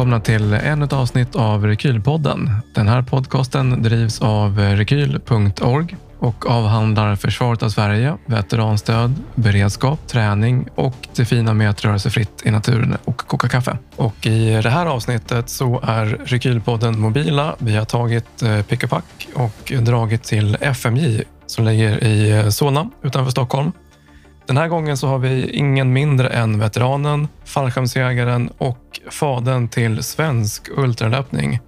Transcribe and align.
välkomna 0.00 0.20
till 0.20 0.52
ännu 0.52 0.84
ett 0.84 0.92
avsnitt 0.92 1.36
av 1.36 1.66
Rekylpodden. 1.66 2.50
Den 2.74 2.88
här 2.88 3.02
podcasten 3.02 3.82
drivs 3.82 4.20
av 4.20 4.58
rekyl.org 4.58 5.96
och 6.18 6.50
avhandlar 6.50 7.16
försvaret 7.16 7.62
av 7.62 7.68
Sverige, 7.68 8.16
veteranstöd, 8.26 9.14
beredskap, 9.34 10.06
träning 10.06 10.68
och 10.74 10.94
det 11.16 11.24
fina 11.24 11.54
med 11.54 11.70
att 11.70 11.84
röra 11.84 11.98
sig 11.98 12.10
fritt 12.10 12.42
i 12.44 12.50
naturen 12.50 12.96
och 13.04 13.16
koka 13.16 13.48
kaffe. 13.48 13.78
Och 13.96 14.26
I 14.26 14.60
det 14.62 14.70
här 14.70 14.86
avsnittet 14.86 15.48
så 15.48 15.80
är 15.82 16.06
Rekylpodden 16.06 17.00
mobila. 17.00 17.54
Vi 17.58 17.76
har 17.76 17.84
tagit 17.84 18.42
eh, 18.42 18.62
pick 18.62 18.84
och 18.84 18.90
pack 18.90 19.28
och 19.34 19.72
dragit 19.80 20.22
till 20.22 20.56
FMJ 20.60 21.22
som 21.46 21.64
ligger 21.64 22.04
i 22.04 22.30
eh, 22.30 22.48
Solna 22.48 22.90
utanför 23.02 23.30
Stockholm. 23.30 23.72
Den 24.46 24.56
här 24.56 24.68
gången 24.68 24.96
så 24.96 25.06
har 25.08 25.18
vi 25.18 25.50
ingen 25.50 25.92
mindre 25.92 26.28
än 26.28 26.58
veteranen, 26.58 27.28
fallskärmsjägaren 27.44 28.50
och 28.58 28.89
fadern 29.10 29.68
till 29.68 30.02
svensk 30.02 30.68
ultralöpning. 30.76 31.60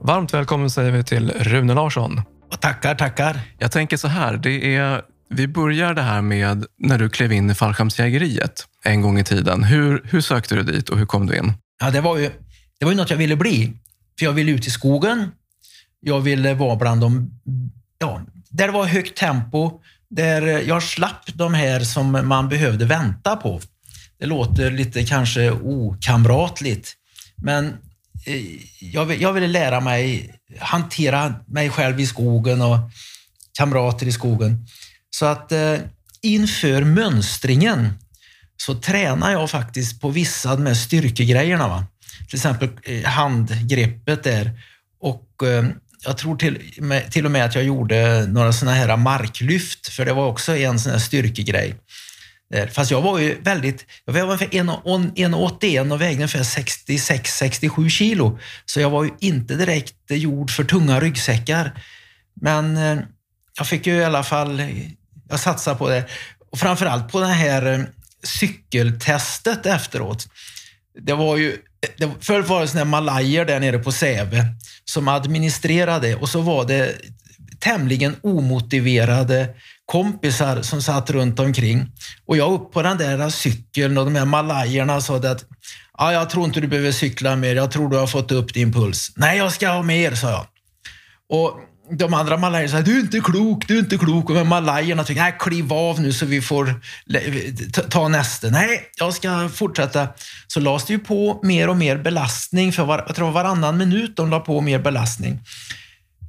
Varmt 0.00 0.34
välkommen 0.34 0.70
säger 0.70 0.90
vi 0.90 1.04
till 1.04 1.30
Rune 1.30 1.74
Larsson. 1.74 2.22
Tackar, 2.60 2.94
tackar. 2.94 3.40
Jag 3.58 3.72
tänker 3.72 3.96
så 3.96 4.08
här, 4.08 4.36
det 4.36 4.76
är, 4.76 5.02
vi 5.28 5.48
börjar 5.48 5.94
det 5.94 6.02
här 6.02 6.22
med 6.22 6.64
när 6.78 6.98
du 6.98 7.10
klev 7.10 7.32
in 7.32 7.50
i 7.50 7.54
fallskärmsjägeriet 7.54 8.66
en 8.84 9.02
gång 9.02 9.18
i 9.18 9.24
tiden. 9.24 9.64
Hur, 9.64 10.02
hur 10.04 10.20
sökte 10.20 10.54
du 10.54 10.62
dit 10.62 10.88
och 10.88 10.98
hur 10.98 11.06
kom 11.06 11.26
du 11.26 11.36
in? 11.36 11.52
Ja, 11.80 11.90
det, 11.90 12.00
var 12.00 12.18
ju, 12.18 12.30
det 12.78 12.84
var 12.84 12.92
ju 12.92 12.96
något 12.96 13.10
jag 13.10 13.16
ville 13.16 13.36
bli. 13.36 13.72
För 14.18 14.26
jag 14.26 14.32
ville 14.32 14.52
ut 14.52 14.66
i 14.66 14.70
skogen. 14.70 15.28
Jag 16.00 16.20
ville 16.20 16.54
vara 16.54 16.76
bland 16.76 17.00
de... 17.00 17.30
Ja, 17.98 18.20
där 18.50 18.66
det 18.66 18.72
var 18.72 18.84
högt 18.84 19.16
tempo, 19.16 19.80
där 20.10 20.42
jag 20.68 20.82
slapp 20.82 21.26
de 21.34 21.54
här 21.54 21.80
som 21.80 22.28
man 22.28 22.48
behövde 22.48 22.84
vänta 22.84 23.36
på. 23.36 23.60
Det 24.18 24.26
låter 24.26 24.70
lite 24.70 25.04
kanske 25.04 25.50
okamratligt, 25.50 26.92
men 27.36 27.66
eh, 28.26 28.42
jag, 28.80 29.10
jag, 29.10 29.22
jag 29.22 29.32
ville 29.32 29.46
lära 29.46 29.80
mig 29.80 30.34
hantera 30.58 31.34
mig 31.46 31.70
själv 31.70 32.00
i 32.00 32.06
skogen 32.06 32.62
och 32.62 32.78
kamrater 33.58 34.06
i 34.06 34.12
skogen. 34.12 34.66
Så 35.10 35.26
att 35.26 35.52
eh, 35.52 35.76
inför 36.22 36.84
mönstringen 36.84 37.92
så 38.56 38.74
tränar 38.74 39.32
jag 39.32 39.50
faktiskt 39.50 40.00
på 40.00 40.08
vissa 40.08 40.50
av 40.50 40.56
de 40.56 40.66
här 40.66 40.74
styrkegrejerna. 40.74 41.68
Va? 41.68 41.86
Till 42.28 42.36
exempel 42.36 42.68
eh, 42.82 43.04
handgreppet 43.04 44.22
där. 44.22 44.60
Och 45.00 45.48
eh, 45.48 45.64
jag 46.04 46.18
tror 46.18 46.36
till, 46.36 46.72
med, 46.78 47.12
till 47.12 47.24
och 47.24 47.30
med 47.30 47.44
att 47.44 47.54
jag 47.54 47.64
gjorde 47.64 48.26
några 48.26 48.52
sådana 48.52 48.76
här 48.76 48.96
marklyft, 48.96 49.88
för 49.88 50.04
det 50.04 50.12
var 50.12 50.26
också 50.26 50.56
en 50.56 50.78
sån 50.78 50.92
här 50.92 50.98
styrkegrej. 50.98 51.74
Eh, 52.54 52.68
fast 52.68 52.90
jag 52.90 53.02
var 53.02 53.18
ju 53.18 53.40
väldigt, 53.40 53.86
jag 54.04 54.12
var 54.12 54.20
ungefär 54.20 54.46
1,81 54.46 55.92
och 55.92 56.00
vägde 56.00 56.14
ungefär 56.14 56.42
66-67 56.42 57.88
kilo. 57.88 58.38
Så 58.64 58.80
jag 58.80 58.90
var 58.90 59.04
ju 59.04 59.10
inte 59.20 59.54
direkt 59.54 59.94
gjord 60.10 60.50
för 60.50 60.64
tunga 60.64 61.00
ryggsäckar. 61.00 61.82
Men 62.40 62.76
eh, 62.76 62.98
jag 63.58 63.66
fick 63.66 63.86
ju 63.86 63.94
i 63.94 64.04
alla 64.04 64.22
fall, 64.22 64.60
eh, 64.60 64.68
jag 65.28 65.40
satsade 65.40 65.78
på 65.78 65.88
det. 65.88 66.04
Och 66.50 66.58
framförallt 66.58 67.12
på 67.12 67.20
det 67.20 67.26
här 67.26 67.88
cykeltestet 68.22 69.66
efteråt. 69.66 70.28
Det 71.00 71.14
var 71.14 71.36
ju, 71.36 71.56
det, 71.96 72.10
förr 72.20 72.42
var 72.42 72.60
det 72.60 72.68
sådana 72.68 72.90
malajer 72.90 73.44
där 73.44 73.60
nere 73.60 73.78
på 73.78 73.92
Säve 73.92 74.46
som 74.84 75.08
administrerade 75.08 76.14
och 76.14 76.28
så 76.28 76.40
var 76.40 76.64
det 76.64 76.94
tämligen 77.58 78.16
omotiverade 78.22 79.48
kompisar 79.86 80.62
som 80.62 80.82
satt 80.82 81.10
runt 81.10 81.40
omkring. 81.40 81.86
Och 82.26 82.36
jag 82.36 82.52
upp 82.52 82.72
på 82.72 82.82
den 82.82 82.98
där 82.98 83.30
cykeln 83.30 83.98
och 83.98 84.04
de 84.04 84.14
här 84.14 84.24
malajerna 84.24 85.00
sa 85.00 85.16
att 85.16 85.44
ah, 85.92 86.12
jag 86.12 86.30
tror 86.30 86.44
inte 86.44 86.60
du 86.60 86.68
behöver 86.68 86.92
cykla 86.92 87.36
mer, 87.36 87.56
jag 87.56 87.70
tror 87.70 87.88
du 87.88 87.96
har 87.96 88.06
fått 88.06 88.32
upp 88.32 88.54
din 88.54 88.72
puls. 88.72 89.12
Nej, 89.16 89.38
jag 89.38 89.52
ska 89.52 89.68
ha 89.68 89.82
mer, 89.82 90.14
sa 90.14 90.30
jag. 90.30 90.46
Och 91.28 91.60
de 91.90 92.14
andra 92.14 92.36
malajerna 92.36 92.72
sa 92.72 92.80
du 92.80 92.96
är 92.96 93.00
inte 93.00 93.20
klok, 93.20 93.68
du 93.68 93.74
är 93.74 93.78
inte 93.78 93.98
klok. 93.98 94.30
Och 94.30 94.46
malajerna 94.46 95.04
tyckte, 95.04 95.22
nej 95.22 95.36
kliv 95.38 95.72
av 95.72 96.00
nu 96.00 96.12
så 96.12 96.26
vi 96.26 96.40
får 96.40 96.80
ta 97.90 98.08
nästa. 98.08 98.48
Nej, 98.48 98.80
jag 98.98 99.14
ska 99.14 99.48
fortsätta. 99.48 100.08
Så 100.46 100.60
lades 100.60 100.84
det 100.84 100.92
ju 100.92 100.98
på 100.98 101.40
mer 101.42 101.68
och 101.68 101.76
mer 101.76 101.96
belastning, 101.96 102.72
för 102.72 102.84
var, 102.84 103.04
jag 103.06 103.16
tror 103.16 103.30
varannan 103.30 103.78
minut 103.78 104.16
de 104.16 104.30
la 104.30 104.40
på 104.40 104.60
mer 104.60 104.78
belastning 104.78 105.40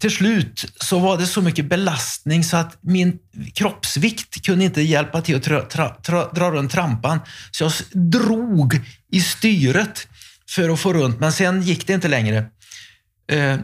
till 0.05 0.15
slut 0.15 0.65
så 0.75 0.99
var 0.99 1.17
det 1.17 1.25
så 1.25 1.41
mycket 1.41 1.65
belastning 1.65 2.43
så 2.43 2.57
att 2.57 2.77
min 2.81 3.19
kroppsvikt 3.53 4.45
kunde 4.45 4.65
inte 4.65 4.81
hjälpa 4.81 5.21
till 5.21 5.35
att 5.35 5.43
tra, 5.43 5.61
tra, 5.61 5.89
tra, 5.89 6.31
dra 6.31 6.51
runt 6.51 6.71
trampan. 6.71 7.19
Så 7.51 7.63
jag 7.63 7.71
drog 8.11 8.79
i 9.11 9.21
styret 9.21 10.07
för 10.49 10.69
att 10.69 10.79
få 10.79 10.93
runt, 10.93 11.19
men 11.19 11.33
sen 11.33 11.61
gick 11.61 11.87
det 11.87 11.93
inte 11.93 12.07
längre. 12.07 12.45
Eh, 13.31 13.57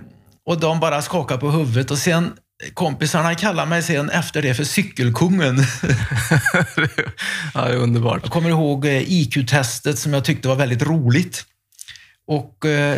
och 0.46 0.60
de 0.60 0.80
bara 0.80 1.02
skakade 1.02 1.40
på 1.40 1.52
huvudet 1.52 1.92
och 1.92 1.98
sen 1.98 2.32
kompisarna 2.74 3.36
kallade 3.36 3.70
mig 3.70 3.84
sen 3.84 4.10
efter 4.10 4.42
det 4.42 4.54
för 4.54 4.64
cykelkungen. 4.64 5.58
ja, 7.54 7.66
det 7.66 7.74
är 7.74 7.78
underbart. 7.78 8.20
Jag 8.24 8.32
kommer 8.32 8.50
ihåg 8.50 8.86
eh, 8.86 9.12
IQ-testet 9.12 10.00
som 10.00 10.14
jag 10.14 10.26
tyckte 10.26 10.48
var 10.48 10.56
väldigt 10.56 10.82
roligt. 10.82 11.46
Och 12.28 12.66
eh, 12.66 12.98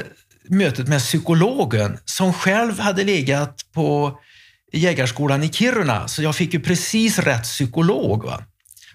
mötet 0.49 0.87
med 0.87 0.99
psykologen 0.99 1.97
som 2.05 2.33
själv 2.33 2.79
hade 2.79 3.03
legat 3.03 3.65
på 3.73 4.19
jägarskolan 4.73 5.43
i 5.43 5.49
Kiruna. 5.49 6.07
Så 6.07 6.23
jag 6.23 6.35
fick 6.35 6.53
ju 6.53 6.59
precis 6.59 7.19
rätt 7.19 7.43
psykolog. 7.43 8.23
Va? 8.23 8.43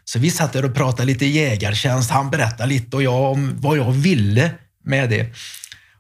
Så 0.05 0.19
vi 0.19 0.31
satt 0.31 0.53
där 0.53 0.65
och 0.65 0.75
pratade 0.75 1.05
lite 1.05 1.27
jägartjänst. 1.27 2.11
Han 2.11 2.31
berättade 2.31 2.69
lite 2.69 2.97
och 2.97 3.03
jag 3.03 3.33
om 3.33 3.55
vad 3.61 3.79
jag 3.79 3.93
ville 3.93 4.51
med 4.85 5.11
det. 5.11 5.35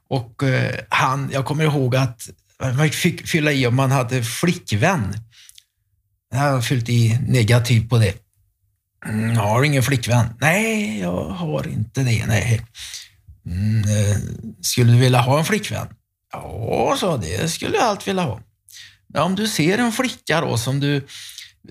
Och 0.09 0.42
eh, 0.42 0.75
han, 0.88 1.31
jag 1.32 1.44
kommer 1.44 1.65
ihåg 1.65 1.97
att 1.97 2.28
man 2.75 2.91
fick 2.91 3.26
fylla 3.26 3.53
i 3.53 3.66
om 3.66 3.76
man 3.76 3.91
hade 3.91 4.22
flickvän. 4.22 5.15
Jag 6.30 6.38
har 6.38 6.60
fyllt 6.60 6.88
i 6.88 7.19
negativt 7.28 7.91
på 7.91 7.98
det. 7.98 8.15
Jag 9.34 9.42
har 9.42 9.60
du 9.60 9.66
ingen 9.66 9.82
flickvän? 9.82 10.26
Nej, 10.41 11.00
jag 11.00 11.25
har 11.25 11.69
inte 11.69 12.03
det. 12.03 12.26
Nej. 12.26 12.60
Mm, 13.48 13.78
eh, 13.78 14.16
skulle 14.62 14.92
du 14.92 14.98
vilja 14.98 15.20
ha 15.20 15.38
en 15.38 15.44
flickvän? 15.44 15.88
Ja, 16.32 16.97
sa 17.00 17.16
det 17.16 17.48
skulle 17.48 17.76
jag 17.76 17.84
allt 17.84 18.09
vilja 18.09 18.22
ha. 18.22 18.41
Men 19.09 19.22
om 19.22 19.34
du 19.34 19.48
ser 19.48 19.78
en 19.78 19.92
flicka 19.92 20.41
då 20.41 20.59
som 20.59 20.81
du 20.81 21.06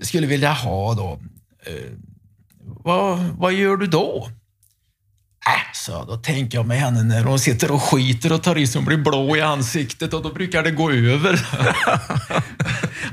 skulle 0.02 0.26
vilja 0.26 0.52
ha 0.52 0.94
då, 0.94 1.20
eh, 1.66 1.92
vad, 2.84 3.18
vad 3.18 3.52
gör 3.52 3.76
du 3.76 3.86
då? 3.86 4.28
Äh, 5.46 5.72
så 5.74 6.04
då 6.04 6.16
tänker 6.16 6.58
jag 6.58 6.66
med 6.66 6.80
henne 6.80 7.02
när 7.02 7.24
hon 7.24 7.38
sitter 7.38 7.70
och 7.70 7.82
skiter 7.82 8.32
och 8.32 8.42
tar 8.42 8.58
i 8.58 8.66
som 8.66 8.84
blir 8.84 8.96
blå 8.96 9.36
i 9.36 9.40
ansiktet 9.40 10.14
och 10.14 10.22
då 10.22 10.32
brukar 10.32 10.62
det 10.62 10.70
gå 10.70 10.90
över. 10.90 11.46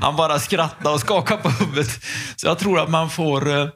Han 0.00 0.16
bara 0.16 0.38
skrattar 0.38 0.92
och 0.92 1.00
skakar 1.00 1.36
på 1.36 1.48
huvudet. 1.48 1.90
Så 2.36 2.46
jag 2.46 2.58
tror 2.58 2.80
att 2.80 2.90
man 2.90 3.10
får 3.10 3.58
eh, 3.60 3.68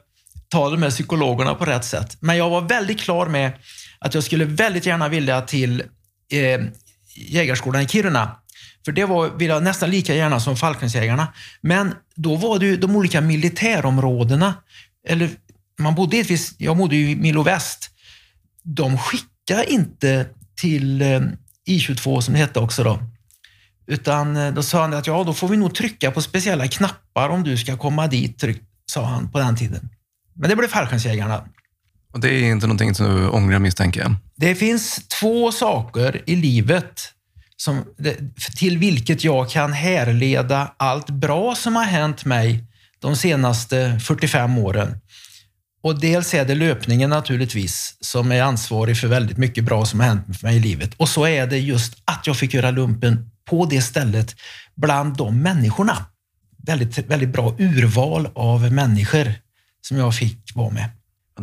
ta 0.49 0.69
de 0.69 0.83
här 0.83 0.89
psykologerna 0.89 1.55
på 1.55 1.65
rätt 1.65 1.85
sätt. 1.85 2.17
Men 2.19 2.37
jag 2.37 2.49
var 2.49 2.61
väldigt 2.61 2.99
klar 2.99 3.25
med 3.25 3.53
att 4.05 4.13
jag 4.13 4.23
skulle 4.23 4.45
väldigt 4.45 4.85
gärna 4.85 5.09
vilja 5.09 5.41
till 5.41 5.83
eh, 6.31 6.61
Jägarskolan 7.15 7.81
i 7.81 7.87
Kiruna. 7.87 8.37
För 8.85 8.91
det 8.91 9.05
var, 9.05 9.29
vill 9.29 9.49
jag 9.49 9.63
nästan 9.63 9.89
lika 9.89 10.15
gärna 10.15 10.39
som 10.39 10.57
Falklandsjägarna. 10.57 11.27
Men 11.61 11.95
då 12.15 12.35
var 12.35 12.59
det 12.59 12.65
ju 12.65 12.77
de 12.77 12.95
olika 12.95 13.21
militärområdena, 13.21 14.53
eller 15.07 15.29
man 15.79 15.95
bodde 15.95 16.17
i 16.17 16.37
jag 16.57 16.77
bodde 16.77 16.95
i 16.95 17.15
Milo 17.15 17.43
Väst. 17.43 17.89
De 18.63 18.97
skickade 18.97 19.71
inte 19.71 20.25
till 20.55 21.01
eh, 21.01 21.21
I22 21.67 22.21
som 22.21 22.33
det 22.33 22.39
hette 22.39 22.59
också 22.59 22.83
då. 22.83 22.99
Utan 23.87 24.37
eh, 24.37 24.53
då 24.53 24.63
sa 24.63 24.81
han 24.81 24.93
att 24.93 25.07
ja, 25.07 25.23
då 25.23 25.33
får 25.33 25.47
vi 25.47 25.57
nog 25.57 25.75
trycka 25.75 26.11
på 26.11 26.21
speciella 26.21 26.67
knappar 26.67 27.29
om 27.29 27.43
du 27.43 27.57
ska 27.57 27.77
komma 27.77 28.07
dit, 28.07 28.39
tryck, 28.39 28.61
sa 28.85 29.05
han 29.05 29.31
på 29.31 29.39
den 29.39 29.55
tiden. 29.55 29.89
Men 30.33 30.49
det 30.49 30.55
blev 30.55 30.67
fallskärmsjägarna. 30.67 31.45
Och 32.11 32.19
det 32.19 32.29
är 32.29 32.51
inte 32.51 32.67
någonting 32.67 32.95
som 32.95 33.05
du 33.05 33.29
ångrar 33.29 33.59
misstänker 33.59 34.01
jag? 34.01 34.15
Det 34.35 34.55
finns 34.55 35.07
två 35.07 35.51
saker 35.51 36.21
i 36.25 36.35
livet 36.35 37.01
som, 37.57 37.83
till 38.57 38.77
vilket 38.77 39.23
jag 39.23 39.49
kan 39.49 39.73
härleda 39.73 40.73
allt 40.77 41.09
bra 41.09 41.55
som 41.55 41.75
har 41.75 41.83
hänt 41.83 42.25
mig 42.25 42.63
de 42.99 43.15
senaste 43.15 43.99
45 43.99 44.57
åren. 44.57 44.97
Och 45.83 45.99
dels 45.99 46.33
är 46.33 46.45
det 46.45 46.55
löpningen 46.55 47.09
naturligtvis, 47.09 47.97
som 48.01 48.31
är 48.31 48.41
ansvarig 48.41 48.97
för 48.97 49.07
väldigt 49.07 49.37
mycket 49.37 49.63
bra 49.63 49.85
som 49.85 49.99
har 49.99 50.07
hänt 50.07 50.37
för 50.39 50.47
mig 50.47 50.57
i 50.57 50.59
livet. 50.59 50.93
Och 50.97 51.09
så 51.09 51.25
är 51.25 51.47
det 51.47 51.59
just 51.59 51.93
att 52.05 52.27
jag 52.27 52.37
fick 52.37 52.53
göra 52.53 52.71
lumpen 52.71 53.31
på 53.49 53.65
det 53.65 53.81
stället 53.81 54.35
bland 54.75 55.17
de 55.17 55.41
människorna. 55.41 56.05
Väldigt, 56.67 56.97
väldigt 56.97 57.29
bra 57.29 57.55
urval 57.59 58.29
av 58.35 58.71
människor 58.71 59.33
som 59.81 59.97
jag 59.97 60.15
fick 60.15 60.55
vara 60.55 60.69
med. 60.69 60.89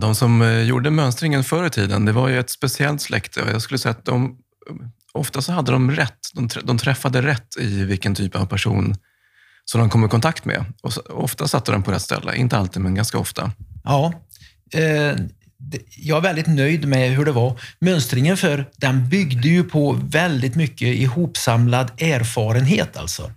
De 0.01 0.15
som 0.15 0.43
eh, 0.43 0.63
gjorde 0.63 0.91
mönstringen 0.91 1.45
förr 1.45 1.67
i 1.67 1.71
tiden, 1.71 2.05
det 2.05 2.13
var 2.13 2.29
ju 2.29 2.41
ett 2.41 2.51
speciellt 2.51 3.03
släkte. 3.03 3.41
Jag 3.53 3.63
skulle 3.63 3.79
säga 3.79 3.91
att 3.91 4.05
de, 4.05 4.39
ofta 5.13 5.43
så 5.43 5.53
hade 5.53 5.73
de 5.73 5.91
rätt. 5.91 6.19
De, 6.65 6.79
träffade 6.79 7.23
rätt 7.23 7.57
i 7.59 7.85
vilken 7.85 8.15
typ 8.15 8.37
av 8.37 8.47
person 8.47 8.95
som 9.65 9.81
de 9.81 9.91
kom 9.91 10.05
i 10.05 10.09
kontakt 10.09 10.45
med. 10.45 10.65
Och 10.83 10.93
ofta 11.11 11.49
satte 11.49 11.73
de 11.73 11.83
på 11.83 11.93
rätt 11.93 12.03
ställe. 12.03 12.37
Inte 12.37 12.57
alltid, 12.57 12.83
men 12.83 12.95
ganska 12.95 13.19
ofta. 13.19 13.53
Ja. 13.85 14.13
Eh, 14.73 15.15
jag 15.97 16.19
är 16.19 16.21
väldigt 16.21 16.47
nöjd 16.47 16.89
med 16.89 17.11
hur 17.11 17.25
det 17.25 17.33
var. 17.33 17.61
Mönstringen 17.79 18.37
för 18.37 18.67
den 18.77 19.09
byggde 19.09 19.49
ju 19.49 19.65
på 19.65 20.01
väldigt 20.03 20.55
mycket 20.55 20.89
ihopsamlad 20.89 22.03
erfarenhet 22.03 22.97
alltså. 22.97 23.33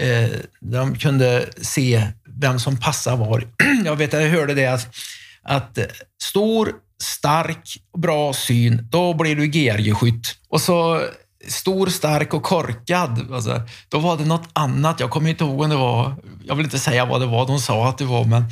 Eh, 0.00 0.30
de 0.60 0.94
kunde 0.94 1.48
se 1.60 2.06
vem 2.24 2.58
som 2.58 2.76
passar 2.76 3.16
var. 3.16 3.44
Jag 3.84 3.96
vet, 3.96 4.12
jag 4.12 4.28
hörde 4.28 4.54
det 4.54 4.66
att, 4.66 4.96
att 5.42 5.78
eh, 5.78 5.84
stor, 6.22 6.72
stark, 7.02 7.76
bra 7.98 8.32
syn, 8.32 8.88
då 8.90 9.14
blir 9.14 9.36
du 9.36 9.46
GRG-skytt. 9.46 10.34
Och 10.48 10.60
så 10.60 10.94
eh, 10.94 11.02
stor, 11.48 11.86
stark 11.86 12.34
och 12.34 12.42
korkad. 12.42 13.32
Alltså, 13.32 13.62
då 13.88 13.98
var 13.98 14.16
det 14.16 14.24
något 14.24 14.48
annat. 14.52 15.00
Jag 15.00 15.10
kommer 15.10 15.30
inte 15.30 15.44
ihåg 15.44 15.60
om 15.60 15.70
det 15.70 15.76
var, 15.76 16.14
jag 16.44 16.54
vill 16.54 16.66
inte 16.66 16.78
säga 16.78 17.04
vad 17.04 17.20
det 17.20 17.26
var 17.26 17.46
de 17.46 17.58
sa 17.58 17.88
att 17.88 17.98
det 17.98 18.04
var, 18.04 18.24
men, 18.24 18.44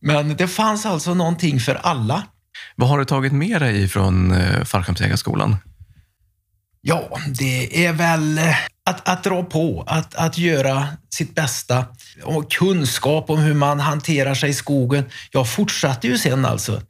men 0.00 0.36
det 0.36 0.48
fanns 0.48 0.86
alltså 0.86 1.14
någonting 1.14 1.60
för 1.60 1.74
alla. 1.74 2.22
Vad 2.76 2.88
har 2.88 2.98
du 2.98 3.04
tagit 3.04 3.32
med 3.32 3.62
dig 3.62 3.88
från 3.88 4.32
eh, 4.32 4.64
Fallskärmsjägarskolan? 4.64 5.56
Ja, 6.84 7.18
det 7.38 7.86
är 7.86 7.92
väl 7.92 8.38
eh, 8.38 8.56
att, 8.86 9.08
att 9.08 9.24
dra 9.24 9.42
på, 9.42 9.84
att, 9.86 10.14
att 10.14 10.38
göra 10.38 10.88
sitt 11.10 11.34
bästa 11.34 11.84
och 12.22 12.52
kunskap 12.52 13.30
om 13.30 13.38
hur 13.38 13.54
man 13.54 13.80
hanterar 13.80 14.34
sig 14.34 14.50
i 14.50 14.54
skogen. 14.54 15.04
Jag 15.30 15.52
fortsatte 15.52 16.06
ju 16.06 16.18
sen 16.18 16.44
alltså. 16.44 16.82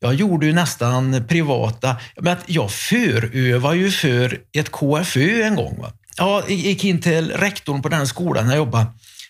Jag 0.00 0.14
gjorde 0.14 0.46
ju 0.46 0.52
nästan 0.52 1.24
privata, 1.28 1.96
men 2.20 2.36
jag 2.46 2.70
förövar 2.70 3.74
ju 3.74 3.90
för 3.90 4.40
ett 4.52 4.70
KFÖ 4.70 5.42
en 5.42 5.56
gång. 5.56 5.78
Va? 5.80 5.92
Jag 6.16 6.50
gick 6.50 6.84
in 6.84 7.00
till 7.00 7.30
rektorn 7.30 7.82
på 7.82 7.88
den 7.88 8.06
skolan 8.06 8.48
jag 8.48 8.56
jobbade. 8.56 8.86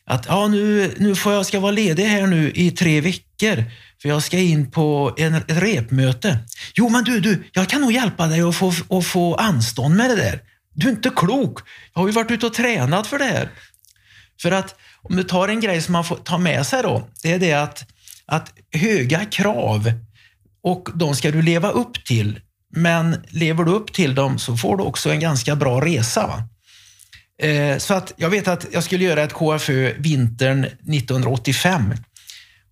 Att 0.06 0.26
ja, 0.28 0.46
nu, 0.46 0.94
nu 0.98 1.14
får 1.14 1.32
jag, 1.32 1.46
ska 1.46 1.60
vara 1.60 1.72
ledig 1.72 2.04
här 2.04 2.26
nu 2.26 2.52
i 2.54 2.70
tre 2.70 3.00
veckor 3.00 3.64
för 4.02 4.08
jag 4.08 4.22
ska 4.22 4.38
in 4.38 4.70
på 4.70 5.14
en, 5.16 5.34
ett 5.34 5.44
repmöte. 5.46 6.38
Jo, 6.74 6.88
men 6.88 7.04
du, 7.04 7.20
du, 7.20 7.44
jag 7.52 7.68
kan 7.68 7.80
nog 7.80 7.92
hjälpa 7.92 8.26
dig 8.26 8.40
att 8.40 8.56
få, 8.56 8.72
att 8.90 9.06
få 9.06 9.34
anstånd 9.34 9.96
med 9.96 10.10
det 10.10 10.16
där. 10.16 10.40
Du 10.74 10.86
är 10.86 10.90
inte 10.90 11.10
klok. 11.16 11.58
Jag 11.94 12.00
har 12.00 12.08
ju 12.08 12.12
varit 12.12 12.30
ute 12.30 12.46
och 12.46 12.54
tränat 12.54 13.06
för 13.06 13.18
det 13.18 13.24
här. 13.24 13.50
För 14.42 14.50
att 14.50 14.74
om 15.02 15.16
du 15.16 15.22
tar 15.22 15.48
en 15.48 15.60
grej 15.60 15.82
som 15.82 15.92
man 15.92 16.04
får 16.04 16.16
ta 16.16 16.38
med 16.38 16.66
sig 16.66 16.82
då, 16.82 17.08
det 17.22 17.32
är 17.32 17.38
det 17.38 17.52
att, 17.52 17.84
att 18.26 18.52
höga 18.72 19.24
krav 19.24 19.92
och 20.62 20.88
de 20.94 21.16
ska 21.16 21.30
du 21.30 21.42
leva 21.42 21.70
upp 21.70 22.04
till. 22.04 22.40
Men 22.74 23.16
lever 23.28 23.64
du 23.64 23.72
upp 23.72 23.92
till 23.92 24.14
dem 24.14 24.38
så 24.38 24.56
får 24.56 24.76
du 24.76 24.82
också 24.82 25.10
en 25.10 25.20
ganska 25.20 25.56
bra 25.56 25.80
resa. 25.80 26.42
Eh, 27.42 27.78
så 27.78 27.94
att 27.94 28.12
jag 28.16 28.30
vet 28.30 28.48
att 28.48 28.66
jag 28.72 28.84
skulle 28.84 29.04
göra 29.04 29.22
ett 29.22 29.32
KFÖ 29.32 29.94
vintern 29.98 30.64
1985. 30.64 31.94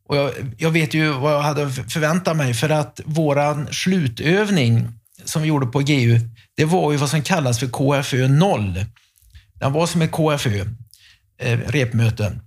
Och 0.08 0.16
jag, 0.16 0.32
jag, 0.58 0.70
vet 0.70 0.94
ju 0.94 1.10
vad 1.10 1.32
jag 1.32 1.42
hade 1.42 1.70
förväntat 1.70 2.36
mig 2.36 2.54
för 2.54 2.70
att 2.70 3.00
våran 3.04 3.68
slutövning 3.72 4.88
som 5.24 5.42
vi 5.42 5.48
gjorde 5.48 5.66
på 5.66 5.78
GU, 5.78 6.20
det 6.56 6.64
var 6.64 6.92
ju 6.92 6.98
vad 6.98 7.10
som 7.10 7.22
kallas 7.22 7.58
för 7.58 7.66
KFÖ 7.66 8.28
0. 8.28 8.84
Den 9.54 9.72
var 9.72 9.86
som 9.86 10.02
ett 10.02 10.10
KFÖ, 10.10 10.64
eh, 11.38 11.58
repmöte. 11.58 12.38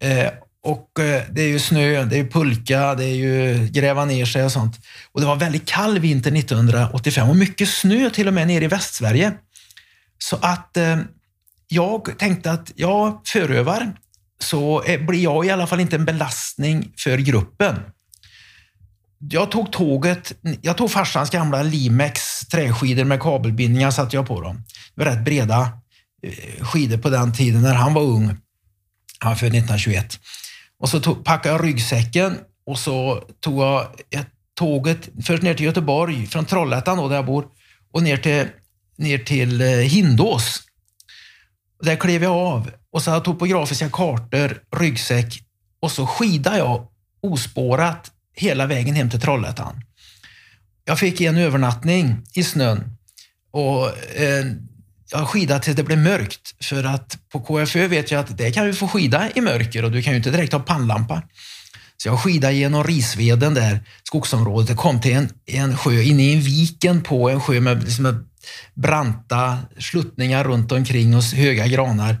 Eh, 0.00 0.28
och 0.64 1.00
eh, 1.00 1.22
det 1.30 1.42
är 1.42 1.48
ju 1.48 1.58
snö, 1.58 2.04
det 2.04 2.18
är 2.18 2.24
pulka, 2.24 2.94
det 2.94 3.04
är 3.04 3.14
ju 3.14 3.68
gräva 3.68 4.04
ner 4.04 4.24
sig 4.24 4.44
och 4.44 4.52
sånt. 4.52 4.80
Och 5.12 5.20
det 5.20 5.26
var 5.26 5.36
väldigt 5.36 5.66
kall 5.66 5.98
vinter 5.98 6.36
1985 6.36 7.28
och 7.28 7.36
mycket 7.36 7.68
snö 7.68 8.10
till 8.10 8.28
och 8.28 8.34
med 8.34 8.46
nere 8.46 8.64
i 8.64 8.68
Västsverige. 8.68 9.32
Så 10.18 10.38
att 10.42 10.76
eh, 10.76 10.98
jag 11.68 12.18
tänkte 12.18 12.50
att 12.50 12.72
jag 12.74 13.20
förövar 13.24 13.92
så 14.42 14.82
eh, 14.82 15.00
blir 15.00 15.22
jag 15.22 15.46
i 15.46 15.50
alla 15.50 15.66
fall 15.66 15.80
inte 15.80 15.96
en 15.96 16.04
belastning 16.04 16.92
för 16.98 17.18
gruppen. 17.18 17.76
Jag 19.18 19.50
tog 19.50 19.72
tåget, 19.72 20.32
jag 20.60 20.76
tog 20.76 20.90
farsans 20.90 21.30
gamla 21.30 21.62
Limex 21.62 22.40
träskidor 22.40 23.04
med 23.04 23.20
kabelbindningar 23.20 23.90
satte 23.90 24.16
jag 24.16 24.26
på 24.26 24.40
dem. 24.40 24.64
Det 24.94 25.04
var 25.04 25.12
rätt 25.12 25.24
breda 25.24 25.72
eh, 26.22 26.64
skidor 26.64 26.98
på 26.98 27.10
den 27.10 27.32
tiden 27.32 27.62
när 27.62 27.74
han 27.74 27.94
var 27.94 28.02
ung. 28.02 28.36
Han 29.18 29.30
var 29.30 29.36
född 29.36 29.48
1921. 29.48 30.20
Och 30.78 30.88
så 30.88 31.00
tog, 31.00 31.24
packade 31.24 31.54
jag 31.54 31.64
ryggsäcken 31.64 32.38
och 32.66 32.78
så 32.78 33.24
tog 33.40 33.62
jag 33.62 33.86
ett, 34.10 34.28
tåget 34.54 35.08
först 35.24 35.42
ner 35.42 35.54
till 35.54 35.66
Göteborg, 35.66 36.26
från 36.26 36.44
Trollhättan 36.44 36.98
då, 36.98 37.08
där 37.08 37.16
jag 37.16 37.26
bor, 37.26 37.46
och 37.92 38.02
ner 38.02 38.16
till, 38.16 38.46
ner 38.98 39.18
till 39.18 39.60
eh, 39.60 39.68
Hindås. 39.68 40.62
Där 41.82 41.96
klev 41.96 42.22
jag 42.22 42.32
av 42.32 42.70
och 42.92 43.02
så 43.02 43.10
har 43.10 43.16
jag 43.16 43.24
topografiska 43.24 43.90
kartor, 43.90 44.62
ryggsäck 44.76 45.42
och 45.80 45.92
så 45.92 46.06
skidade 46.06 46.58
jag 46.58 46.86
ospårat 47.22 48.10
hela 48.36 48.66
vägen 48.66 48.94
hem 48.94 49.10
till 49.10 49.20
Trollhättan. 49.20 49.82
Jag 50.84 50.98
fick 50.98 51.20
en 51.20 51.36
övernattning 51.36 52.22
i 52.34 52.44
snön 52.44 52.96
och 53.52 53.86
eh, 54.16 54.44
jag 55.10 55.28
skidade 55.28 55.60
tills 55.60 55.76
det 55.76 55.82
blev 55.82 55.98
mörkt. 55.98 56.64
För 56.64 56.84
att 56.84 57.18
på 57.32 57.40
KFÖ 57.40 57.86
vet 57.88 58.10
jag 58.10 58.20
att 58.20 58.38
det 58.38 58.50
kan 58.50 58.66
du 58.66 58.74
få 58.74 58.88
skida 58.88 59.30
i 59.34 59.40
mörker 59.40 59.84
och 59.84 59.90
du 59.90 60.02
kan 60.02 60.12
ju 60.12 60.16
inte 60.16 60.30
direkt 60.30 60.52
ha 60.52 60.60
pannlampa. 60.60 61.22
Så 61.96 62.08
jag 62.08 62.20
skidade 62.20 62.54
genom 62.54 62.84
Risveden 62.84 63.54
där, 63.54 63.80
skogsområdet. 64.02 64.68
Jag 64.68 64.78
kom 64.78 65.00
till 65.00 65.12
en, 65.12 65.28
en 65.46 65.76
sjö, 65.76 66.02
inne 66.02 66.22
i 66.22 66.34
en 66.34 66.40
viken 66.40 67.02
på 67.02 67.30
en 67.30 67.40
sjö 67.40 67.60
med 67.60 67.82
liksom 67.82 68.28
branta 68.74 69.58
sluttningar 69.78 70.44
runt 70.44 70.72
omkring 70.72 71.16
och 71.16 71.22
höga 71.22 71.66
granar. 71.66 72.16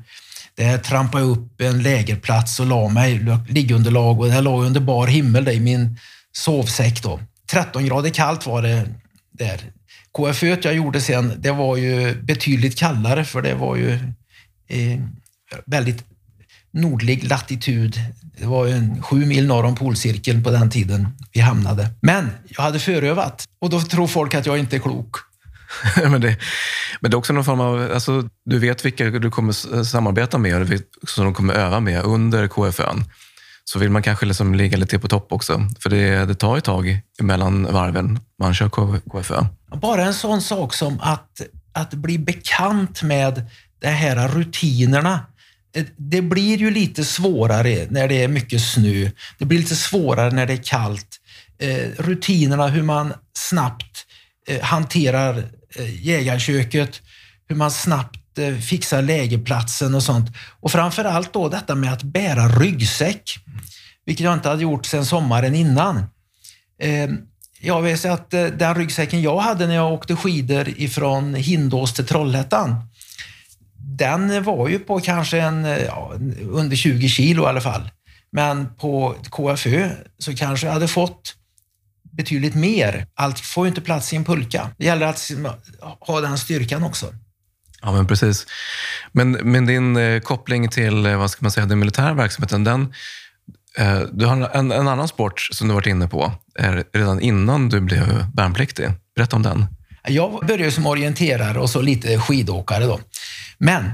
Där 0.56 0.78
trampade 0.78 1.24
jag 1.24 1.30
upp 1.30 1.60
en 1.60 1.82
lägerplats 1.82 2.60
och 2.60 2.66
la 2.66 2.88
mig, 2.88 3.26
liggunderlag 3.48 4.20
och 4.20 4.28
där 4.28 4.42
låg 4.42 4.60
jag 4.60 4.66
under 4.66 4.80
bar 4.80 5.06
himmel 5.06 5.48
i 5.48 5.60
min 5.60 5.98
sovsäck. 6.32 7.02
Då. 7.02 7.20
13 7.50 7.86
grader 7.86 8.10
kallt 8.10 8.46
var 8.46 8.62
det 8.62 8.88
där. 9.32 9.60
KFÖ 10.12 10.56
jag 10.62 10.74
gjorde 10.74 11.00
sen, 11.00 11.32
det 11.38 11.52
var 11.52 11.76
ju 11.76 12.22
betydligt 12.22 12.78
kallare 12.78 13.24
för 13.24 13.42
det 13.42 13.54
var 13.54 13.76
ju 13.76 13.92
eh, 14.68 15.00
väldigt 15.66 16.04
nordlig 16.72 17.24
latitud. 17.24 18.00
Det 18.38 18.46
var 18.46 18.66
ju 18.66 18.72
en 18.72 19.02
sju 19.02 19.26
mil 19.26 19.46
norr 19.46 19.64
om 19.64 19.74
polcirkeln 19.74 20.44
på 20.44 20.50
den 20.50 20.70
tiden 20.70 21.08
vi 21.32 21.40
hamnade. 21.40 21.90
Men 22.00 22.30
jag 22.48 22.62
hade 22.62 22.78
förövat 22.78 23.44
och 23.60 23.70
då 23.70 23.80
tror 23.80 24.06
folk 24.06 24.34
att 24.34 24.46
jag 24.46 24.58
inte 24.58 24.76
är 24.76 24.80
klok. 24.80 25.16
men, 25.96 26.20
det, 26.20 26.36
men 27.00 27.10
det 27.10 27.14
är 27.14 27.18
också 27.18 27.32
någon 27.32 27.44
form 27.44 27.60
av, 27.60 27.90
alltså, 27.94 28.28
du 28.44 28.58
vet 28.58 28.84
vilka 28.84 29.04
du 29.04 29.30
kommer 29.30 29.82
samarbeta 29.84 30.38
med 30.38 30.82
och 31.02 31.08
som 31.08 31.24
de 31.24 31.34
kommer 31.34 31.54
öva 31.54 31.80
med 31.80 32.04
under 32.04 32.48
KFÖn. 32.48 33.04
Så 33.64 33.78
vill 33.78 33.90
man 33.90 34.02
kanske 34.02 34.26
liksom 34.26 34.54
ligga 34.54 34.76
lite 34.76 34.98
på 34.98 35.08
topp 35.08 35.32
också, 35.32 35.60
för 35.80 35.90
det, 35.90 36.24
det 36.24 36.34
tar 36.34 36.56
ett 36.56 36.64
tag 36.64 37.00
mellan 37.20 37.72
varven 37.72 38.20
man 38.38 38.54
kör 38.54 38.68
KFÖ. 39.10 39.44
Bara 39.74 40.04
en 40.04 40.14
sån 40.14 40.42
sak 40.42 40.74
som 40.74 41.00
att, 41.00 41.40
att 41.72 41.94
bli 41.94 42.18
bekant 42.18 43.02
med 43.02 43.46
de 43.80 43.88
här 43.88 44.28
rutinerna. 44.28 45.20
Eh, 45.76 45.84
det 45.96 46.22
blir 46.22 46.56
ju 46.56 46.70
lite 46.70 47.04
svårare 47.04 47.86
när 47.90 48.08
det 48.08 48.22
är 48.22 48.28
mycket 48.28 48.62
snö. 48.62 49.10
Det 49.38 49.44
blir 49.44 49.58
lite 49.58 49.76
svårare 49.76 50.30
när 50.30 50.46
det 50.46 50.52
är 50.52 50.62
kallt. 50.62 51.18
Eh, 51.58 51.88
rutinerna, 51.98 52.68
hur 52.68 52.82
man 52.82 53.12
snabbt 53.38 54.06
eh, 54.48 54.62
hanterar 54.62 55.44
Eh, 55.76 56.06
jägarköket, 56.06 57.02
hur 57.48 57.56
man 57.56 57.70
snabbt 57.70 58.38
eh, 58.38 58.56
fixar 58.56 59.02
lägerplatsen 59.02 59.94
och 59.94 60.02
sånt. 60.02 60.30
Och 60.60 60.72
framför 60.72 61.04
allt 61.04 61.32
då 61.32 61.48
detta 61.48 61.74
med 61.74 61.92
att 61.92 62.02
bära 62.02 62.48
ryggsäck, 62.48 63.38
vilket 64.06 64.24
jag 64.24 64.34
inte 64.34 64.48
hade 64.48 64.62
gjort 64.62 64.86
sedan 64.86 65.06
sommaren 65.06 65.54
innan. 65.54 65.96
Eh, 66.78 67.10
jag 67.60 67.82
vet 67.82 68.04
att 68.04 68.30
den 68.30 68.74
ryggsäcken 68.74 69.22
jag 69.22 69.38
hade 69.38 69.66
när 69.66 69.74
jag 69.74 69.92
åkte 69.92 70.16
skidor 70.16 70.68
ifrån 70.68 71.34
Hindås 71.34 71.92
till 71.92 72.06
Trollhättan, 72.06 72.74
den 73.76 74.44
var 74.44 74.68
ju 74.68 74.78
på 74.78 75.00
kanske 75.00 75.40
en, 75.40 75.64
ja, 75.64 76.12
under 76.50 76.76
20 76.76 77.08
kilo 77.08 77.42
i 77.42 77.46
alla 77.46 77.60
fall. 77.60 77.90
Men 78.32 78.74
på 78.74 79.14
KFÖ 79.30 79.90
så 80.18 80.36
kanske 80.36 80.66
jag 80.66 80.74
hade 80.74 80.88
fått 80.88 81.34
betydligt 82.12 82.54
mer. 82.54 83.06
Allt 83.14 83.40
får 83.40 83.66
ju 83.66 83.68
inte 83.68 83.80
plats 83.80 84.12
i 84.12 84.16
en 84.16 84.24
pulka. 84.24 84.70
Det 84.78 84.84
gäller 84.84 85.06
att 85.06 85.30
ha 86.00 86.20
den 86.20 86.38
styrkan 86.38 86.82
också. 86.82 87.06
Ja, 87.82 87.92
men 87.92 88.06
precis. 88.06 88.46
Men, 89.12 89.30
men 89.30 89.66
din 89.66 89.96
eh, 89.96 90.20
koppling 90.20 90.68
till 90.68 91.06
eh, 91.06 91.16
vad 91.16 91.30
ska 91.30 91.44
man 91.44 91.50
säga, 91.50 91.66
den 91.66 91.78
militära 91.78 92.14
verksamheten, 92.14 92.64
den, 92.64 92.94
eh, 93.78 94.00
du 94.12 94.26
har 94.26 94.50
en, 94.54 94.72
en, 94.72 94.88
annan 94.88 95.08
sport 95.08 95.40
som 95.40 95.68
du 95.68 95.74
varit 95.74 95.86
inne 95.86 96.08
på 96.08 96.32
redan 96.92 97.20
innan 97.20 97.68
du 97.68 97.80
blev 97.80 98.26
värnpliktig. 98.34 98.90
Berätta 99.16 99.36
om 99.36 99.42
den. 99.42 99.66
Jag 100.08 100.46
började 100.46 100.72
som 100.72 100.86
orienterare 100.86 101.58
och 101.58 101.70
så 101.70 101.80
lite 101.80 102.18
skidåkare. 102.18 102.84
Då. 102.84 103.00
Men 103.58 103.90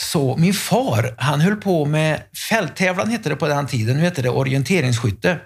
så 0.00 0.36
min 0.36 0.54
far, 0.54 1.14
han 1.18 1.40
höll 1.40 1.56
på 1.56 1.84
med 1.84 2.22
fälttävlan 2.48 3.10
hette 3.10 3.28
det 3.28 3.36
på 3.36 3.48
den 3.48 3.66
tiden. 3.66 3.96
Nu 3.96 4.02
heter 4.02 4.22
det 4.22 4.30
orienteringsskytte. 4.30 5.40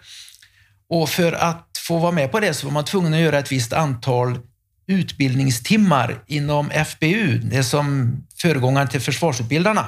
Och 0.92 1.08
för 1.08 1.32
att 1.32 1.68
få 1.78 1.98
vara 1.98 2.12
med 2.12 2.32
på 2.32 2.40
det 2.40 2.54
så 2.54 2.66
var 2.66 2.72
man 2.72 2.84
tvungen 2.84 3.14
att 3.14 3.20
göra 3.20 3.38
ett 3.38 3.52
visst 3.52 3.72
antal 3.72 4.38
utbildningstimmar 4.86 6.24
inom 6.26 6.70
FBU, 6.70 7.38
det 7.38 7.64
som 7.64 8.16
föregångaren 8.36 8.88
till 8.88 9.00
försvarsutbildarna. 9.00 9.86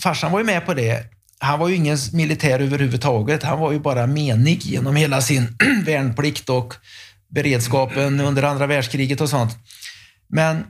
Farsan 0.00 0.32
var 0.32 0.38
ju 0.38 0.44
med 0.44 0.66
på 0.66 0.74
det 0.74 1.04
han 1.42 1.58
var 1.58 1.68
ju 1.68 1.74
ingen 1.74 1.98
militär 2.12 2.60
överhuvudtaget. 2.60 3.42
Han 3.42 3.58
var 3.58 3.72
ju 3.72 3.80
bara 3.80 4.06
menig 4.06 4.62
genom 4.62 4.96
hela 4.96 5.20
sin 5.20 5.56
värnplikt 5.84 6.48
och 6.48 6.74
beredskapen 7.28 8.20
under 8.20 8.42
andra 8.42 8.66
världskriget 8.66 9.20
och 9.20 9.28
sånt. 9.28 9.56
Men 10.28 10.64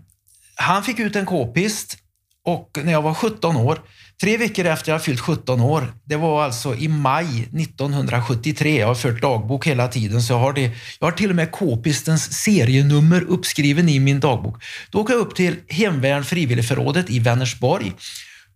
han 0.54 0.82
fick 0.82 0.98
ut 0.98 1.16
en 1.16 1.26
k-pist 1.26 1.96
och 2.44 2.78
när 2.84 2.92
jag 2.92 3.02
var 3.02 3.14
17 3.14 3.56
år, 3.56 3.80
tre 4.20 4.36
veckor 4.36 4.66
efter 4.66 4.92
jag 4.92 5.04
fyllt 5.04 5.20
17 5.20 5.60
år, 5.60 5.92
det 6.04 6.16
var 6.16 6.44
alltså 6.44 6.74
i 6.76 6.88
maj 6.88 7.26
1973, 7.26 8.78
jag 8.78 8.86
har 8.86 8.94
fört 8.94 9.22
dagbok 9.22 9.66
hela 9.66 9.88
tiden, 9.88 10.22
så 10.22 10.32
jag 10.32 10.38
har, 10.38 10.52
det, 10.52 10.70
jag 11.00 11.06
har 11.06 11.12
till 11.12 11.30
och 11.30 11.36
med 11.36 11.50
k-pistens 11.50 12.32
serienummer 12.32 13.22
uppskriven 13.22 13.88
i 13.88 14.00
min 14.00 14.20
dagbok. 14.20 14.62
Då 14.90 15.00
åker 15.00 15.14
jag 15.14 15.20
upp 15.20 15.34
till 15.34 15.56
Hemvärn 15.68 16.24
frivilligförrådet 16.24 17.10
i 17.10 17.18
Vänersborg, 17.18 17.92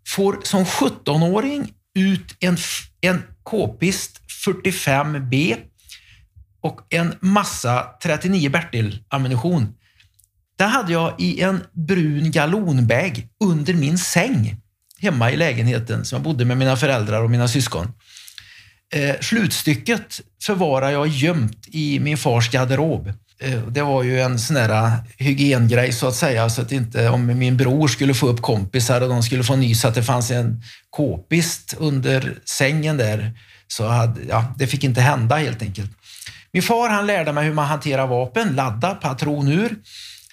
får 0.08 0.38
som 0.42 0.64
17-åring 0.64 1.72
ut 1.94 2.36
en, 2.40 2.56
en 3.00 3.22
k-pist 3.42 4.20
45B 4.46 5.56
och 6.60 6.80
en 6.90 7.14
massa 7.20 7.86
39 8.02 8.50
Bertil-ammunition. 8.50 9.68
Det 10.58 10.64
hade 10.64 10.92
jag 10.92 11.20
i 11.20 11.40
en 11.40 11.60
brun 11.72 12.30
galonbag 12.30 13.28
under 13.44 13.74
min 13.74 13.98
säng 13.98 14.63
hemma 15.04 15.30
i 15.30 15.36
lägenheten 15.36 16.04
som 16.04 16.16
jag 16.16 16.22
bodde 16.22 16.44
med 16.44 16.58
mina 16.58 16.76
föräldrar 16.76 17.22
och 17.22 17.30
mina 17.30 17.48
syskon. 17.48 17.92
Eh, 18.94 19.16
slutstycket 19.20 20.20
förvarar 20.42 20.90
jag 20.90 21.08
gömt 21.08 21.68
i 21.68 22.00
min 22.00 22.16
fars 22.16 22.50
garderob. 22.50 23.12
Eh, 23.40 23.58
det 23.68 23.82
var 23.82 24.02
ju 24.02 24.20
en 24.20 24.38
sån 24.38 24.54
där 24.54 24.68
eh, 24.68 24.92
hygiengrej 25.18 25.92
så 25.92 26.08
att 26.08 26.14
säga, 26.14 26.50
så 26.50 26.62
att 26.62 26.72
inte 26.72 27.08
om 27.08 27.26
min 27.26 27.56
bror 27.56 27.88
skulle 27.88 28.14
få 28.14 28.28
upp 28.28 28.42
kompisar 28.42 29.00
och 29.00 29.08
de 29.08 29.22
skulle 29.22 29.44
få 29.44 29.56
nys 29.56 29.84
att 29.84 29.94
det 29.94 30.02
fanns 30.02 30.30
en 30.30 30.62
k-pist 30.90 31.74
under 31.78 32.38
sängen 32.44 32.96
där, 32.96 33.32
så 33.68 33.86
hade, 33.86 34.20
ja, 34.28 34.54
det 34.58 34.66
fick 34.66 34.84
inte 34.84 35.00
hända 35.00 35.36
helt 35.36 35.62
enkelt. 35.62 35.90
Min 36.52 36.62
far 36.62 36.88
han 36.88 37.06
lärde 37.06 37.32
mig 37.32 37.44
hur 37.44 37.54
man 37.54 37.66
hanterar 37.66 38.06
vapen, 38.06 38.56
ladda, 38.56 38.94
patron 38.94 39.48
ur. 39.48 39.76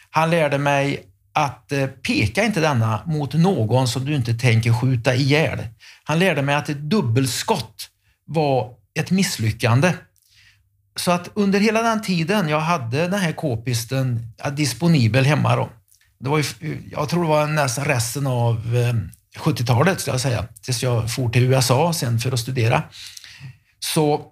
Han 0.10 0.30
lärde 0.30 0.58
mig 0.58 1.04
att 1.34 1.72
eh, 1.72 1.88
peka 1.88 2.44
inte 2.44 2.62
denna 2.62 3.04
mot 3.06 3.34
någon 3.34 3.88
som 3.88 4.06
du 4.06 4.16
inte 4.16 4.34
tänker 4.34 4.74
skjuta 4.74 5.16
ihjäl. 5.16 5.60
Han 6.04 6.20
lärde 6.20 6.42
mig 6.42 6.56
att 6.56 6.70
ett 6.70 6.82
dubbelskott 6.82 7.90
var 8.26 8.74
ett 9.00 9.12
misslyckande. 9.12 9.94
Så 10.96 11.12
att 11.12 11.30
under 11.34 11.60
hela 11.60 11.82
den 11.82 12.02
tiden 12.02 12.50
jag 12.50 12.60
hade 12.60 13.08
den 13.08 13.20
här 13.20 13.32
k-pisten 13.32 14.34
disponibel 14.56 15.26
hemma 15.26 15.56
då, 15.56 15.70
det 16.20 16.30
var 16.30 16.38
ju, 16.38 16.82
jag 16.92 17.10
tror 17.10 17.24
det 17.24 17.30
var 17.30 17.48
nästan 17.48 17.86
resten 17.86 18.28
av 18.28 18.76
eh, 18.76 18.94
70-talet, 19.40 20.00
ska 20.00 20.12
jag 20.12 20.22
säga, 20.22 20.48
tills 20.62 20.84
jag 20.84 21.14
for 21.14 21.30
till 21.30 21.44
USA 21.44 21.94
sen 21.94 22.20
för 22.20 22.32
att 22.32 22.40
studera, 22.40 22.84
så 23.80 24.26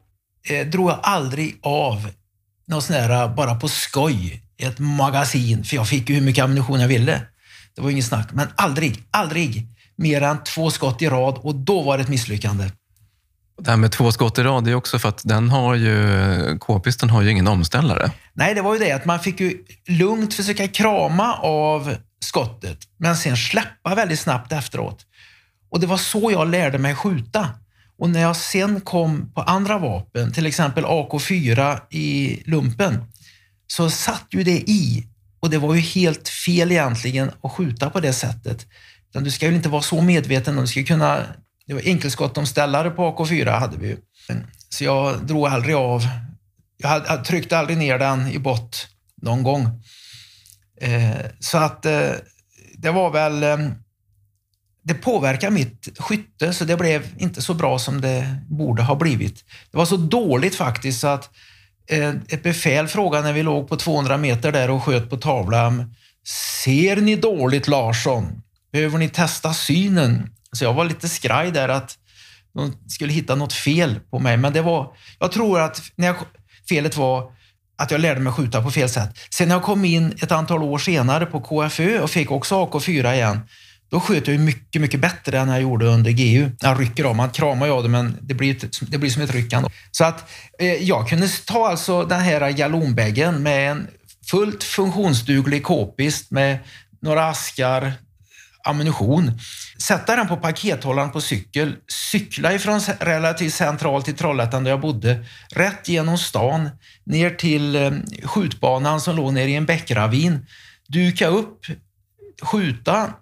eh, 0.50 0.68
drog 0.68 0.90
jag 0.90 1.00
aldrig 1.04 1.60
av 1.62 2.12
något 2.68 2.84
sån 2.84 2.96
här 2.96 3.24
eh, 3.24 3.36
bara 3.36 3.56
på 3.56 3.68
skoj 3.68 4.44
ett 4.60 4.80
magasin, 4.80 5.64
för 5.64 5.76
jag 5.76 5.88
fick 5.88 6.10
ju 6.10 6.16
hur 6.16 6.22
mycket 6.22 6.44
ammunition 6.44 6.80
jag 6.80 6.88
ville. 6.88 7.22
Det 7.76 7.82
var 7.82 7.90
inget 7.90 8.06
snack, 8.06 8.30
men 8.34 8.48
aldrig, 8.56 9.04
aldrig 9.12 9.68
mer 9.96 10.22
än 10.22 10.44
två 10.44 10.72
skott 10.72 11.02
i 11.02 11.10
rad 11.10 11.38
och 11.38 11.56
då 11.56 11.82
var 11.82 11.98
det 11.98 12.04
ett 12.04 12.10
misslyckande. 12.10 12.70
Det 13.62 13.70
här 13.70 13.78
med 13.78 13.92
två 13.92 14.12
skott 14.12 14.40
i 14.40 14.44
rad, 14.44 14.64
det 14.64 14.72
är 14.72 14.76
också 14.76 15.00
för 15.00 15.10
att 15.10 15.22
den 15.24 15.50
har 15.50 15.76
ju, 15.76 16.58
k-pisten 16.60 17.10
har 17.10 17.22
ju 17.22 17.32
ingen 17.32 17.48
omställare. 17.48 18.12
Nej, 18.34 18.56
det 18.56 18.62
var 18.62 18.74
ju 18.74 18.80
det 18.80 18.92
att 18.92 19.06
man 19.06 19.20
fick 19.20 19.40
ju 19.40 19.58
lugnt 19.88 20.34
försöka 20.34 20.68
krama 20.68 21.34
av 21.34 21.96
skottet, 22.20 22.78
men 22.98 23.18
sen 23.18 23.38
släppa 23.38 23.96
väldigt 23.96 24.20
snabbt 24.20 24.52
efteråt. 24.52 25.06
Och 25.72 25.80
det 25.80 25.88
var 25.88 25.98
så 25.98 26.32
jag 26.32 26.48
lärde 26.48 26.78
mig 26.78 26.96
skjuta. 26.96 27.50
Och 28.00 28.10
när 28.10 28.22
jag 28.22 28.36
sen 28.36 28.82
kom 28.82 29.32
på 29.34 29.42
andra 29.42 29.78
vapen, 29.78 30.32
till 30.32 30.46
exempel 30.46 30.86
AK4 30.86 31.80
i 31.90 32.42
lumpen, 32.46 33.04
så 33.72 33.90
satt 33.90 34.28
ju 34.32 34.44
det 34.44 34.70
i. 34.70 35.08
Och 35.40 35.50
det 35.50 35.58
var 35.58 35.76
ju 35.76 35.82
helt 35.82 36.30
fel 36.30 36.72
egentligen 36.72 37.32
att 37.44 37.52
skjuta 37.52 37.90
på 37.90 38.00
det 38.00 38.14
sättet. 38.14 38.68
Utan 39.10 39.24
du 39.24 39.32
ska 39.32 39.48
ju 39.48 39.56
inte 39.56 39.70
vara 39.70 39.82
så 39.82 40.02
medveten. 40.02 40.56
Du 40.56 40.68
ska 40.68 40.84
kunna, 40.84 41.24
det 41.68 41.74
var 41.74 41.82
enkelskottomställare 41.82 42.90
på 42.90 43.02
AK4 43.02 43.60
hade 43.60 43.78
vi 43.78 43.88
ju. 43.88 43.98
Så 44.70 44.84
jag 44.84 45.26
drog 45.26 45.48
aldrig 45.48 45.76
av. 45.76 46.04
Jag, 46.78 46.90
hade, 46.90 47.06
jag 47.08 47.26
tryckte 47.26 47.58
aldrig 47.58 47.78
ner 47.78 48.00
den 48.00 48.28
i 48.28 48.40
bott 48.40 48.88
någon 49.22 49.44
gång. 49.44 49.84
Eh, 50.82 51.26
så 51.40 51.58
att 51.58 51.86
eh, 51.86 52.12
det 52.78 52.92
var 52.92 53.10
väl... 53.10 53.44
Eh, 53.44 53.58
det 54.84 54.94
påverkade 54.94 55.52
mitt 55.52 56.00
skytte, 56.00 56.54
så 56.54 56.66
det 56.66 56.78
blev 56.78 57.08
inte 57.18 57.42
så 57.42 57.54
bra 57.54 57.80
som 57.80 58.02
det 58.02 58.38
borde 58.50 58.84
ha 58.84 58.96
blivit. 58.96 59.44
Det 59.72 59.78
var 59.78 59.86
så 59.86 59.98
dåligt 59.98 60.56
faktiskt 60.56 61.00
så 61.00 61.08
att 61.08 61.30
Eh, 61.90 62.10
ett 62.10 62.44
befäl 62.44 62.88
frågade 62.88 63.24
när 63.24 63.34
vi 63.34 63.44
låg 63.44 63.70
på 63.70 63.76
200 63.76 64.18
meter 64.18 64.52
där 64.52 64.70
och 64.70 64.84
sköt 64.84 65.10
på 65.10 65.18
tavlan. 65.18 65.96
Ser 66.64 66.96
ni 66.96 67.16
dåligt 67.16 67.68
Larsson? 67.68 68.42
Behöver 68.72 68.98
ni 68.98 69.10
testa 69.10 69.54
synen? 69.54 70.30
Så 70.52 70.64
jag 70.64 70.74
var 70.74 70.86
lite 70.86 71.10
skraj 71.10 71.52
där 71.52 71.70
att 71.70 71.98
de 72.54 72.74
skulle 72.88 73.14
hitta 73.14 73.36
något 73.36 73.54
fel 73.54 74.00
på 74.12 74.20
mig. 74.20 74.38
Men 74.38 74.54
det 74.54 74.62
var, 74.62 74.94
jag 75.20 75.32
tror 75.32 75.60
att 75.60 75.82
när 75.96 76.08
jag, 76.08 76.16
felet 76.70 76.98
var 76.98 77.32
att 77.78 77.92
jag 77.92 78.02
lärde 78.02 78.20
mig 78.20 78.34
skjuta 78.34 78.62
på 78.62 78.72
fel 78.72 78.90
sätt. 78.90 79.18
Sen 79.30 79.48
när 79.48 79.56
jag 79.56 79.64
kom 79.64 79.86
in 79.86 80.14
ett 80.22 80.32
antal 80.32 80.64
år 80.64 80.78
senare 80.78 81.26
på 81.26 81.42
KFÖ 81.42 82.00
och 82.00 82.10
fick 82.10 82.32
också 82.32 82.66
AK4 82.66 83.14
igen, 83.14 83.42
då 83.90 84.00
sköt 84.00 84.28
jag 84.28 84.36
ju 84.36 84.40
mycket, 84.40 84.82
mycket 84.82 85.00
bättre 85.00 85.40
än 85.40 85.50
jag 85.50 85.62
gjorde 85.62 85.86
under 85.86 86.12
GU. 86.12 86.52
Jag 86.60 86.82
rycker 86.82 87.04
av, 87.04 87.16
man 87.16 87.30
kramar 87.30 87.66
ju 87.66 87.72
av 87.72 87.84
det 87.84 87.90
men 87.90 88.18
det 88.22 88.34
blir, 88.34 88.58
det 88.82 88.98
blir 88.98 89.10
som 89.10 89.22
ett 89.22 89.34
ryckande. 89.34 89.70
Så 89.92 90.04
att 90.04 90.30
eh, 90.60 90.74
jag 90.74 91.10
kunde 91.10 91.28
ta 91.28 91.68
alltså 91.68 92.04
den 92.04 92.20
här 92.20 92.52
galonbäggen 92.52 93.44
med 93.44 93.72
en 93.72 93.88
fullt 94.30 94.64
funktionsduglig 94.64 95.64
k-pist 95.64 96.32
med 96.32 96.60
några 97.02 97.30
askar 97.30 97.94
ammunition, 98.64 99.32
sätta 99.78 100.16
den 100.16 100.28
på 100.28 100.38
pakethållaren 100.38 101.12
på 101.12 101.22
cykel, 101.22 101.76
cykla 102.12 102.54
ifrån 102.54 102.80
relativt 103.00 103.54
centralt 103.54 104.06
till 104.06 104.16
Trollhättan 104.16 104.64
där 104.64 104.72
jag 104.72 104.82
bodde, 104.82 105.26
rätt 105.52 105.88
genom 105.88 106.18
stan, 106.18 106.70
ner 107.04 107.30
till 107.30 107.76
eh, 107.76 107.92
skjutbanan 108.24 109.02
som 109.02 109.16
låg 109.16 109.34
nere 109.34 109.50
i 109.50 109.56
en 109.56 109.66
bäckravin, 109.66 110.46
duka 110.88 111.28
upp, 111.28 111.66
skjuta, 112.42 113.14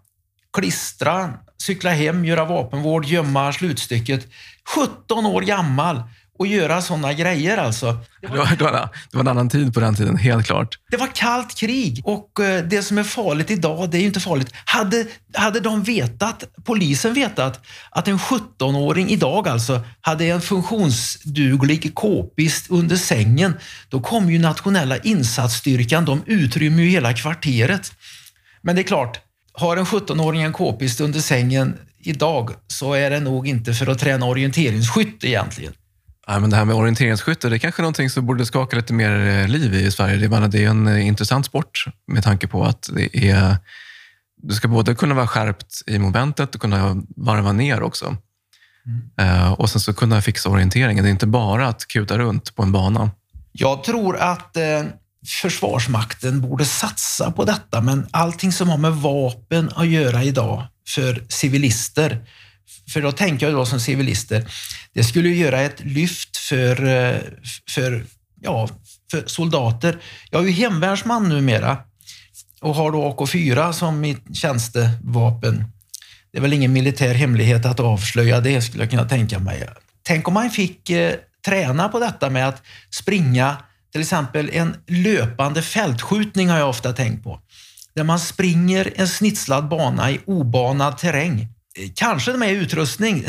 klistra, 0.57 1.33
cykla 1.57 1.91
hem, 1.91 2.25
göra 2.25 2.45
vapenvård, 2.45 3.05
gömma 3.05 3.53
slutstycket. 3.53 4.27
17 4.75 5.25
år 5.25 5.41
gammal 5.41 6.03
och 6.39 6.47
göra 6.47 6.81
sådana 6.81 7.13
grejer 7.13 7.57
alltså. 7.57 7.97
Det 8.21 8.27
var, 8.27 8.55
det, 8.57 8.63
var, 8.63 8.71
det 8.71 9.17
var 9.17 9.21
en 9.21 9.27
annan 9.27 9.49
tid 9.49 9.73
på 9.73 9.79
den 9.79 9.95
tiden, 9.95 10.17
helt 10.17 10.45
klart. 10.45 10.79
Det 10.91 10.97
var 10.97 11.07
kallt 11.07 11.55
krig 11.55 12.01
och 12.03 12.39
eh, 12.39 12.63
det 12.63 12.83
som 12.83 12.97
är 12.97 13.03
farligt 13.03 13.51
idag, 13.51 13.89
det 13.89 13.97
är 13.97 13.99
ju 13.99 14.07
inte 14.07 14.19
farligt. 14.19 14.53
Hade, 14.65 15.05
hade 15.33 15.59
de 15.59 15.83
vetat, 15.83 16.43
polisen 16.63 17.13
vetat, 17.13 17.65
att 17.91 18.07
en 18.07 18.17
17-åring 18.17 19.09
idag 19.09 19.47
alltså 19.47 19.81
hade 20.01 20.25
en 20.25 20.41
funktionsduglig 20.41 21.95
k-pist 21.95 22.65
under 22.69 22.95
sängen, 22.95 23.53
då 23.89 24.01
kommer 24.01 24.31
ju 24.31 24.39
nationella 24.39 24.97
insatsstyrkan, 24.97 26.05
de 26.05 26.23
utrymmer 26.25 26.83
ju 26.83 26.89
hela 26.89 27.13
kvarteret. 27.13 27.93
Men 28.61 28.75
det 28.75 28.81
är 28.81 28.83
klart, 28.83 29.19
har 29.59 29.77
en 29.77 29.85
17-åring 29.85 30.41
en 30.41 30.53
k-pist 30.53 31.01
under 31.01 31.19
sängen 31.19 31.77
idag 31.99 32.51
så 32.67 32.93
är 32.93 33.09
det 33.09 33.19
nog 33.19 33.47
inte 33.47 33.73
för 33.73 33.87
att 33.87 33.99
träna 33.99 34.25
orienteringsskytte 34.25 35.27
egentligen. 35.27 35.73
Ja, 36.27 36.39
men 36.39 36.49
det 36.49 36.55
här 36.55 36.65
med 36.65 36.75
orienteringsskytte, 36.75 37.49
det 37.49 37.55
är 37.55 37.59
kanske 37.59 37.81
någonting 37.81 38.09
som 38.09 38.25
borde 38.25 38.45
skaka 38.45 38.75
lite 38.75 38.93
mer 38.93 39.27
eh, 39.27 39.47
liv 39.47 39.73
i 39.73 39.91
Sverige. 39.91 40.47
Det 40.47 40.63
är 40.63 40.69
en 40.69 40.87
eh, 40.87 41.07
intressant 41.07 41.45
sport 41.45 41.85
med 42.07 42.23
tanke 42.23 42.47
på 42.47 42.63
att 42.63 42.89
det 42.93 43.29
är, 43.29 43.57
du 44.43 44.53
ska 44.53 44.67
både 44.67 44.95
kunna 44.95 45.15
vara 45.15 45.27
skärpt 45.27 45.83
i 45.87 45.99
momentet 45.99 46.55
och 46.55 46.61
kunna 46.61 47.03
varva 47.15 47.51
ner 47.51 47.81
också. 47.81 48.17
Mm. 48.85 49.41
Uh, 49.41 49.51
och 49.51 49.69
sen 49.69 49.81
så 49.81 49.93
kunna 49.93 50.21
fixa 50.21 50.49
orienteringen. 50.49 51.03
Det 51.03 51.09
är 51.09 51.11
inte 51.11 51.27
bara 51.27 51.67
att 51.67 51.87
kuta 51.87 52.17
runt 52.17 52.55
på 52.55 52.63
en 52.63 52.71
bana. 52.71 53.11
Jag 53.51 53.83
tror 53.83 54.17
att 54.17 54.57
eh, 54.57 54.83
Försvarsmakten 55.27 56.41
borde 56.41 56.65
satsa 56.65 57.31
på 57.31 57.45
detta, 57.45 57.81
men 57.81 58.07
allting 58.11 58.51
som 58.51 58.69
har 58.69 58.77
med 58.77 58.93
vapen 58.93 59.71
att 59.75 59.87
göra 59.87 60.23
idag 60.23 60.67
för 60.87 61.23
civilister, 61.29 62.25
för 62.93 63.01
då 63.01 63.11
tänker 63.11 63.45
jag 63.45 63.55
då 63.55 63.65
som 63.65 63.79
civilister, 63.79 64.47
det 64.93 65.03
skulle 65.03 65.29
göra 65.29 65.61
ett 65.61 65.79
lyft 65.79 66.37
för, 66.37 66.75
för, 67.69 68.05
ja, 68.41 68.69
för 69.11 69.23
soldater. 69.25 69.97
Jag 70.29 70.41
är 70.41 70.45
ju 70.45 70.51
hemvärnsman 70.51 71.29
numera 71.29 71.77
och 72.61 72.75
har 72.75 72.91
då 72.91 73.15
AK4 73.17 73.71
som 73.71 73.99
mitt 73.99 74.35
tjänstevapen. 74.35 75.65
Det 76.31 76.37
är 76.37 76.41
väl 76.41 76.53
ingen 76.53 76.73
militär 76.73 77.13
hemlighet 77.13 77.65
att 77.65 77.79
avslöja 77.79 78.39
det, 78.39 78.61
skulle 78.61 78.83
jag 78.83 78.89
kunna 78.89 79.09
tänka 79.09 79.39
mig. 79.39 79.69
Tänk 80.03 80.27
om 80.27 80.33
man 80.33 80.49
fick 80.49 80.89
eh, 80.89 81.15
träna 81.45 81.89
på 81.89 81.99
detta 81.99 82.29
med 82.29 82.47
att 82.47 82.61
springa 82.89 83.57
till 83.97 84.01
exempel 84.01 84.49
en 84.53 84.75
löpande 84.87 85.61
fältskjutning 85.61 86.49
har 86.49 86.57
jag 86.57 86.69
ofta 86.69 86.93
tänkt 86.93 87.23
på. 87.23 87.39
Där 87.95 88.03
man 88.03 88.19
springer 88.19 88.93
en 88.95 89.07
snitslad 89.07 89.69
bana 89.69 90.11
i 90.11 90.19
obanad 90.25 90.97
terräng. 90.97 91.41
Eh, 91.41 91.89
kanske 91.95 92.33
med 92.33 92.51
utrustning, 92.51 93.25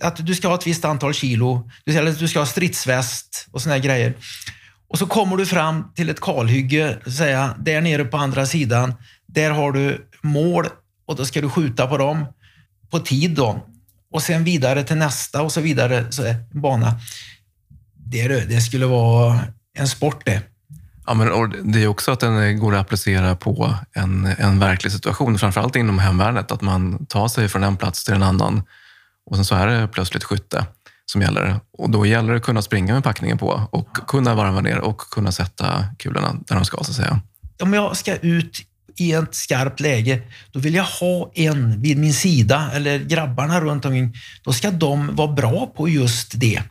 att 0.00 0.26
du 0.26 0.34
ska 0.34 0.48
ha 0.48 0.54
ett 0.54 0.66
visst 0.66 0.84
antal 0.84 1.14
kilo, 1.14 1.70
eller 1.86 2.12
du 2.12 2.28
ska 2.28 2.38
ha 2.38 2.46
stridsväst 2.46 3.48
och 3.52 3.62
såna 3.62 3.74
här 3.74 3.82
grejer. 3.82 4.14
Och 4.88 4.98
så 4.98 5.06
kommer 5.06 5.36
du 5.36 5.46
fram 5.46 5.92
till 5.94 6.10
ett 6.10 6.20
kalhygge, 6.20 6.98
säga, 7.10 7.54
där 7.58 7.80
nere 7.80 8.04
på 8.04 8.16
andra 8.16 8.46
sidan, 8.46 8.94
där 9.26 9.50
har 9.50 9.72
du 9.72 10.08
mål 10.22 10.66
och 11.06 11.16
då 11.16 11.24
ska 11.24 11.40
du 11.40 11.50
skjuta 11.50 11.86
på 11.86 11.98
dem 11.98 12.26
på 12.90 12.98
tid 12.98 13.30
då. 13.30 13.66
Och 14.12 14.22
sen 14.22 14.44
vidare 14.44 14.84
till 14.84 14.96
nästa 14.96 15.42
och 15.42 15.52
så 15.52 15.60
vidare, 15.60 16.12
så 16.12 16.22
är 16.22 16.36
bana. 16.52 17.00
Det, 17.94 18.28
det 18.28 18.60
skulle 18.60 18.86
vara 18.86 19.40
en 19.74 19.88
sport 19.88 20.22
det. 20.24 20.42
Ja, 21.06 21.14
men 21.14 21.28
det 21.72 21.82
är 21.82 21.86
också 21.86 22.12
att 22.12 22.20
den 22.20 22.58
går 22.58 22.74
att 22.74 22.80
applicera 22.80 23.36
på 23.36 23.74
en, 23.92 24.26
en 24.38 24.58
verklig 24.58 24.92
situation, 24.92 25.38
framförallt 25.38 25.76
inom 25.76 25.98
hemvärnet, 25.98 26.52
att 26.52 26.60
man 26.60 27.06
tar 27.06 27.28
sig 27.28 27.48
från 27.48 27.64
en 27.64 27.76
plats 27.76 28.04
till 28.04 28.14
en 28.14 28.22
annan 28.22 28.62
och 29.30 29.36
sen 29.36 29.44
så 29.44 29.54
är 29.54 29.66
det 29.66 29.88
plötsligt 29.88 30.24
skytte 30.24 30.66
som 31.06 31.22
gäller. 31.22 31.60
Och 31.78 31.90
då 31.90 32.06
gäller 32.06 32.30
det 32.32 32.36
att 32.36 32.42
kunna 32.42 32.62
springa 32.62 32.94
med 32.94 33.04
packningen 33.04 33.38
på 33.38 33.68
och 33.70 33.94
kunna 34.08 34.34
varva 34.34 34.60
ner 34.60 34.78
och 34.78 34.98
kunna 34.98 35.32
sätta 35.32 35.84
kulorna 35.98 36.36
där 36.46 36.54
de 36.54 36.64
ska, 36.64 36.76
så 36.84 36.90
att 36.90 36.96
säga. 36.96 37.20
Om 37.62 37.72
jag 37.72 37.96
ska 37.96 38.16
ut 38.16 38.66
i 38.96 39.12
ett 39.12 39.34
skarpt 39.34 39.80
läge, 39.80 40.22
då 40.52 40.60
vill 40.60 40.74
jag 40.74 40.84
ha 40.84 41.32
en 41.34 41.82
vid 41.82 41.98
min 41.98 42.14
sida, 42.14 42.70
eller 42.74 42.98
grabbarna 42.98 43.60
runt 43.60 43.84
omkring. 43.84 44.14
Då 44.42 44.52
ska 44.52 44.70
de 44.70 45.16
vara 45.16 45.32
bra 45.32 45.66
på 45.66 45.88
just 45.88 46.40
det. 46.40 46.62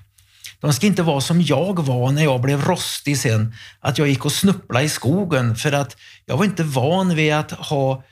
De 0.62 0.74
ska 0.74 0.88
inte 0.88 1.04
vara 1.04 1.22
som 1.22 1.42
jag 1.42 1.86
var 1.86 2.12
när 2.12 2.24
jag 2.24 2.42
blev 2.42 2.62
rostig 2.66 3.18
sen, 3.18 3.56
att 3.80 3.98
jag 3.98 4.08
gick 4.08 4.26
och 4.26 4.32
snubblade 4.32 4.86
i 4.86 4.90
skogen 4.90 5.56
för 5.56 5.72
att 5.72 5.98
jag 6.26 6.38
var 6.38 6.46
inte 6.46 6.64
van 6.64 7.16
vid 7.16 7.34
att 7.34 7.52
ha 7.52 8.04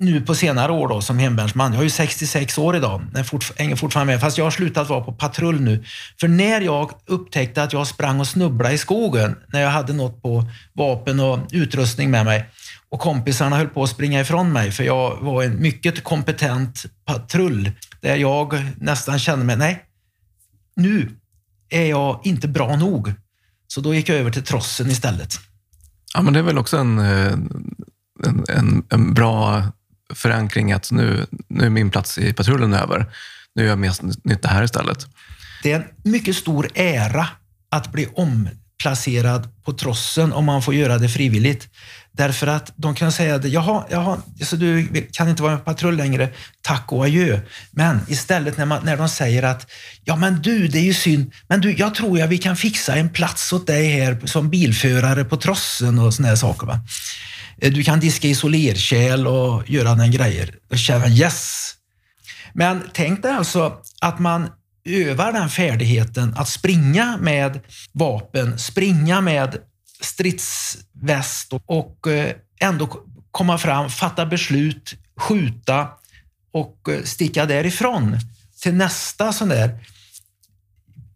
nu 0.00 0.20
på 0.20 0.34
senare 0.34 0.72
år 0.72 0.88
då, 0.88 1.00
som 1.00 1.18
hemvärnsman. 1.18 1.72
Jag 1.72 1.80
är 1.80 1.84
ju 1.84 1.90
66 1.90 2.58
år 2.58 2.76
idag, 2.76 3.06
jag 3.14 3.42
hänger 3.56 3.76
fortfarande 3.76 4.12
med, 4.12 4.20
fast 4.20 4.38
jag 4.38 4.44
har 4.44 4.50
slutat 4.50 4.88
vara 4.88 5.00
på 5.00 5.12
patrull 5.12 5.60
nu. 5.60 5.84
För 6.20 6.28
när 6.28 6.60
jag 6.60 6.90
upptäckte 7.06 7.62
att 7.62 7.72
jag 7.72 7.86
sprang 7.86 8.20
och 8.20 8.26
snubblade 8.26 8.74
i 8.74 8.78
skogen, 8.78 9.36
när 9.52 9.60
jag 9.60 9.70
hade 9.70 9.92
något 9.92 10.22
på 10.22 10.44
vapen 10.72 11.20
och 11.20 11.38
utrustning 11.52 12.10
med 12.10 12.24
mig, 12.24 12.44
och 12.90 13.00
kompisarna 13.00 13.56
höll 13.56 13.68
på 13.68 13.82
att 13.82 13.90
springa 13.90 14.20
ifrån 14.20 14.52
mig, 14.52 14.70
för 14.70 14.84
jag 14.84 15.16
var 15.20 15.42
en 15.42 15.62
mycket 15.62 16.04
kompetent 16.04 16.84
patrull, 17.06 17.70
där 18.00 18.16
jag 18.16 18.54
nästan 18.76 19.18
kände 19.18 19.44
mig, 19.44 19.56
nej, 19.56 19.84
nu 20.76 21.16
är 21.68 21.86
jag 21.86 22.20
inte 22.24 22.48
bra 22.48 22.76
nog. 22.76 23.14
Så 23.66 23.80
då 23.80 23.94
gick 23.94 24.08
jag 24.08 24.18
över 24.18 24.30
till 24.30 24.44
trossen 24.44 24.90
istället. 24.90 25.40
Ja, 26.14 26.22
men 26.22 26.32
det 26.32 26.38
är 26.38 26.42
väl 26.42 26.58
också 26.58 26.76
en, 26.76 26.98
eh, 26.98 27.32
en, 28.24 28.44
en, 28.48 28.82
en 28.88 29.14
bra 29.14 29.64
förankring 30.14 30.72
att 30.72 30.90
nu, 30.92 31.26
nu 31.48 31.64
är 31.64 31.70
min 31.70 31.90
plats 31.90 32.18
i 32.18 32.32
patrullen 32.32 32.74
över. 32.74 33.12
Nu 33.54 33.62
gör 33.62 33.68
jag 33.68 33.78
mest 33.78 34.02
nytta 34.24 34.48
här 34.48 34.62
istället. 34.62 35.06
Det 35.62 35.72
är 35.72 35.76
en 35.76 36.10
mycket 36.10 36.36
stor 36.36 36.68
ära 36.74 37.28
att 37.70 37.92
bli 37.92 38.08
omplacerad 38.14 39.48
på 39.64 39.72
trossen 39.72 40.32
om 40.32 40.44
man 40.44 40.62
får 40.62 40.74
göra 40.74 40.98
det 40.98 41.08
frivilligt. 41.08 41.68
Därför 42.20 42.46
att 42.46 42.72
de 42.76 42.94
kan 42.94 43.12
säga 43.12 43.34
att 43.34 43.44
jaha, 43.44 43.84
jaha 43.90 44.18
så 44.44 44.56
du 44.56 44.88
kan 45.12 45.28
inte 45.28 45.42
vara 45.42 45.52
med 45.52 45.64
patrull 45.64 45.96
längre, 45.96 46.28
tack 46.62 46.92
och 46.92 47.04
adjö. 47.04 47.40
Men 47.70 48.00
istället 48.08 48.56
när, 48.56 48.66
man, 48.66 48.84
när 48.84 48.96
de 48.96 49.08
säger 49.08 49.42
att 49.42 49.70
ja 50.04 50.16
men 50.16 50.42
du, 50.42 50.68
det 50.68 50.78
är 50.78 50.82
ju 50.82 50.94
synd, 50.94 51.32
men 51.48 51.60
du, 51.60 51.72
jag 51.72 51.94
tror 51.94 52.22
att 52.22 52.30
vi 52.30 52.38
kan 52.38 52.56
fixa 52.56 52.94
en 52.94 53.08
plats 53.08 53.52
åt 53.52 53.66
dig 53.66 53.88
här 53.88 54.26
som 54.26 54.50
bilförare 54.50 55.24
på 55.24 55.36
trossen 55.36 55.98
och 55.98 56.14
såna 56.14 56.28
här 56.28 56.36
saker. 56.36 56.66
Va? 56.66 56.80
Eh, 57.60 57.72
du 57.72 57.82
kan 57.82 58.00
diska 58.00 58.28
isolerkärl 58.28 59.26
och 59.26 59.70
göra 59.70 59.94
den 59.94 60.10
grejer. 60.10 60.54
Då 60.70 60.76
känner 60.76 61.00
man 61.00 61.12
yes! 61.12 61.74
Men 62.52 62.82
tänk 62.92 63.22
dig 63.22 63.32
alltså 63.32 63.76
att 64.00 64.18
man 64.18 64.48
övar 64.84 65.32
den 65.32 65.48
färdigheten 65.48 66.34
att 66.36 66.48
springa 66.48 67.18
med 67.20 67.60
vapen, 67.92 68.58
springa 68.58 69.20
med 69.20 69.56
stridsväst 70.00 71.52
och 71.66 72.06
eh, 72.06 72.34
ändå 72.60 72.88
komma 73.30 73.58
fram, 73.58 73.90
fatta 73.90 74.26
beslut, 74.26 74.94
skjuta 75.16 75.88
och 76.52 76.88
eh, 76.88 77.02
sticka 77.02 77.46
därifrån 77.46 78.18
till 78.62 78.74
nästa 78.74 79.32
sån 79.32 79.48
där. 79.48 79.78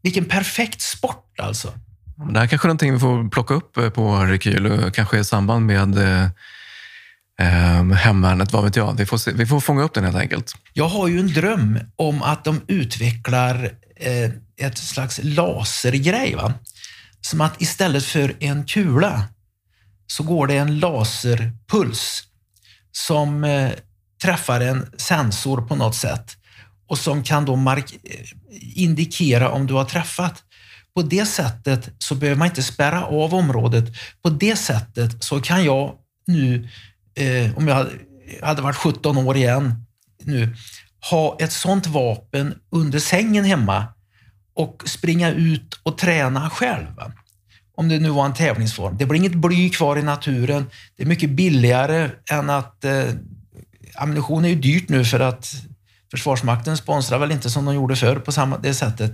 Vilken 0.02 0.24
perfekt 0.24 0.80
sport 0.80 1.40
alltså. 1.40 1.72
Det 2.32 2.38
här 2.38 2.46
kanske 2.46 2.66
är 2.66 2.68
någonting 2.68 2.92
vi 2.92 2.98
får 2.98 3.30
plocka 3.30 3.54
upp 3.54 3.76
eh, 3.76 3.90
på 3.90 4.16
Rekyl, 4.16 4.90
kanske 4.94 5.18
i 5.18 5.24
samband 5.24 5.66
med 5.66 5.98
eh, 7.40 7.92
hemvärnet, 7.94 8.52
vad 8.52 8.64
vet 8.64 8.76
jag. 8.76 8.96
Vi 8.96 9.06
får, 9.06 9.18
se, 9.18 9.32
vi 9.32 9.46
får 9.46 9.60
fånga 9.60 9.82
upp 9.82 9.94
den 9.94 10.04
helt 10.04 10.16
enkelt. 10.16 10.54
Jag 10.72 10.88
har 10.88 11.08
ju 11.08 11.20
en 11.20 11.32
dröm 11.32 11.78
om 11.96 12.22
att 12.22 12.44
de 12.44 12.60
utvecklar 12.68 13.70
eh, 13.96 14.30
ett 14.56 14.78
slags 14.78 15.20
lasergrej. 15.22 16.34
Va? 16.34 16.52
Som 17.24 17.40
att 17.40 17.62
istället 17.62 18.04
för 18.04 18.36
en 18.40 18.64
kula 18.64 19.28
så 20.06 20.22
går 20.22 20.46
det 20.46 20.56
en 20.56 20.78
laserpuls 20.78 22.22
som 22.92 23.44
eh, 23.44 23.72
träffar 24.22 24.60
en 24.60 24.86
sensor 24.96 25.60
på 25.62 25.76
något 25.76 25.94
sätt 25.94 26.36
och 26.88 26.98
som 26.98 27.22
kan 27.22 27.44
då 27.44 27.56
mark 27.56 27.94
indikera 28.74 29.50
om 29.50 29.66
du 29.66 29.74
har 29.74 29.84
träffat. 29.84 30.42
På 30.94 31.02
det 31.02 31.26
sättet 31.26 31.90
så 31.98 32.14
behöver 32.14 32.38
man 32.38 32.48
inte 32.48 32.62
spärra 32.62 33.04
av 33.04 33.34
området. 33.34 33.84
På 34.22 34.30
det 34.30 34.56
sättet 34.56 35.24
så 35.24 35.40
kan 35.40 35.64
jag 35.64 35.94
nu, 36.26 36.68
eh, 37.14 37.58
om 37.58 37.68
jag 37.68 37.88
hade 38.42 38.62
varit 38.62 38.76
17 38.76 39.18
år 39.18 39.36
igen 39.36 39.84
nu, 40.22 40.56
ha 41.10 41.36
ett 41.40 41.52
sånt 41.52 41.86
vapen 41.86 42.54
under 42.70 42.98
sängen 42.98 43.44
hemma 43.44 43.86
och 44.54 44.82
springa 44.86 45.30
ut 45.30 45.80
och 45.82 45.98
träna 45.98 46.50
själv. 46.50 46.86
Om 47.76 47.88
det 47.88 47.98
nu 47.98 48.08
var 48.08 48.24
en 48.24 48.34
tävlingsform. 48.34 48.96
Det 48.98 49.06
blir 49.06 49.20
inget 49.20 49.34
bly 49.34 49.70
kvar 49.70 49.96
i 49.96 50.02
naturen. 50.02 50.70
Det 50.96 51.02
är 51.02 51.06
mycket 51.06 51.30
billigare 51.30 52.10
än 52.30 52.50
att... 52.50 52.84
Eh, 52.84 53.04
ammunition 53.96 54.44
är 54.44 54.48
ju 54.48 54.54
dyrt 54.54 54.88
nu 54.88 55.04
för 55.04 55.20
att 55.20 55.54
Försvarsmakten 56.14 56.76
sponsrar 56.76 57.18
väl 57.18 57.32
inte 57.32 57.50
som 57.50 57.64
de 57.64 57.74
gjorde 57.74 57.96
förr 57.96 58.16
på 58.16 58.32
samma 58.32 58.58
det 58.58 58.74
sättet. 58.74 59.12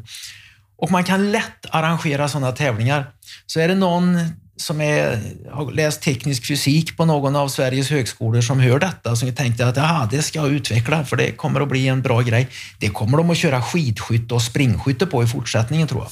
Och 0.76 0.90
man 0.90 1.04
kan 1.04 1.32
lätt 1.32 1.66
arrangera 1.70 2.28
sådana 2.28 2.52
tävlingar. 2.52 3.10
Så 3.46 3.60
är 3.60 3.68
det 3.68 3.74
någon 3.74 4.18
som 4.60 4.80
är, 4.80 5.20
har 5.50 5.72
läst 5.72 6.02
teknisk 6.02 6.46
fysik 6.46 6.96
på 6.96 7.04
någon 7.04 7.36
av 7.36 7.48
Sveriges 7.48 7.90
högskolor 7.90 8.40
som 8.40 8.60
hör 8.60 8.78
detta 8.78 9.16
som 9.16 9.34
tänkte 9.34 9.66
att 9.66 9.78
Aha, 9.78 10.08
det 10.10 10.22
ska 10.22 10.38
jag 10.38 10.48
utveckla 10.48 11.04
för 11.04 11.16
det 11.16 11.30
kommer 11.30 11.60
att 11.60 11.68
bli 11.68 11.88
en 11.88 12.02
bra 12.02 12.20
grej. 12.20 12.48
Det 12.78 12.88
kommer 12.88 13.18
de 13.18 13.30
att 13.30 13.36
köra 13.36 13.62
skidskytte 13.62 14.34
och 14.34 14.42
springskytte 14.42 15.06
på 15.06 15.22
i 15.22 15.26
fortsättningen 15.26 15.88
tror 15.88 16.02
jag. 16.02 16.10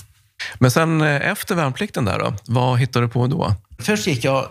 Men 0.58 0.70
sen 0.70 1.00
eh, 1.00 1.30
efter 1.30 1.54
värnplikten 1.54 2.04
där 2.04 2.18
då, 2.18 2.34
vad 2.46 2.78
hittade 2.78 3.06
du 3.06 3.10
på 3.10 3.26
då? 3.26 3.54
Först 3.78 4.06
gick 4.06 4.24
jag 4.24 4.48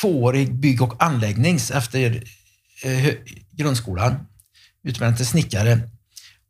tvåårig 0.00 0.54
bygg 0.54 0.82
och 0.82 1.02
anläggnings 1.02 1.70
efter 1.70 2.22
eh, 2.84 3.14
grundskolan, 3.50 4.14
utbildad 4.84 5.16
till 5.16 5.26
snickare 5.26 5.80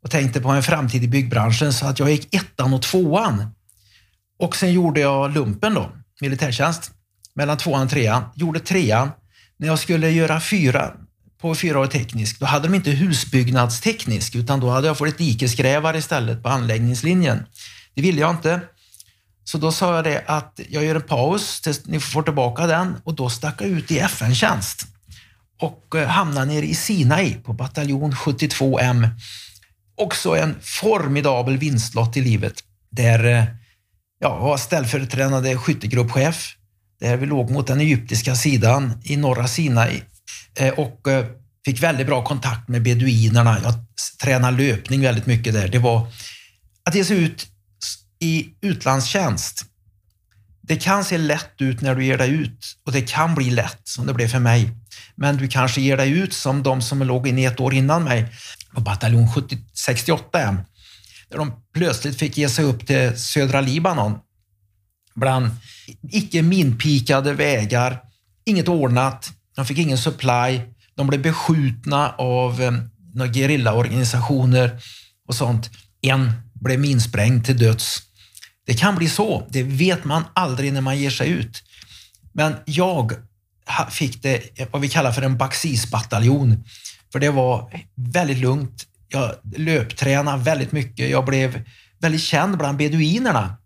och 0.03 0.11
tänkte 0.11 0.41
på 0.41 0.49
en 0.49 0.63
framtid 0.63 1.05
i 1.05 1.09
byggbranschen 1.09 1.73
så 1.73 1.87
att 1.87 1.99
jag 1.99 2.11
gick 2.11 2.35
ettan 2.35 2.75
och 2.75 2.83
tvåan. 2.83 3.51
Och 4.39 4.57
sen 4.57 4.73
gjorde 4.73 5.01
jag 5.01 5.35
lumpen 5.35 5.75
då, 5.75 5.91
militärtjänst, 6.21 6.91
mellan 7.35 7.57
tvåan 7.57 7.83
och 7.83 7.91
trean. 7.91 8.25
Gjorde 8.35 8.61
trean. 8.61 9.11
När 9.59 9.69
jag 9.69 9.79
skulle 9.79 10.11
göra 10.11 10.41
fyra 10.41 10.93
på 11.41 11.55
fyraårig 11.55 11.91
teknisk, 11.91 12.41
då 12.41 12.47
hade 12.47 12.69
de 12.69 12.75
inte 12.75 12.91
husbyggnadsteknisk 12.91 14.35
utan 14.35 14.61
då 14.61 14.71
hade 14.71 14.87
jag 14.87 14.99
fått 14.99 15.09
ett 15.09 15.19
dikesgrävare 15.19 15.99
istället 15.99 16.43
på 16.43 16.49
anläggningslinjen. 16.49 17.47
Det 17.95 18.03
ville 18.03 18.21
jag 18.21 18.31
inte. 18.31 18.61
Så 19.45 19.59
då 19.59 19.73
sa 19.73 19.95
jag 19.95 20.05
det 20.05 20.25
att 20.27 20.61
jag 20.69 20.85
gör 20.85 20.95
en 20.95 21.03
paus 21.03 21.61
tills 21.61 21.87
ni 21.87 22.01
får 22.01 22.23
tillbaka 22.23 22.67
den 22.67 22.97
och 23.05 23.15
då 23.15 23.31
stack 23.31 23.63
jag 23.63 23.69
ut 23.69 23.91
i 23.91 23.99
FN-tjänst 23.99 24.87
och 25.61 25.95
eh, 25.95 26.09
hamnade 26.09 26.47
nere 26.47 26.67
i 26.67 26.75
Sinai 26.75 27.35
på 27.35 27.53
bataljon 27.53 28.13
72M 28.13 29.09
också 29.97 30.37
en 30.37 30.57
formidabel 30.61 31.57
vinstlott 31.57 32.17
i 32.17 32.21
livet. 32.21 32.65
Där 32.91 33.25
eh, 33.25 33.45
ja, 34.27 34.37
jag 34.37 34.43
var 34.43 34.57
ställföreträdande 34.57 35.57
skyttegruppchef, 35.57 36.55
där 37.01 37.17
vi 37.17 37.27
låg 37.27 37.51
mot 37.51 37.67
den 37.67 37.81
egyptiska 37.81 38.35
sidan 38.35 38.93
i 39.05 39.17
norra 39.17 39.49
Sinai 39.49 40.03
eh, 40.55 40.75
och 40.75 41.09
eh, 41.09 41.27
fick 41.65 41.83
väldigt 41.83 42.07
bra 42.07 42.25
kontakt 42.25 42.69
med 42.69 42.83
beduinerna. 42.83 43.59
Jag 43.63 43.75
tränade 44.23 44.57
löpning 44.57 45.03
väldigt 45.03 45.27
mycket 45.27 45.55
där. 45.55 45.69
Det 45.69 45.79
var 45.79 46.07
att 46.85 46.95
ge 46.95 47.05
sig 47.05 47.25
ut 47.25 47.47
i 48.21 48.49
utlandstjänst. 48.61 49.65
Det 50.63 50.77
kan 50.77 51.05
se 51.05 51.19
lätt 51.19 51.61
ut 51.61 51.81
när 51.81 51.95
du 51.95 52.05
ger 52.05 52.19
dig 52.19 52.31
ut 52.31 52.77
och 52.87 52.93
det 52.93 53.03
kan 53.03 53.35
bli 53.35 53.51
lätt 53.51 53.81
som 53.85 54.07
det 54.07 54.15
blev 54.15 54.29
för 54.29 54.39
mig. 54.39 54.71
Men 55.15 55.37
du 55.37 55.49
kanske 55.49 55.81
ger 55.81 55.97
dig 55.97 56.11
ut 56.11 56.33
som 56.33 56.63
de 56.63 56.83
som 56.83 57.03
låg 57.03 57.29
inne 57.29 57.47
ett 57.47 57.61
år 57.61 57.75
innan 57.75 58.05
mig 58.05 58.27
på 58.75 58.81
bataljon 58.81 59.29
68M, 59.89 60.65
där 61.31 61.39
de 61.39 61.53
plötsligt 61.75 62.19
fick 62.19 62.39
ge 62.39 62.49
sig 62.49 62.65
upp 62.65 62.87
till 62.87 63.19
södra 63.19 63.61
Libanon 63.61 64.19
bland 65.15 65.51
icke 66.11 66.43
minpikade 66.43 67.33
vägar, 67.33 68.01
inget 68.45 68.69
ordnat, 68.69 69.33
de 69.57 69.67
fick 69.67 69.79
ingen 69.79 69.99
supply, 69.99 70.61
de 70.95 71.07
blev 71.07 71.23
beskjutna 71.23 72.15
av 72.19 72.63
eh, 72.63 72.73
några 73.15 73.33
gerillaorganisationer 73.33 74.81
och 75.29 75.35
sånt. 75.35 75.71
En 76.01 76.33
blev 76.55 76.81
minsprängd 76.81 77.45
till 77.45 77.59
döds. 77.59 78.03
Det 78.67 78.75
kan 78.75 78.97
bli 78.97 79.09
så. 79.09 79.47
Det 79.51 79.63
vet 79.63 80.05
man 80.05 80.25
aldrig 80.35 80.73
när 80.73 80.81
man 80.81 80.99
ger 80.99 81.11
sig 81.11 81.29
ut. 81.29 81.63
Men 82.33 82.55
jag 82.65 83.13
fick 83.91 84.23
det 84.23 84.43
vad 84.73 84.83
vi 84.83 84.89
kallar 84.89 85.13
för 85.13 85.23
en 85.23 85.39
baxisbataljon. 85.39 86.65
För 87.13 87.19
det 87.19 87.31
var 87.31 87.85
väldigt 87.95 88.39
lugnt. 88.39 88.87
Jag 89.09 89.33
löptränade 89.57 90.43
väldigt 90.43 90.73
mycket. 90.73 91.11
Jag 91.11 91.25
blev 91.25 91.63
väldigt 92.01 92.23
känd 92.23 92.59
bland 92.59 92.79
beduinerna. 92.79 93.57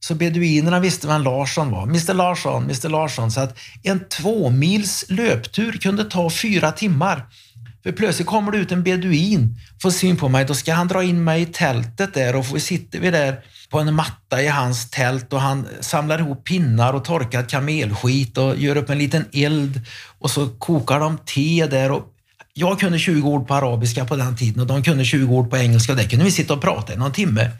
Så 0.00 0.14
beduinerna 0.14 0.80
visste 0.80 1.06
vem 1.06 1.22
Larsson 1.22 1.70
var. 1.70 1.82
Mr 1.82 2.14
Larsson, 2.14 2.62
Mr 2.62 2.88
Larsson. 2.88 3.30
Så 3.30 3.40
att 3.40 3.58
en 3.82 4.08
två 4.08 4.50
mils 4.50 5.04
löptur 5.08 5.72
kunde 5.72 6.04
ta 6.04 6.30
fyra 6.30 6.72
timmar. 6.72 7.26
För 7.82 7.92
plötsligt 7.92 8.28
kommer 8.28 8.52
det 8.52 8.58
ut 8.58 8.72
en 8.72 8.82
beduin, 8.82 9.60
får 9.82 9.90
syn 9.90 10.16
på 10.16 10.28
mig, 10.28 10.44
då 10.44 10.54
ska 10.54 10.74
han 10.74 10.88
dra 10.88 11.02
in 11.02 11.24
mig 11.24 11.42
i 11.42 11.46
tältet 11.46 12.14
där 12.14 12.36
och 12.36 12.46
så 12.46 12.58
sitter 12.58 13.00
vi 13.00 13.10
där 13.10 13.40
på 13.70 13.78
en 13.78 13.94
matta 13.94 14.42
i 14.42 14.48
hans 14.48 14.90
tält 14.90 15.32
och 15.32 15.40
han 15.40 15.68
samlar 15.80 16.18
ihop 16.18 16.44
pinnar 16.44 16.92
och 16.92 17.04
torkad 17.04 17.50
kamelskit 17.50 18.38
och 18.38 18.56
gör 18.56 18.76
upp 18.76 18.90
en 18.90 18.98
liten 18.98 19.24
eld 19.32 19.80
och 20.18 20.30
så 20.30 20.48
kokar 20.48 21.00
de 21.00 21.18
te 21.18 21.66
där. 21.66 21.90
Och 21.90 22.11
jag 22.54 22.80
kunde 22.80 22.98
20 22.98 23.28
ord 23.28 23.48
på 23.48 23.54
arabiska 23.54 24.04
på 24.04 24.16
den 24.16 24.36
tiden 24.36 24.60
och 24.60 24.66
de 24.66 24.82
kunde 24.82 25.04
20 25.04 25.34
ord 25.34 25.50
på 25.50 25.56
engelska 25.56 25.94
där 25.94 26.04
kunde 26.04 26.24
vi 26.24 26.30
sitta 26.30 26.54
och 26.54 26.60
prata 26.60 26.94
i 26.94 26.96
någon 26.96 27.12
timme. 27.12 27.50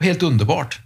Helt 0.00 0.22
underbart. 0.22 0.80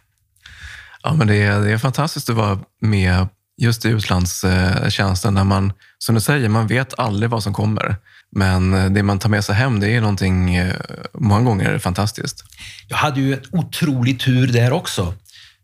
Ja, 1.03 1.15
men 1.15 1.27
det 1.27 1.37
är, 1.37 1.61
det 1.61 1.73
är 1.73 1.79
fantastiskt 1.79 2.31
att 2.31 2.37
vara 2.37 2.59
med 2.81 3.27
just 3.61 3.85
i 3.85 3.89
utlandstjänsten 3.89 5.35
när 5.35 5.45
man, 5.45 5.73
som 5.99 6.15
du 6.15 6.21
säger, 6.21 6.49
man 6.49 6.67
vet 6.67 6.99
aldrig 6.99 7.31
vad 7.31 7.43
som 7.43 7.55
kommer. 7.55 7.97
Men 8.33 8.95
det 8.95 9.03
man 9.03 9.19
tar 9.19 9.29
med 9.29 9.45
sig 9.45 9.55
hem, 9.55 9.81
det 9.81 9.89
är 9.89 10.01
någonting 10.01 10.55
eh, 10.55 10.75
många 11.15 11.45
gånger 11.45 11.79
fantastiskt. 11.79 12.45
Jag 12.89 12.97
hade 12.97 13.21
ju 13.21 13.33
en 13.33 13.41
otrolig 13.53 14.21
tur 14.21 14.47
där 14.47 14.73
också. 14.73 15.15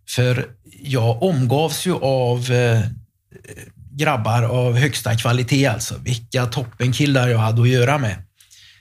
För 0.09 0.47
jag 0.83 1.23
omgavs 1.23 1.87
ju 1.87 1.95
av 1.95 2.51
eh, 2.53 2.81
grabbar 3.97 4.43
av 4.43 4.77
högsta 4.77 5.17
kvalitet 5.17 5.67
alltså. 5.67 5.99
Vilka 5.99 6.47
toppenkillar 6.47 7.29
jag 7.29 7.39
hade 7.39 7.63
att 7.63 7.69
göra 7.69 7.99
med. 7.99 8.23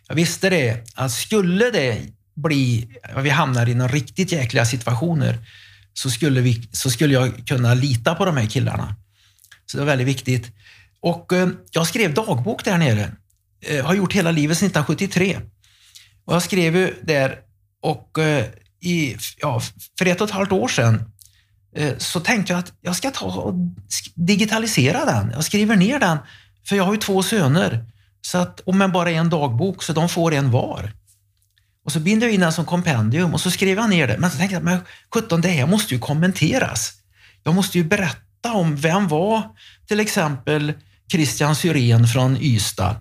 Jag 0.08 0.16
visste 0.16 0.50
det, 0.50 0.84
att 0.96 1.12
skulle 1.12 1.72
det 1.72 2.02
bli, 2.36 2.88
vi 3.18 3.30
hamnar 3.30 3.70
i 3.70 3.74
några 3.74 3.92
riktigt 3.92 4.32
jäkliga 4.32 4.66
situationer, 4.66 5.38
så 5.94 6.10
skulle, 6.10 6.42
vi, 6.42 6.70
så 6.72 6.90
skulle 6.90 7.14
jag 7.14 7.48
kunna 7.48 7.74
lita 7.74 8.16
på 8.16 8.26
de 8.26 8.38
här 8.38 8.46
killarna. 8.46 8.96
Så 9.66 9.78
det 9.78 9.84
var 9.84 9.88
väldigt 9.88 10.08
viktigt. 10.08 10.52
Och 11.02 11.34
eh, 11.34 11.50
jag 11.72 11.88
skrev 11.88 12.14
dagbok 12.14 12.66
där 12.66 12.78
nere. 12.78 13.12
Eh, 13.62 13.86
har 13.86 13.94
gjort 13.94 14.14
hela 14.14 14.32
livet 14.32 14.58
sedan 14.58 14.68
1973. 14.68 15.40
Och 16.26 16.36
jag 16.36 16.44
skrev 16.44 16.76
ju 16.76 16.94
där 17.04 17.40
och 17.82 18.20
eh, 18.20 18.46
i, 18.82 19.18
ja, 19.38 19.62
för 19.98 20.06
ett 20.06 20.22
och 20.22 20.28
ett 20.28 20.34
halvt 20.34 20.52
år 20.52 20.68
sedan 20.68 21.12
Eh, 21.76 21.98
så 21.98 22.20
tänkte 22.20 22.54
jag 22.54 22.60
att 22.60 22.74
jag 22.82 22.96
ska 22.96 23.12
ta 23.12 23.26
och 23.26 23.54
digitalisera 24.14 25.06
den. 25.06 25.32
Jag 25.32 25.44
skriver 25.44 25.76
ner 25.76 26.00
den, 26.00 26.18
för 26.68 26.76
jag 26.76 26.84
har 26.84 26.94
ju 26.94 27.00
två 27.00 27.24
söner. 27.24 27.86
Så 28.22 28.38
att, 28.38 28.60
och 28.60 28.76
men 28.76 28.92
bara 28.92 29.12
en 29.12 29.30
dagbok, 29.30 29.84
så 29.84 29.94
de 29.94 30.10
får 30.10 30.34
en 30.34 30.52
var. 30.52 30.92
Och 31.86 31.92
så 31.92 32.00
binder 32.00 32.28
jag 32.28 32.34
in 32.34 32.42
den 32.42 32.54
som 32.54 32.66
kompendium 32.66 33.34
och 33.34 33.42
så 33.42 33.52
skriver 33.52 33.82
jag 33.82 33.90
ner 33.90 34.08
det. 34.08 34.18
Men 34.18 34.32
så 34.32 34.38
tänkte 34.38 34.56
jag, 34.56 34.64
men 34.64 34.80
17, 35.14 35.42
det 35.42 35.50
här 35.50 35.68
måste 35.68 35.94
ju 35.94 36.00
kommenteras. 36.00 36.94
Jag 37.44 37.56
måste 37.56 37.78
ju 37.78 37.84
berätta 37.84 38.54
om 38.54 38.76
vem 38.76 39.08
var 39.08 39.44
till 39.88 40.00
exempel 40.00 40.74
Christian 41.12 41.56
Syrén 41.56 42.08
från 42.08 42.38
Ystad. 42.38 42.96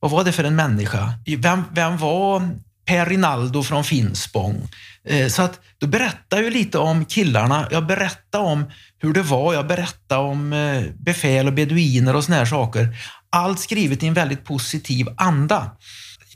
Vad 0.00 0.10
var 0.10 0.24
det 0.24 0.32
för 0.32 0.44
en 0.44 0.56
människa? 0.56 1.12
Vem, 1.38 1.64
vem 1.72 1.96
var 1.96 2.50
Per 2.84 3.06
Rinaldo 3.06 3.62
från 3.62 3.84
Finspång? 3.84 4.68
Eh, 5.08 5.28
så 5.28 5.42
att 5.42 5.60
då 5.78 5.86
berättar 5.86 6.42
jag 6.42 6.52
lite 6.52 6.78
om 6.78 7.04
killarna. 7.04 7.68
Jag 7.70 7.86
berättar 7.86 8.40
om 8.40 8.64
hur 8.98 9.12
det 9.12 9.22
var. 9.22 9.54
Jag 9.54 9.66
berättar 9.66 10.18
om 10.18 10.52
eh, 10.52 10.82
befäl 10.96 11.46
och 11.46 11.52
beduiner 11.52 12.16
och 12.16 12.24
såna 12.24 12.36
här 12.36 12.44
saker. 12.44 12.96
Allt 13.30 13.60
skrivet 13.60 14.02
i 14.02 14.06
en 14.06 14.14
väldigt 14.14 14.44
positiv 14.44 15.08
anda 15.16 15.70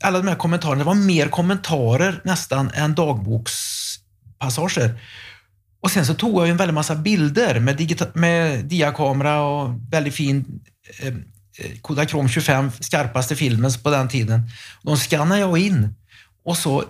alla 0.01 0.19
de 0.19 0.29
här 0.29 0.37
kommentarerna, 0.37 0.79
det 0.79 0.85
var 0.85 0.95
mer 0.95 1.29
kommentarer 1.29 2.21
nästan 2.25 2.71
än 2.75 2.95
dagbokspassager. 2.95 5.01
Och 5.81 5.91
sen 5.91 6.07
så 6.07 6.15
tog 6.15 6.43
jag 6.43 6.49
en 6.49 6.57
väldig 6.57 6.75
massa 6.75 6.95
bilder 6.95 7.61
med, 7.61 8.11
med 8.15 8.65
diakamera 8.65 9.43
och 9.43 9.75
väldigt 9.91 10.15
fin 10.15 10.61
eh, 11.01 11.09
eh 11.09 11.15
Kodachrome 11.83 12.29
25, 12.29 12.71
skarpaste 12.81 13.37
filmen 13.37 13.71
på 13.83 13.91
den 13.91 14.09
tiden. 14.09 14.51
De 14.83 14.97
skannade 14.97 15.41
jag 15.41 15.59
in 15.59 15.95
och 16.45 16.57
så 16.57 16.85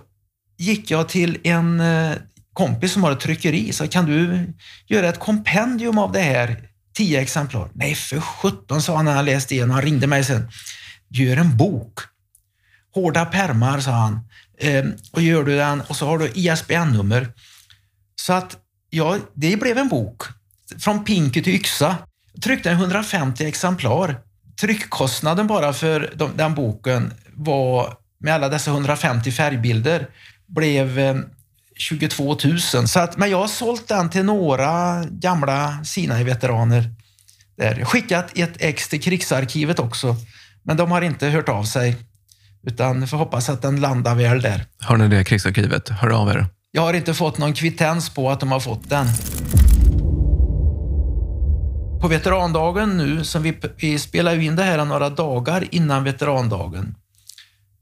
gick 0.59 0.90
jag 0.90 1.09
till 1.09 1.38
en 1.44 1.81
eh, 1.81 2.12
kompis 2.53 2.92
som 2.92 3.05
har 3.05 3.12
ett 3.12 3.21
tryckeri. 3.21 3.73
Så 3.73 3.88
kan 3.88 4.07
du 4.07 4.47
göra 4.87 5.09
ett 5.09 5.18
kompendium 5.18 5.99
av 5.99 6.12
det 6.12 6.21
här? 6.21 6.68
Tio 6.94 7.21
exemplar. 7.21 7.71
Nej, 7.75 7.94
för 7.94 8.21
sjutton, 8.21 8.83
sa 8.83 8.97
han 8.97 9.05
när 9.05 9.14
han 9.14 9.25
läste 9.25 9.55
igenom. 9.55 9.71
Han 9.71 9.83
ringde 9.83 10.07
mig 10.07 10.25
sen. 10.25 10.51
Gör 11.09 11.37
en 11.37 11.57
bok 11.57 12.01
hårda 12.94 13.25
permar, 13.25 13.81
sa 13.81 13.90
han. 13.90 14.21
Ehm, 14.59 14.92
och 15.12 15.23
gör 15.23 15.44
du 15.44 15.57
den 15.57 15.81
och 15.81 15.97
så 15.97 16.07
har 16.07 16.18
du 16.18 16.29
ISBN-nummer. 16.35 17.33
Så 18.16 18.33
att, 18.33 18.57
ja, 18.90 19.18
det 19.35 19.57
blev 19.57 19.79
en 19.79 19.88
bok. 19.88 20.23
Från 20.79 21.05
pinke 21.05 21.42
till 21.42 21.55
yxa. 21.55 21.97
Tryckte 22.42 22.71
150 22.71 23.44
exemplar. 23.44 24.21
Tryckkostnaden 24.61 25.47
bara 25.47 25.73
för 25.73 26.12
de, 26.16 26.31
den 26.37 26.55
boken 26.55 27.12
var, 27.35 27.97
med 28.21 28.35
alla 28.35 28.49
dessa 28.49 28.71
150 28.71 29.33
färgbilder, 29.33 30.09
blev 30.49 30.99
eh, 30.99 31.17
22 31.77 32.37
000. 32.45 32.59
Så 32.89 33.01
att, 33.01 33.17
men 33.17 33.31
jag 33.31 33.39
har 33.39 33.49
sålt 33.49 33.89
den 33.89 34.11
till 34.11 34.25
några 34.25 35.05
gamla 35.05 35.85
Sinai-veteraner. 35.85 36.95
Skickat 37.85 38.39
ett 38.39 38.55
ex 38.59 38.89
till 38.89 39.03
krigsarkivet 39.03 39.79
också, 39.79 40.17
men 40.63 40.77
de 40.77 40.91
har 40.91 41.03
inte 41.03 41.27
hört 41.27 41.49
av 41.49 41.65
sig. 41.65 41.97
Utan 42.67 43.09
får 43.09 43.17
hoppas 43.17 43.49
att 43.49 43.63
den 43.63 43.81
landar 43.81 44.15
väl 44.15 44.43
där. 44.43 44.65
Har 44.81 44.97
ni 44.97 45.09
det 45.09 45.25
krigsarkivet? 45.25 45.89
Hör 45.89 46.11
av 46.11 46.29
er. 46.29 46.47
Jag 46.71 46.83
har 46.83 46.95
inte 46.95 47.15
fått 47.15 47.39
någon 47.39 47.53
kvittens 47.53 48.11
på 48.11 48.31
att 48.31 48.41
de 48.41 48.53
har 48.53 48.61
fått 48.61 48.91
den. 48.91 49.07
På 52.01 52.09
veterandagen 52.09 52.97
nu, 52.97 53.25
som 53.25 53.43
vi, 53.43 53.59
vi 53.77 53.99
spelar 53.99 54.41
in 54.41 54.57
det 54.57 54.63
här 54.63 54.85
några 54.85 55.11
dagar 55.11 55.65
innan 55.71 56.05
veterandagen, 56.05 56.95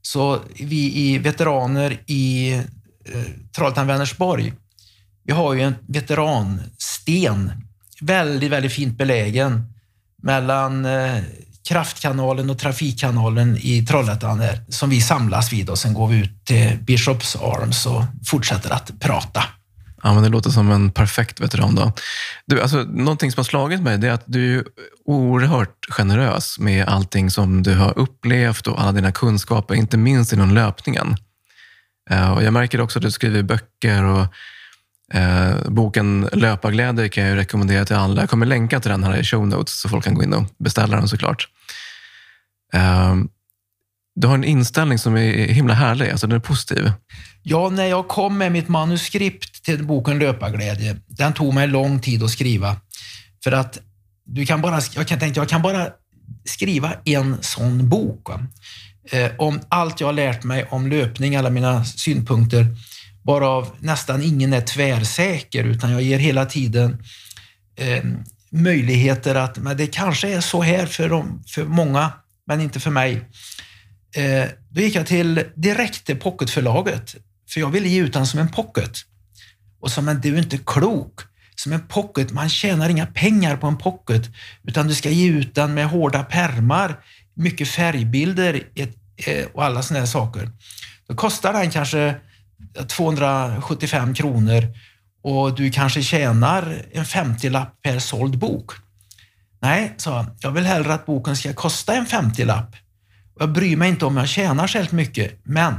så 0.07 0.39
vi 0.59 0.95
i 0.95 1.17
veteraner 1.17 2.01
i 2.05 2.53
eh, 2.53 3.21
Trollhättan-Vänersborg, 3.55 4.53
vi 5.23 5.33
har 5.33 5.53
ju 5.53 5.61
en 5.61 5.75
veteransten, 5.87 7.51
väldigt, 8.01 8.51
väldigt 8.51 8.73
fint 8.73 8.97
belägen 8.97 9.73
mellan 10.23 10.85
eh, 10.85 11.19
kraftkanalen 11.67 12.49
och 12.49 12.59
trafikkanalen 12.59 13.57
i 13.61 13.85
Trollhättan 13.85 14.41
som 14.69 14.89
vi 14.89 15.01
samlas 15.01 15.53
vid 15.53 15.69
och 15.69 15.77
sen 15.77 15.93
går 15.93 16.07
vi 16.07 16.17
ut 16.17 16.45
till 16.45 16.77
Bishops 16.81 17.35
Arms 17.35 17.85
och 17.85 18.03
fortsätter 18.25 18.69
att 18.69 18.99
prata. 18.99 19.43
Ja, 20.07 20.13
men 20.13 20.23
det 20.23 20.29
låter 20.29 20.49
som 20.49 20.71
en 20.71 20.91
perfekt 20.91 21.39
veteran. 21.41 21.75
Då. 21.75 21.91
Du, 22.45 22.61
alltså, 22.61 22.77
någonting 22.77 23.31
som 23.31 23.39
har 23.39 23.43
slagit 23.43 23.81
mig 23.81 24.05
är 24.05 24.11
att 24.11 24.23
du 24.25 24.59
är 24.59 24.65
oerhört 25.05 25.85
generös 25.89 26.59
med 26.59 26.87
allting 26.87 27.29
som 27.31 27.63
du 27.63 27.75
har 27.75 27.97
upplevt 27.97 28.67
och 28.67 28.81
alla 28.81 28.91
dina 28.91 29.11
kunskaper, 29.11 29.75
inte 29.75 29.97
minst 29.97 30.33
inom 30.33 30.53
löpningen. 30.53 31.15
Eh, 32.09 32.31
och 32.31 32.43
jag 32.43 32.53
märker 32.53 32.81
också 32.81 32.99
att 32.99 33.03
du 33.03 33.11
skriver 33.11 33.43
böcker 33.43 34.03
och 34.03 34.27
Eh, 35.13 35.69
boken 35.69 36.29
Löparglädje 36.33 37.09
kan 37.09 37.23
jag 37.23 37.37
rekommendera 37.37 37.85
till 37.85 37.95
alla. 37.95 38.21
Jag 38.21 38.29
kommer 38.29 38.45
länka 38.45 38.79
till 38.79 38.91
den 38.91 39.03
här 39.03 39.17
i 39.17 39.23
show 39.23 39.47
notes 39.47 39.79
så 39.81 39.89
folk 39.89 40.03
kan 40.03 40.13
gå 40.13 40.23
in 40.23 40.33
och 40.33 40.43
beställa 40.57 40.97
den 40.97 41.07
såklart. 41.07 41.47
Eh, 42.73 43.15
du 44.19 44.27
har 44.27 44.35
en 44.35 44.43
inställning 44.43 44.97
som 44.99 45.17
är 45.17 45.47
himla 45.47 45.73
härlig, 45.73 46.09
alltså 46.09 46.27
den 46.27 46.35
är 46.35 46.39
positiv. 46.39 46.91
Ja, 47.43 47.69
när 47.69 47.85
jag 47.85 48.07
kom 48.07 48.37
med 48.37 48.51
mitt 48.51 48.67
manuskript 48.67 49.63
till 49.63 49.83
boken 49.83 50.19
Löparglädje, 50.19 50.95
den 51.07 51.33
tog 51.33 51.53
mig 51.53 51.67
lång 51.67 51.99
tid 51.99 52.23
att 52.23 52.31
skriva. 52.31 52.75
För 53.43 53.51
att 53.51 53.79
du 54.25 54.45
kan 54.45 54.61
bara, 54.61 54.81
jag 54.95 55.07
kan 55.07 55.19
tänka, 55.19 55.39
jag 55.39 55.49
kan 55.49 55.61
bara 55.61 55.87
skriva 56.45 56.93
en 57.05 57.37
sån 57.41 57.89
bok. 57.89 58.29
Eh, 59.11 59.31
om 59.37 59.59
allt 59.69 59.99
jag 59.99 60.07
har 60.07 60.13
lärt 60.13 60.43
mig 60.43 60.65
om 60.69 60.87
löpning, 60.87 61.35
alla 61.35 61.49
mina 61.49 61.85
synpunkter 61.85 62.67
varav 63.23 63.75
nästan 63.79 64.23
ingen 64.23 64.53
är 64.53 64.61
tvärsäker, 64.61 65.63
utan 65.63 65.91
jag 65.91 66.01
ger 66.01 66.19
hela 66.19 66.45
tiden 66.45 67.03
eh, 67.75 68.03
möjligheter 68.51 69.35
att 69.35 69.57
men 69.57 69.77
det 69.77 69.87
kanske 69.87 70.33
är 70.33 70.41
så 70.41 70.61
här 70.61 70.85
för, 70.85 71.09
dem, 71.09 71.43
för 71.47 71.63
många, 71.63 72.11
men 72.47 72.61
inte 72.61 72.79
för 72.79 72.91
mig. 72.91 73.25
Eh, 74.15 74.49
då 74.69 74.81
gick 74.81 74.95
jag 74.95 75.05
till 75.05 75.43
direkt 75.55 76.05
till 76.05 76.19
pocketförlaget, 76.19 77.15
för 77.49 77.59
jag 77.59 77.69
ville 77.69 77.89
ge 77.89 78.01
ut 78.01 78.13
den 78.13 78.27
som 78.27 78.39
en 78.39 78.49
pocket. 78.49 78.91
Och 79.79 79.91
sa, 79.91 80.01
men 80.01 80.21
du 80.21 80.33
är 80.33 80.37
inte 80.37 80.57
klok. 80.57 81.19
Som 81.55 81.73
en 81.73 81.87
pocket, 81.87 82.31
man 82.31 82.49
tjänar 82.49 82.89
inga 82.89 83.05
pengar 83.05 83.57
på 83.57 83.67
en 83.67 83.77
pocket, 83.77 84.29
utan 84.63 84.87
du 84.87 84.95
ska 84.95 85.09
ge 85.09 85.29
ut 85.29 85.55
den 85.55 85.73
med 85.73 85.89
hårda 85.89 86.23
permar, 86.23 86.99
mycket 87.33 87.67
färgbilder 87.67 88.63
eh, 88.75 89.45
och 89.53 89.65
alla 89.65 89.83
sådana 89.83 90.07
saker. 90.07 90.49
Då 91.07 91.15
kostar 91.15 91.53
den 91.53 91.71
kanske 91.71 92.15
275 92.87 94.13
kronor 94.13 94.63
och 95.23 95.55
du 95.55 95.71
kanske 95.71 96.03
tjänar 96.03 96.85
en 96.91 97.05
50-lapp 97.05 97.81
per 97.81 97.99
såld 97.99 98.37
bok. 98.37 98.71
Nej, 99.61 99.93
sa 99.97 100.17
han, 100.17 100.31
jag 100.39 100.51
vill 100.51 100.65
hellre 100.65 100.93
att 100.93 101.05
boken 101.05 101.37
ska 101.37 101.53
kosta 101.53 101.93
en 101.93 102.05
50-lapp. 102.05 102.75
Jag 103.39 103.51
bryr 103.51 103.77
mig 103.77 103.89
inte 103.89 104.05
om 104.05 104.17
jag 104.17 104.27
tjänar 104.27 104.67
särskilt 104.67 104.91
mycket, 104.91 105.39
men 105.43 105.75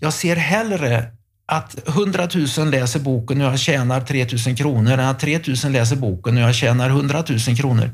jag 0.00 0.12
ser 0.12 0.36
hellre 0.36 1.12
att 1.46 1.88
100 1.88 2.28
000 2.58 2.70
läser 2.70 3.00
boken 3.00 3.40
och 3.40 3.46
jag 3.46 3.58
tjänar 3.58 4.00
3 4.00 4.26
000 4.46 4.56
kronor 4.56 4.92
än 4.92 5.00
att 5.00 5.20
3 5.20 5.40
000 5.64 5.72
läser 5.72 5.96
boken 5.96 6.36
och 6.36 6.42
jag 6.42 6.54
tjänar 6.54 6.90
100 6.90 7.24
000 7.28 7.56
kronor. 7.56 7.90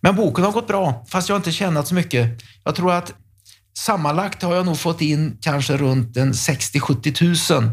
Men 0.00 0.16
boken 0.16 0.44
har 0.44 0.52
gått 0.52 0.66
bra, 0.66 1.06
fast 1.08 1.28
jag 1.28 1.34
har 1.34 1.40
inte 1.40 1.52
tjänat 1.52 1.88
så 1.88 1.94
mycket. 1.94 2.42
Jag 2.64 2.74
tror 2.74 2.92
att 2.92 3.12
sammanlagt 3.78 4.42
har 4.42 4.54
jag 4.54 4.66
nog 4.66 4.78
fått 4.78 5.00
in 5.00 5.38
kanske 5.40 5.76
runt 5.76 6.16
60-70 6.16 7.60
000 7.60 7.70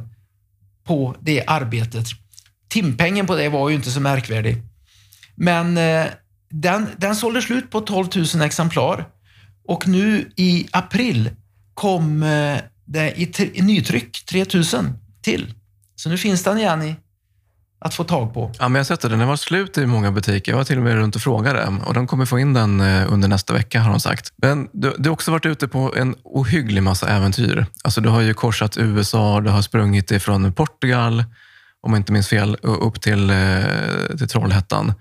på 0.87 1.15
det 1.21 1.43
arbetet. 1.47 2.05
Timpengen 2.69 3.27
på 3.27 3.35
det 3.35 3.49
var 3.49 3.69
ju 3.69 3.75
inte 3.75 3.91
så 3.91 3.99
märkvärdig. 3.99 4.57
Men 5.35 5.77
eh, 5.77 6.05
den, 6.49 6.87
den 6.97 7.15
sålde 7.15 7.41
slut 7.41 7.71
på 7.71 7.81
12 7.81 8.07
000 8.35 8.41
exemplar 8.41 9.05
och 9.67 9.87
nu 9.87 10.31
i 10.35 10.67
april 10.71 11.29
kom 11.73 12.23
eh, 12.23 12.57
det 12.85 13.21
i, 13.21 13.51
i 13.53 13.61
nytryck 13.61 14.25
3000 14.25 14.93
till. 15.21 15.53
Så 15.95 16.09
nu 16.09 16.17
finns 16.17 16.43
den 16.43 16.57
igen 16.57 16.81
i, 16.81 16.95
att 17.79 17.93
få 17.93 18.03
tag 18.03 18.33
på. 18.33 18.51
Ja, 18.59 18.69
men 18.69 18.75
jag 18.75 18.79
har 18.79 18.83
sett 18.83 19.01
det. 19.01 19.09
Den 19.09 19.19
har 19.19 19.27
varit 19.27 19.39
slut 19.39 19.77
i 19.77 19.85
många 19.85 20.11
butiker. 20.11 20.51
Jag 20.51 20.57
var 20.57 20.65
till 20.65 20.77
och 20.77 20.83
med 20.83 20.95
runt 20.95 21.15
och 21.15 21.21
frågade 21.21 21.79
och 21.85 21.93
de 21.93 22.07
kommer 22.07 22.25
få 22.25 22.39
in 22.39 22.53
den 22.53 22.81
eh, 22.81 23.13
under 23.13 23.27
nästa 23.27 23.53
vecka 23.53 23.81
har 23.81 23.89
de 23.89 23.99
sagt. 23.99 24.33
Men 24.35 24.69
du, 24.73 24.95
du 24.97 25.09
har 25.09 25.13
också 25.13 25.31
varit 25.31 25.45
ute 25.45 25.67
på 25.67 25.93
en 25.95 26.15
ohygglig 26.23 26.83
massa 26.83 27.09
äventyr. 27.09 27.65
Alltså, 27.83 28.01
du 28.01 28.09
har 28.09 28.21
ju 28.21 28.33
korsat 28.33 28.77
USA, 28.77 29.41
du 29.41 29.49
har 29.49 29.61
sprungit 29.61 30.11
ifrån 30.11 30.53
Portugal, 30.53 31.23
om 31.81 31.93
jag 31.93 31.99
inte 31.99 32.11
minns 32.11 32.27
fel, 32.27 32.57
upp 32.61 33.01
till, 33.01 33.29
eh, 33.29 33.37
till 34.17 34.27
Trollhättan. 34.27 34.93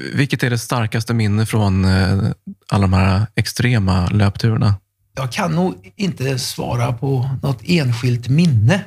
Vilket 0.00 0.42
är 0.42 0.50
det 0.50 0.58
starkaste 0.58 1.14
minne 1.14 1.46
från 1.46 1.84
eh, 1.84 2.30
alla 2.68 2.82
de 2.82 2.92
här 2.92 3.26
extrema 3.34 4.06
löpturerna? 4.06 4.74
Jag 5.14 5.32
kan 5.32 5.52
nog 5.52 5.92
inte 5.96 6.38
svara 6.38 6.92
på 6.92 7.30
något 7.42 7.60
enskilt 7.64 8.28
minne. 8.28 8.84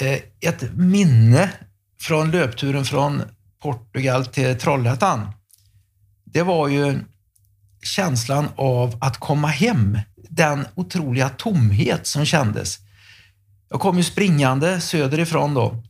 Eh, 0.00 0.48
ett 0.50 0.74
minne 0.74 1.50
från 2.00 2.30
löpturen 2.30 2.84
från 2.84 3.22
Portugal 3.62 4.26
till 4.26 4.58
Trollhättan, 4.58 5.32
det 6.24 6.42
var 6.42 6.68
ju 6.68 6.98
känslan 7.82 8.48
av 8.56 8.98
att 9.00 9.18
komma 9.18 9.48
hem. 9.48 9.98
Den 10.28 10.66
otroliga 10.74 11.28
tomhet 11.28 12.06
som 12.06 12.24
kändes. 12.24 12.78
Jag 13.70 13.80
kom 13.80 13.96
ju 13.96 14.04
springande 14.04 14.80
söderifrån 14.80 15.54
då 15.54 15.82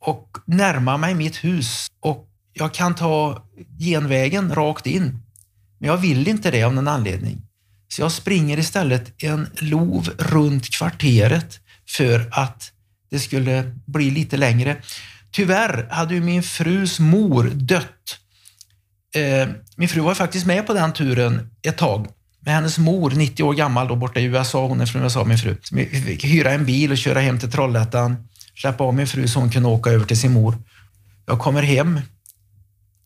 och 0.00 0.38
närmade 0.46 0.98
mig 0.98 1.14
mitt 1.14 1.44
hus 1.44 1.86
och 2.00 2.28
jag 2.52 2.74
kan 2.74 2.94
ta 2.94 3.44
genvägen 3.78 4.54
rakt 4.54 4.86
in. 4.86 5.22
Men 5.78 5.88
jag 5.88 5.96
vill 5.96 6.28
inte 6.28 6.50
det 6.50 6.62
av 6.62 6.74
någon 6.74 6.88
anledning. 6.88 7.42
Så 7.88 8.02
jag 8.02 8.12
springer 8.12 8.58
istället 8.58 9.22
en 9.22 9.48
lov 9.58 10.10
runt 10.18 10.70
kvarteret 10.70 11.60
för 11.88 12.28
att 12.32 12.72
det 13.10 13.18
skulle 13.18 13.74
bli 13.86 14.10
lite 14.10 14.36
längre. 14.36 14.76
Tyvärr 15.30 15.88
hade 15.90 16.14
ju 16.14 16.20
min 16.20 16.42
frus 16.42 17.00
mor 17.00 17.50
dött. 17.54 18.18
Eh, 19.14 19.48
min 19.76 19.88
fru 19.88 20.00
var 20.00 20.14
faktiskt 20.14 20.46
med 20.46 20.66
på 20.66 20.74
den 20.74 20.92
turen 20.92 21.50
ett 21.62 21.78
tag. 21.78 22.06
Med 22.40 22.54
hennes 22.54 22.78
mor, 22.78 23.10
90 23.10 23.42
år 23.42 23.54
gammal, 23.54 23.88
då 23.88 23.96
borta 23.96 24.20
i 24.20 24.24
USA. 24.24 24.66
Hon 24.66 24.80
är 24.80 24.86
från 24.86 25.02
USA, 25.02 25.24
min 25.24 25.38
fru. 25.38 25.56
Så 25.62 25.76
vi 25.76 25.86
fick 25.86 26.24
hyra 26.24 26.52
en 26.52 26.64
bil 26.64 26.90
och 26.90 26.98
köra 26.98 27.20
hem 27.20 27.38
till 27.38 27.50
Trollhättan. 27.50 28.28
Släppa 28.56 28.84
av 28.84 28.94
min 28.94 29.06
fru 29.06 29.28
så 29.28 29.40
hon 29.40 29.50
kunde 29.50 29.68
åka 29.68 29.90
över 29.90 30.04
till 30.04 30.18
sin 30.20 30.32
mor. 30.32 30.58
Jag 31.26 31.38
kommer 31.38 31.62
hem. 31.62 32.00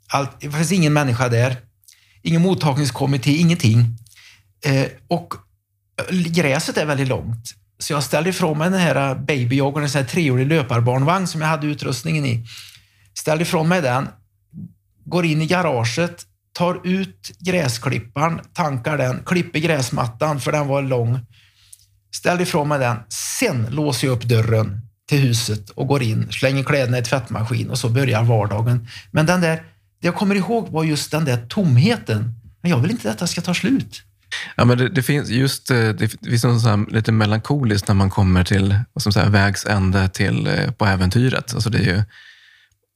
Allt, 0.08 0.40
det 0.40 0.50
finns 0.50 0.72
ingen 0.72 0.92
människa 0.92 1.28
där. 1.28 1.56
Ingen 2.22 2.42
mottagningskommitté, 2.42 3.36
ingenting. 3.36 3.98
Eh, 4.64 4.86
och 5.08 5.34
eh, 6.10 6.16
gräset 6.16 6.76
är 6.76 6.86
väldigt 6.86 7.08
långt. 7.08 7.54
Så 7.78 7.92
jag 7.92 8.02
ställde 8.02 8.30
ifrån 8.30 8.58
mig 8.58 8.70
den 8.70 8.80
här 8.80 9.10
eh, 9.10 9.18
babyjoggen, 9.18 9.82
en 9.82 9.90
sån 9.90 10.00
här 10.00 10.08
treårig 10.08 10.46
löparbarnvagn 10.46 11.26
som 11.26 11.40
jag 11.40 11.48
hade 11.48 11.66
utrustningen 11.66 12.26
i. 12.26 12.46
Ställde 13.14 13.42
ifrån 13.42 13.68
mig 13.68 13.82
den, 13.82 14.08
går 15.04 15.24
in 15.24 15.42
i 15.42 15.46
garaget, 15.46 16.26
tar 16.52 16.86
ut 16.86 17.30
gräsklipparen, 17.38 18.40
tankar 18.52 18.98
den, 18.98 19.22
klipper 19.26 19.58
gräsmattan 19.58 20.40
för 20.40 20.52
den 20.52 20.66
var 20.66 20.82
lång. 20.82 21.20
Ställde 22.14 22.42
ifrån 22.42 22.68
mig 22.68 22.78
den. 22.78 22.96
Sen 23.08 23.66
låser 23.70 24.06
jag 24.06 24.16
upp 24.16 24.24
dörren 24.24 24.80
till 25.08 25.18
huset 25.18 25.70
och 25.70 25.86
går 25.86 26.02
in, 26.02 26.32
slänger 26.32 26.64
kläderna 26.64 26.98
i 26.98 27.02
tvättmaskin 27.02 27.70
och 27.70 27.78
så 27.78 27.88
börjar 27.88 28.22
vardagen. 28.22 28.88
Men 29.10 29.26
den 29.26 29.40
där, 29.40 29.62
det 30.00 30.06
jag 30.06 30.14
kommer 30.14 30.34
ihåg 30.34 30.68
var 30.68 30.84
just 30.84 31.10
den 31.10 31.24
där 31.24 31.46
tomheten. 31.46 32.34
Men 32.60 32.70
jag 32.70 32.78
vill 32.78 32.90
inte 32.90 33.10
att 33.10 33.14
detta 33.14 33.26
ska 33.26 33.40
ta 33.40 33.54
slut. 33.54 34.02
Ja, 34.56 34.64
men 34.64 34.78
det, 34.78 34.88
det 34.88 35.02
finns 35.02 35.30
just 35.30 35.70
eh, 35.70 35.88
det 35.88 36.08
finns 36.08 36.44
något 36.44 36.62
så 36.62 36.86
lite 36.90 37.12
melankoliskt 37.12 37.88
när 37.88 37.94
man 37.94 38.10
kommer 38.10 38.44
till 38.44 38.78
vad 38.92 39.02
som 39.02 39.12
säger, 39.12 39.30
vägs 39.30 39.66
ände 39.66 40.08
till, 40.08 40.46
eh, 40.46 40.70
på 40.70 40.86
äventyret. 40.86 41.54
Alltså 41.54 41.70
det 41.70 41.78
är 41.78 41.96
ju, 41.96 42.02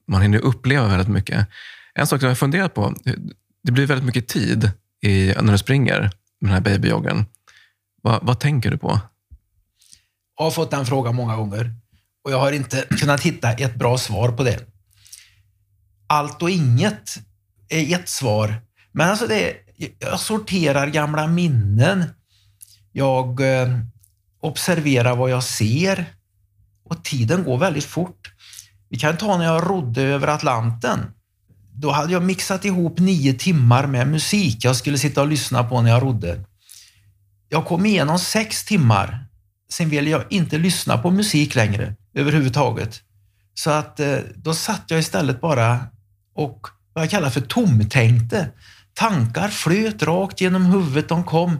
man 0.08 0.22
hinner 0.22 0.38
uppleva 0.38 0.88
väldigt 0.88 1.08
mycket. 1.08 1.46
En 1.94 2.06
sak 2.06 2.20
som 2.20 2.26
jag 2.26 2.30
har 2.30 2.36
funderat 2.36 2.74
på, 2.74 2.94
det 3.62 3.72
blir 3.72 3.86
väldigt 3.86 4.06
mycket 4.06 4.28
tid 4.28 4.70
i, 5.02 5.34
när 5.42 5.52
du 5.52 5.58
springer 5.58 6.00
med 6.00 6.10
den 6.40 6.50
här 6.50 6.60
babyjoggen. 6.60 7.26
Va, 8.02 8.18
vad 8.22 8.40
tänker 8.40 8.70
du 8.70 8.78
på? 8.78 9.00
Jag 10.38 10.44
har 10.44 10.50
fått 10.50 10.70
den 10.70 10.86
frågan 10.86 11.14
många 11.14 11.36
gånger 11.36 11.74
och 12.24 12.32
jag 12.32 12.40
har 12.40 12.52
inte 12.52 12.84
kunnat 13.00 13.20
hitta 13.20 13.52
ett 13.52 13.74
bra 13.74 13.98
svar 13.98 14.28
på 14.28 14.42
det. 14.42 14.69
Allt 16.12 16.42
och 16.42 16.50
inget 16.50 17.18
är 17.68 17.94
ett 17.94 18.08
svar, 18.08 18.54
men 18.92 19.10
alltså 19.10 19.26
det, 19.26 19.54
jag 19.98 20.20
sorterar 20.20 20.86
gamla 20.86 21.26
minnen. 21.26 22.04
Jag 22.92 23.40
eh, 23.40 23.68
observerar 24.40 25.16
vad 25.16 25.30
jag 25.30 25.44
ser 25.44 26.04
och 26.84 27.04
tiden 27.04 27.44
går 27.44 27.58
väldigt 27.58 27.84
fort. 27.84 28.32
Vi 28.88 28.98
kan 28.98 29.16
ta 29.16 29.38
när 29.38 29.44
jag 29.44 29.70
rodde 29.70 30.02
över 30.02 30.28
Atlanten. 30.28 30.98
Då 31.74 31.90
hade 31.90 32.12
jag 32.12 32.22
mixat 32.22 32.64
ihop 32.64 32.98
nio 32.98 33.34
timmar 33.34 33.86
med 33.86 34.08
musik 34.08 34.64
jag 34.64 34.76
skulle 34.76 34.98
sitta 34.98 35.20
och 35.20 35.28
lyssna 35.28 35.64
på 35.64 35.82
när 35.82 35.90
jag 35.90 36.02
rodde. 36.02 36.44
Jag 37.48 37.66
kom 37.66 37.86
igenom 37.86 38.18
sex 38.18 38.64
timmar. 38.64 39.26
Sen 39.70 39.88
ville 39.88 40.10
jag 40.10 40.24
inte 40.30 40.58
lyssna 40.58 40.98
på 40.98 41.10
musik 41.10 41.54
längre 41.54 41.96
överhuvudtaget. 42.14 43.00
Så 43.54 43.70
att 43.70 44.00
eh, 44.00 44.18
då 44.34 44.54
satt 44.54 44.84
jag 44.86 45.00
istället 45.00 45.40
bara 45.40 45.78
och 46.34 46.66
vad 46.92 47.04
jag 47.04 47.10
kallar 47.10 47.30
för 47.30 47.40
tomtänkte. 47.40 48.50
Tankar 48.94 49.48
flöt 49.48 50.02
rakt 50.02 50.40
genom 50.40 50.66
huvudet, 50.66 51.08
de 51.08 51.24
kom. 51.24 51.58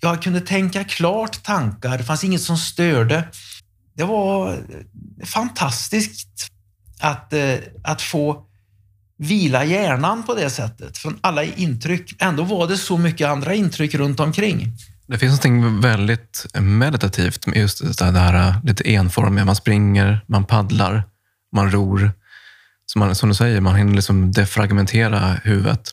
Jag 0.00 0.22
kunde 0.22 0.40
tänka 0.40 0.84
klart 0.84 1.42
tankar, 1.42 1.98
det 1.98 2.04
fanns 2.04 2.24
inget 2.24 2.42
som 2.42 2.58
störde. 2.58 3.28
Det 3.94 4.04
var 4.04 4.58
fantastiskt 5.24 6.50
att, 7.00 7.32
eh, 7.32 7.54
att 7.84 8.02
få 8.02 8.42
vila 9.18 9.64
hjärnan 9.64 10.22
på 10.22 10.34
det 10.34 10.50
sättet 10.50 10.98
från 10.98 11.18
alla 11.20 11.44
intryck. 11.44 12.14
Ändå 12.18 12.42
var 12.42 12.68
det 12.68 12.76
så 12.76 12.98
mycket 12.98 13.28
andra 13.28 13.54
intryck 13.54 13.94
runt 13.94 14.20
omkring. 14.20 14.72
Det 15.06 15.18
finns 15.18 15.44
något 15.44 15.84
väldigt 15.84 16.46
meditativt 16.60 17.46
med 17.46 17.56
just 17.56 17.98
det 17.98 18.04
här 18.04 18.48
eh, 18.48 18.64
lite 18.64 18.94
enformiga. 18.94 19.44
Man 19.44 19.56
springer, 19.56 20.24
man 20.26 20.44
paddlar, 20.44 21.04
man 21.52 21.70
ror. 21.70 22.12
Som, 22.86 23.00
man, 23.00 23.14
som 23.14 23.28
du 23.28 23.34
säger, 23.34 23.60
man 23.60 23.76
hinner 23.76 23.94
liksom 23.94 24.32
defragmentera 24.32 25.40
huvudet. 25.44 25.90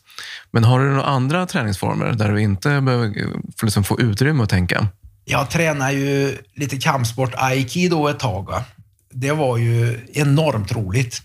Men 0.52 0.64
har 0.64 0.80
du 0.80 0.90
några 0.90 1.04
andra 1.04 1.46
träningsformer 1.46 2.14
där 2.14 2.32
du 2.32 2.42
inte 2.42 2.82
behöver 2.82 3.06
eh, 3.06 3.28
liksom 3.64 3.84
få 3.84 4.02
utrymme 4.02 4.44
att 4.44 4.50
tänka? 4.50 4.88
Jag 5.26 5.50
tränade 5.50 5.94
ju 5.94 6.38
lite 6.56 6.78
kampsport 6.78 7.34
aikido 7.36 8.08
ett 8.08 8.20
tag. 8.20 8.48
Va? 8.48 8.64
Det 9.12 9.32
var 9.32 9.58
ju 9.58 10.00
enormt 10.14 10.72
roligt. 10.72 11.22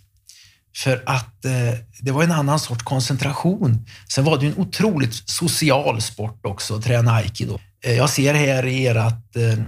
För 0.77 1.03
att 1.07 1.45
eh, 1.45 1.79
det 2.01 2.11
var 2.11 2.23
en 2.23 2.33
annan 2.33 2.61
sorts 2.61 2.85
koncentration. 2.85 3.87
Sen 4.09 4.25
var 4.25 4.39
det 4.39 4.47
en 4.47 4.59
otroligt 4.59 5.15
social 5.31 6.03
sport 6.03 6.41
också 6.47 6.77
att 6.77 6.85
träna 6.85 7.13
aikido. 7.13 7.59
Eh, 7.85 7.97
jag 7.97 8.11
ser 8.11 8.35
här 8.35 8.67
i 8.67 8.87
ert, 8.87 9.37
eh, 9.37 9.65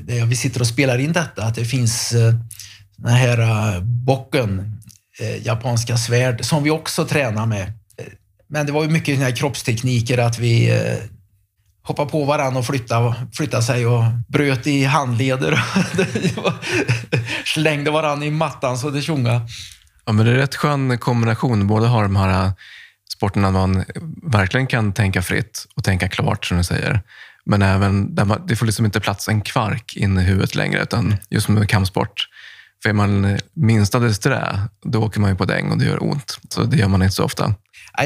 där 0.00 0.26
vi 0.26 0.36
sitter 0.36 0.60
och 0.60 0.66
spelar 0.66 0.98
in 0.98 1.12
detta, 1.12 1.44
att 1.44 1.54
det 1.54 1.64
finns 1.64 2.12
eh, 2.12 2.34
den 2.96 3.14
här 3.14 3.40
eh, 3.40 3.82
bocken, 3.82 4.80
Eh, 5.18 5.46
japanska 5.46 5.96
svärd, 5.96 6.44
som 6.44 6.62
vi 6.62 6.70
också 6.70 7.06
tränar 7.06 7.46
med. 7.46 7.62
Eh, 7.98 8.06
men 8.48 8.66
det 8.66 8.72
var 8.72 8.82
ju 8.82 8.90
mycket 8.90 9.18
här 9.18 9.36
kroppstekniker, 9.36 10.18
att 10.18 10.38
vi 10.38 10.70
eh, 10.70 10.96
hoppade 11.82 12.10
på 12.10 12.24
varandra 12.24 12.58
och 12.58 12.66
flyttade, 12.66 13.14
flyttade 13.32 13.62
sig 13.62 13.86
och 13.86 14.04
bröt 14.28 14.66
i 14.66 14.84
handleder. 14.84 15.64
Slängde 17.44 17.90
varandra 17.90 18.26
i 18.26 18.30
mattan 18.30 18.78
så 18.78 18.90
det 18.90 19.02
tjongade. 19.02 19.40
Ja, 20.04 20.12
men 20.12 20.26
det 20.26 20.32
är 20.32 20.36
rätt 20.36 20.54
skön 20.54 20.98
kombination. 20.98 21.66
Både 21.66 21.86
har 21.86 22.02
de 22.02 22.16
här 22.16 22.46
eh, 22.46 22.52
sporterna 23.16 23.50
man 23.50 23.84
verkligen 24.22 24.66
kan 24.66 24.92
tänka 24.92 25.22
fritt 25.22 25.66
och 25.76 25.84
tänka 25.84 26.08
klart, 26.08 26.44
som 26.44 26.56
du 26.56 26.64
säger. 26.64 27.00
Men 27.46 27.62
även 27.62 28.14
där 28.14 28.24
man, 28.24 28.46
det 28.46 28.56
får 28.56 28.66
liksom 28.66 28.84
inte 28.84 29.00
plats 29.00 29.28
en 29.28 29.40
kvark 29.40 29.96
in 29.96 30.18
i 30.18 30.22
huvudet 30.22 30.54
längre, 30.54 30.82
utan 30.82 31.16
just 31.30 31.48
med 31.48 31.68
kampsport. 31.68 32.28
För 32.84 32.88
är 32.88 32.94
man 32.94 33.24
eh, 33.24 33.38
minsta 33.54 33.98
disträ, 33.98 34.58
då 34.82 35.02
åker 35.04 35.20
man 35.20 35.30
ju 35.30 35.36
på 35.36 35.44
däng 35.44 35.70
och 35.70 35.78
det 35.78 35.84
gör 35.84 36.02
ont. 36.02 36.38
Så 36.48 36.64
det 36.64 36.76
gör 36.76 36.88
man 36.88 37.02
inte 37.02 37.14
så 37.14 37.24
ofta. 37.24 37.54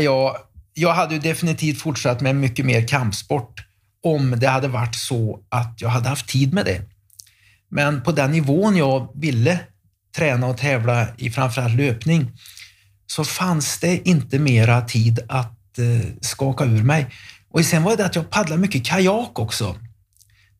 Jag, 0.01 0.37
jag 0.75 0.93
hade 0.93 1.14
ju 1.14 1.21
definitivt 1.21 1.81
fortsatt 1.81 2.21
med 2.21 2.37
mycket 2.37 2.67
mer 2.67 2.88
kampsport 2.88 3.61
om 4.03 4.35
det 4.38 4.49
hade 4.49 4.69
varit 4.69 4.95
så 4.95 5.41
att 5.49 5.75
jag 5.81 5.88
hade 5.88 6.09
haft 6.09 6.29
tid 6.29 6.55
med 6.55 6.64
det. 6.64 6.83
Men 7.69 8.03
på 8.03 8.12
den 8.12 8.33
nivån 8.33 8.77
jag 8.77 9.09
ville 9.14 9.61
träna 10.17 10.47
och 10.47 10.59
tävla 10.59 11.07
i 11.17 11.31
framförallt 11.31 11.75
löpning 11.75 12.33
så 13.07 13.25
fanns 13.25 13.81
det 13.81 14.09
inte 14.09 14.38
mera 14.38 14.81
tid 14.81 15.21
att 15.29 15.79
eh, 15.79 16.11
skaka 16.21 16.64
ur 16.64 16.83
mig. 16.83 17.07
Och 17.51 17.64
sen 17.64 17.83
var 17.83 17.97
det 17.97 18.07
att 18.07 18.17
jag 18.17 18.31
paddlade 18.31 18.61
mycket 18.61 18.87
kajak 18.87 19.38
också. 19.38 19.77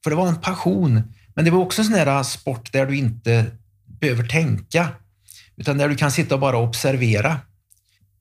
För 0.05 0.11
det 0.11 0.17
var 0.17 0.29
en 0.29 0.41
passion. 0.41 1.03
Men 1.35 1.45
det 1.45 1.51
var 1.51 1.59
också 1.59 1.83
en 1.83 1.85
sån 1.85 1.95
där 1.95 2.23
sport 2.23 2.73
där 2.73 2.87
du 2.87 2.97
inte 2.97 3.47
behöver 4.01 4.25
tänka, 4.25 4.89
utan 5.57 5.79
där 5.79 5.89
du 5.89 5.97
kan 5.97 6.13
sitta 6.13 6.35
och 6.35 6.41
bara 6.41 6.57
observera. 6.57 7.41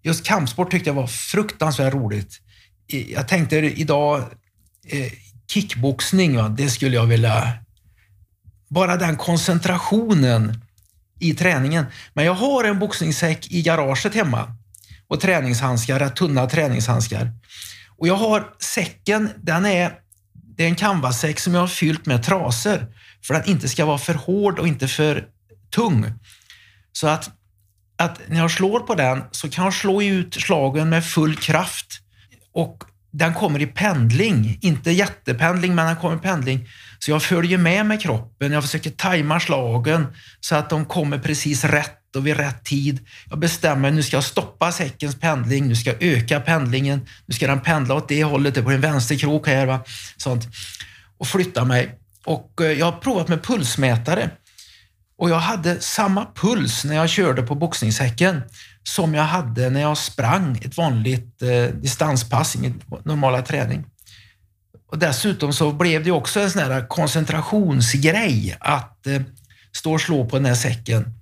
Just 0.03 0.25
kampsport 0.25 0.71
tyckte 0.71 0.89
jag 0.89 0.95
var 0.95 1.07
fruktansvärt 1.07 1.93
roligt. 1.93 2.41
Jag 2.87 3.27
tänkte 3.27 3.57
idag, 3.57 4.19
eh, 4.87 5.11
kickboxning, 5.51 6.37
va? 6.37 6.49
det 6.49 6.69
skulle 6.69 6.95
jag 6.95 7.05
vilja... 7.05 7.53
Bara 8.69 8.97
den 8.97 9.15
koncentrationen 9.15 10.61
i 11.19 11.33
träningen. 11.33 11.85
Men 12.13 12.25
jag 12.25 12.33
har 12.33 12.63
en 12.63 12.79
boxningssäck 12.79 13.51
i 13.51 13.61
garaget 13.61 14.15
hemma 14.15 14.51
och 15.07 15.21
träningshandskar, 15.21 15.99
rätt 15.99 16.15
tunna 16.15 16.49
träningshandskar. 16.49 17.31
Och 17.97 18.07
jag 18.07 18.15
har 18.15 18.49
säcken, 18.59 19.29
den 19.37 19.65
är, 19.65 19.93
det 20.33 20.63
är 20.63 20.67
en 20.67 20.75
canvassäck 20.75 21.39
som 21.39 21.53
jag 21.53 21.61
har 21.61 21.67
fyllt 21.67 22.05
med 22.05 22.23
trasor 22.23 22.87
för 23.23 23.33
att 23.33 23.43
den 23.43 23.53
inte 23.53 23.69
ska 23.69 23.85
vara 23.85 23.97
för 23.97 24.13
hård 24.13 24.59
och 24.59 24.67
inte 24.67 24.87
för 24.87 25.27
tung. 25.69 26.13
Så 26.91 27.07
att, 27.07 27.29
att 27.97 28.19
när 28.27 28.37
jag 28.37 28.51
slår 28.51 28.79
på 28.79 28.95
den 28.95 29.23
så 29.31 29.49
kan 29.49 29.63
jag 29.63 29.73
slå 29.73 30.01
ut 30.01 30.33
slagen 30.33 30.89
med 30.89 31.05
full 31.05 31.35
kraft 31.35 32.01
och 32.53 32.83
den 33.11 33.33
kommer 33.33 33.61
i 33.61 33.65
pendling, 33.65 34.57
inte 34.61 34.91
jättependling, 34.91 35.75
men 35.75 35.85
den 35.85 35.95
kommer 35.95 36.15
i 36.15 36.19
pendling. 36.19 36.67
Så 36.99 37.11
jag 37.11 37.23
följer 37.23 37.57
med 37.57 37.85
med 37.85 38.01
kroppen, 38.01 38.51
jag 38.51 38.63
försöker 38.63 38.89
tajma 38.89 39.39
slagen 39.39 40.07
så 40.39 40.55
att 40.55 40.69
de 40.69 40.85
kommer 40.85 41.19
precis 41.19 41.63
rätt 41.63 42.15
och 42.15 42.27
vid 42.27 42.37
rätt 42.37 42.63
tid. 42.63 42.99
Jag 43.29 43.39
bestämmer, 43.39 43.91
nu 43.91 44.03
ska 44.03 44.17
jag 44.17 44.23
stoppa 44.23 44.71
säckens 44.71 45.19
pendling, 45.19 45.67
nu 45.67 45.75
ska 45.75 45.89
jag 45.89 46.03
öka 46.03 46.39
pendlingen, 46.39 47.07
nu 47.25 47.35
ska 47.35 47.47
den 47.47 47.59
pendla 47.59 47.95
åt 47.95 48.07
det 48.07 48.23
hållet, 48.23 48.53
det 48.53 48.59
är 48.59 48.63
på 48.63 48.71
en 48.71 48.81
vänsterkrok 48.81 49.47
här. 49.47 49.65
Va? 49.65 49.83
Sånt. 50.17 50.47
Och 51.17 51.27
flytta 51.27 51.65
mig. 51.65 51.99
Och 52.25 52.61
eh, 52.61 52.71
jag 52.71 52.85
har 52.85 52.99
provat 52.99 53.27
med 53.27 53.43
pulsmätare. 53.43 54.29
Och 55.17 55.29
jag 55.29 55.39
hade 55.39 55.81
samma 55.81 56.27
puls 56.35 56.83
när 56.85 56.95
jag 56.95 57.09
körde 57.09 57.41
på 57.41 57.55
boxningshäcken 57.55 58.41
som 58.83 59.13
jag 59.13 59.23
hade 59.23 59.69
när 59.69 59.81
jag 59.81 59.97
sprang 59.97 60.57
ett 60.61 60.77
vanligt 60.77 61.41
eh, 61.41 61.75
distanspass 61.81 62.55
i 62.55 62.59
min 62.59 62.81
normala 63.03 63.41
träning. 63.41 63.85
Och 64.91 64.97
dessutom 64.97 65.53
så 65.53 65.71
blev 65.71 66.03
det 66.03 66.11
också 66.11 66.39
en 66.39 66.51
sån 66.51 66.61
här 66.61 66.87
koncentrationsgrej 66.87 68.57
att 68.59 69.07
eh, 69.07 69.21
stå 69.75 69.93
och 69.93 70.01
slå 70.01 70.25
på 70.25 70.35
den 70.35 70.45
här 70.45 70.55
säcken. 70.55 71.13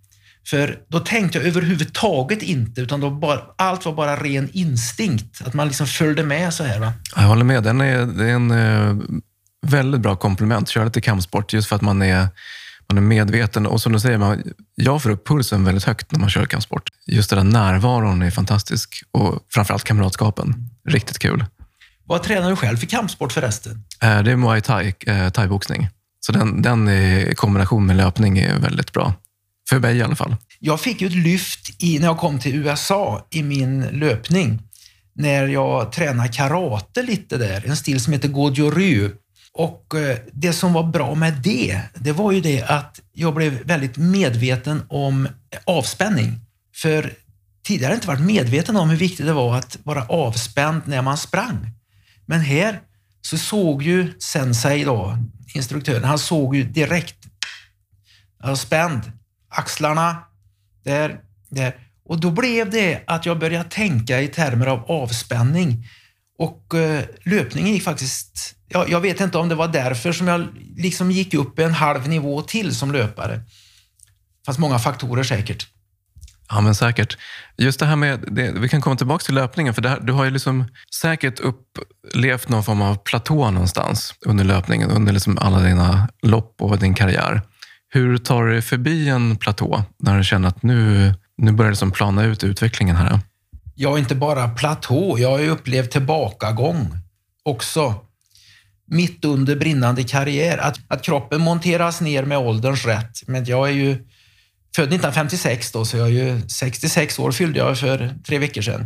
För 0.48 0.80
då 0.88 1.00
tänkte 1.00 1.38
jag 1.38 1.48
överhuvudtaget 1.48 2.42
inte, 2.42 2.82
utan 2.82 3.00
då 3.02 3.10
bara, 3.10 3.40
allt 3.58 3.86
var 3.86 3.94
bara 3.94 4.16
ren 4.16 4.50
instinkt. 4.54 5.42
Att 5.46 5.54
man 5.54 5.68
liksom 5.68 5.88
följde 5.88 6.24
med 6.24 6.54
så 6.54 6.64
här. 6.64 6.80
Va? 6.80 6.94
Jag 7.16 7.24
håller 7.24 7.44
med. 7.44 7.64
Den 7.64 7.82
är, 7.82 8.06
det 8.06 8.26
är 8.26 8.34
en 8.34 8.52
eh, 8.52 8.96
väldigt 9.68 10.02
bra 10.02 10.16
komplement. 10.16 10.70
Köra 10.70 10.86
lite 10.86 11.02
kampsport 11.02 11.54
just 11.54 11.70
för 11.70 11.76
att 11.76 11.82
man 11.82 12.02
är 12.02 12.28
man 12.90 12.98
är 12.98 13.02
medveten 13.02 13.66
och 13.66 13.82
som 13.82 13.92
du 13.92 14.00
säger, 14.00 14.18
man, 14.18 14.44
jag 14.76 15.04
får 15.04 15.10
upp 15.10 15.28
pulsen 15.28 15.64
väldigt 15.64 15.84
högt 15.84 16.12
när 16.12 16.20
man 16.20 16.30
kör 16.30 16.46
kampsport. 16.46 16.90
Just 17.08 17.30
den 17.30 17.52
där 17.52 17.60
närvaron 17.60 18.22
är 18.22 18.32
fantastisk 18.32 19.04
och 19.12 19.40
framförallt 19.50 19.84
kamratskapen. 19.84 20.70
Riktigt 20.90 21.20
kul. 21.20 21.46
Vad 22.06 22.24
tränar 22.24 22.50
du 22.50 22.56
själv 22.56 22.78
för 22.78 22.86
kampsport 22.86 23.32
förresten? 23.32 23.84
Eh, 24.02 24.24
det 24.24 24.32
är 24.32 24.36
muay 24.36 24.62
thai, 24.62 24.94
eh, 25.08 25.30
thaiboxning. 25.30 25.90
Så 26.20 26.32
den, 26.32 26.62
den 26.62 26.90
i 26.90 27.34
kombination 27.36 27.86
med 27.86 27.96
löpning 27.96 28.38
är 28.38 28.60
väldigt 28.60 28.94
bra. 28.94 29.14
För 29.70 29.80
mig 29.80 29.98
i 29.98 30.02
alla 30.02 30.16
fall. 30.16 30.36
Jag 30.60 30.82
fick 30.82 31.02
ju 31.02 31.08
ett 31.08 31.16
lyft 31.16 31.84
i, 31.84 32.00
när 32.00 32.08
jag 32.08 32.18
kom 32.18 32.40
till 32.40 32.56
USA 32.56 33.28
i 33.32 33.44
min 33.44 33.82
löpning. 33.82 34.62
När 35.16 35.48
jag 35.48 35.92
tränade 35.92 36.30
karate 36.30 37.02
lite 37.02 37.38
där, 37.38 37.64
en 37.66 37.78
stil 37.78 38.00
som 38.00 38.14
heter 38.14 38.28
Goju 38.28 38.72
Ryu. 38.72 39.12
Och 39.58 39.96
eh, 39.96 40.18
det 40.34 40.54
som 40.54 40.74
var 40.74 40.84
bra 40.84 41.16
med 41.16 41.34
det, 41.34 41.82
det 41.94 42.12
var 42.12 42.32
ju 42.32 42.42
det 42.42 42.64
att 42.64 43.00
jag 43.14 43.34
blev 43.34 43.64
väldigt 43.64 43.98
medveten 43.98 44.84
om 44.90 45.28
avspänning. 45.66 46.40
För 46.76 47.14
tidigare 47.66 47.90
har 47.90 47.94
jag 47.94 47.98
inte 47.98 48.08
varit 48.08 48.26
medveten 48.26 48.76
om 48.76 48.90
hur 48.90 48.98
viktigt 48.98 49.26
det 49.26 49.34
var 49.34 49.58
att 49.58 49.78
vara 49.84 50.06
avspänd 50.06 50.82
när 50.86 51.02
man 51.02 51.18
sprang. 51.18 51.70
Men 52.26 52.40
här 52.40 52.80
så 53.22 53.38
såg 53.38 53.84
ju 53.84 54.14
Sensei, 54.20 54.84
då, 54.84 55.18
instruktören, 55.54 56.04
han 56.04 56.20
såg 56.20 56.56
ju 56.56 56.64
direkt. 56.64 57.18
Jag 58.40 58.48
var 58.48 58.56
spänd. 58.56 59.02
Axlarna, 59.50 60.18
där, 60.84 61.20
där. 61.50 61.76
Och 62.06 62.20
då 62.20 62.32
blev 62.32 62.70
det 62.70 63.04
att 63.08 63.26
jag 63.26 63.40
började 63.40 63.70
tänka 63.70 64.22
i 64.22 64.28
termer 64.28 64.68
av 64.68 64.92
avspänning. 64.92 65.88
Och 66.38 66.74
eh, 66.74 67.04
löpningen 67.24 67.74
gick 67.74 67.84
faktiskt 67.84 68.56
jag, 68.68 68.90
jag 68.90 69.02
vet 69.02 69.22
inte 69.22 69.38
om 69.38 69.50
det 69.50 69.56
var 69.56 69.68
därför 69.68 70.12
som 70.12 70.28
jag 70.28 70.48
liksom 70.78 71.12
gick 71.12 71.34
upp 71.34 71.60
en 71.60 71.74
halv 71.74 72.08
nivå 72.08 72.42
till 72.42 72.76
som 72.76 72.92
löpare. 72.92 73.34
Det 73.36 74.46
fanns 74.46 74.58
många 74.58 74.80
faktorer 74.80 75.24
säkert. 75.24 75.68
Ja, 76.50 76.62
men 76.62 76.76
säkert. 76.76 77.18
Just 77.58 77.80
det 77.80 77.86
här 77.86 77.96
med, 77.96 78.24
det, 78.32 78.52
vi 78.52 78.70
kan 78.70 78.82
komma 78.82 78.96
tillbaka 78.96 79.24
till 79.24 79.36
löpningen, 79.36 79.74
för 79.74 79.82
här, 79.82 80.00
du 80.00 80.14
har 80.14 80.26
ju 80.26 80.32
liksom 80.32 80.66
säkert 80.96 81.40
upplevt 81.40 82.50
någon 82.50 82.64
form 82.64 82.82
av 82.82 82.96
platå 82.96 83.52
någonstans 83.52 84.14
under 84.26 84.44
löpningen, 84.44 84.92
under 84.92 85.14
liksom 85.14 85.38
alla 85.38 85.60
dina 85.60 86.10
lopp 86.22 86.56
och 86.62 86.80
din 86.80 86.94
karriär. 86.94 87.42
Hur 87.90 88.18
tar 88.18 88.44
du 88.44 88.52
dig 88.52 88.62
förbi 88.62 89.10
en 89.10 89.36
platå 89.36 89.84
när 90.00 90.18
du 90.18 90.24
känner 90.24 90.48
att 90.48 90.64
nu, 90.64 91.14
nu 91.38 91.52
börjar 91.52 91.72
det 91.72 91.78
som 91.78 91.92
plana 91.92 92.24
ut 92.24 92.44
utvecklingen 92.44 92.96
här? 92.96 93.20
Ja, 93.76 93.98
inte 93.98 94.16
bara 94.16 94.50
platå. 94.50 95.20
Jag 95.20 95.30
har 95.30 95.40
ju 95.40 95.50
upplevt 95.50 95.92
tillbakagång 95.92 96.98
också 97.44 98.06
mitt 98.88 99.26
under 99.26 99.56
brinnande 99.56 100.04
karriär. 100.04 100.58
Att, 100.58 100.80
att 100.88 101.02
kroppen 101.02 101.42
monteras 101.42 102.02
ner 102.02 102.24
med 102.24 102.38
ålderns 102.38 102.86
rätt. 102.86 103.28
Men 103.28 103.46
jag 103.46 103.70
är 103.70 103.74
ju 103.74 103.94
född 104.76 104.88
1956 104.88 105.72
då, 105.72 105.86
så 105.86 105.98
jag 105.98 106.08
är 106.08 106.12
ju 106.12 106.42
66 106.48 107.20
år 107.20 107.32
fyllde 107.32 107.60
jag 107.60 107.80
för 107.80 108.16
tre 108.28 108.38
veckor 108.38 108.62
sedan. 108.62 108.82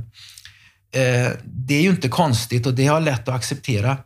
Eh, 0.92 1.32
det 1.44 1.76
är 1.76 1.82
ju 1.82 1.90
inte 1.90 2.10
konstigt 2.10 2.66
och 2.66 2.74
det 2.74 2.86
har 2.86 2.96
jag 2.96 3.04
lätt 3.04 3.28
att 3.28 3.36
acceptera. 3.36 3.98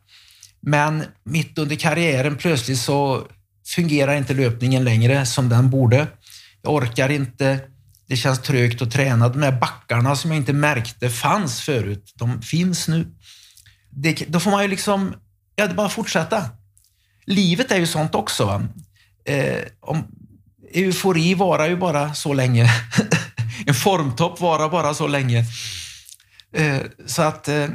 Men 0.60 1.04
mitt 1.24 1.58
under 1.58 1.76
karriären 1.76 2.38
plötsligt 2.38 2.80
så 2.80 3.28
fungerar 3.76 4.16
inte 4.16 4.34
löpningen 4.34 4.84
längre 4.84 5.26
som 5.26 5.50
den 5.50 5.70
borde. 5.70 6.08
Jag 6.62 6.74
orkar 6.74 7.10
inte. 7.10 7.60
Det 8.14 8.18
känns 8.18 8.42
trögt 8.42 8.82
att 8.82 8.92
träna. 8.92 9.30
De 9.30 9.42
här 9.42 9.52
backarna 9.52 10.16
som 10.16 10.32
jag 10.32 10.38
inte 10.38 10.54
märkte 10.54 11.10
fanns 11.10 11.62
förut, 11.62 12.14
de 12.16 12.42
finns 12.42 12.88
nu. 12.88 13.08
Det, 13.90 14.26
då 14.28 14.40
får 14.40 14.52
man 14.52 14.62
ju 14.62 14.68
liksom 14.68 15.16
Ja, 15.56 15.68
det 15.68 15.74
är 15.74 15.76
bara 15.76 15.88
att 15.88 15.94
fortsätta. 15.94 16.50
Livet 17.26 17.72
är 17.72 17.78
ju 17.78 17.88
sånt 17.88 18.16
också. 18.16 18.68
Eh, 19.26 19.62
om, 19.80 20.08
eufori 20.74 21.34
varar 21.34 21.68
ju 21.68 21.78
bara 21.78 22.14
så 22.14 22.34
länge. 22.34 22.70
en 23.66 23.74
formtopp 23.74 24.42
varar 24.42 24.70
bara 24.70 24.94
så 24.94 25.08
länge. 25.08 25.46
Eh, 26.56 26.80
så 27.06 27.22
att, 27.22 27.48
eh, 27.48 27.68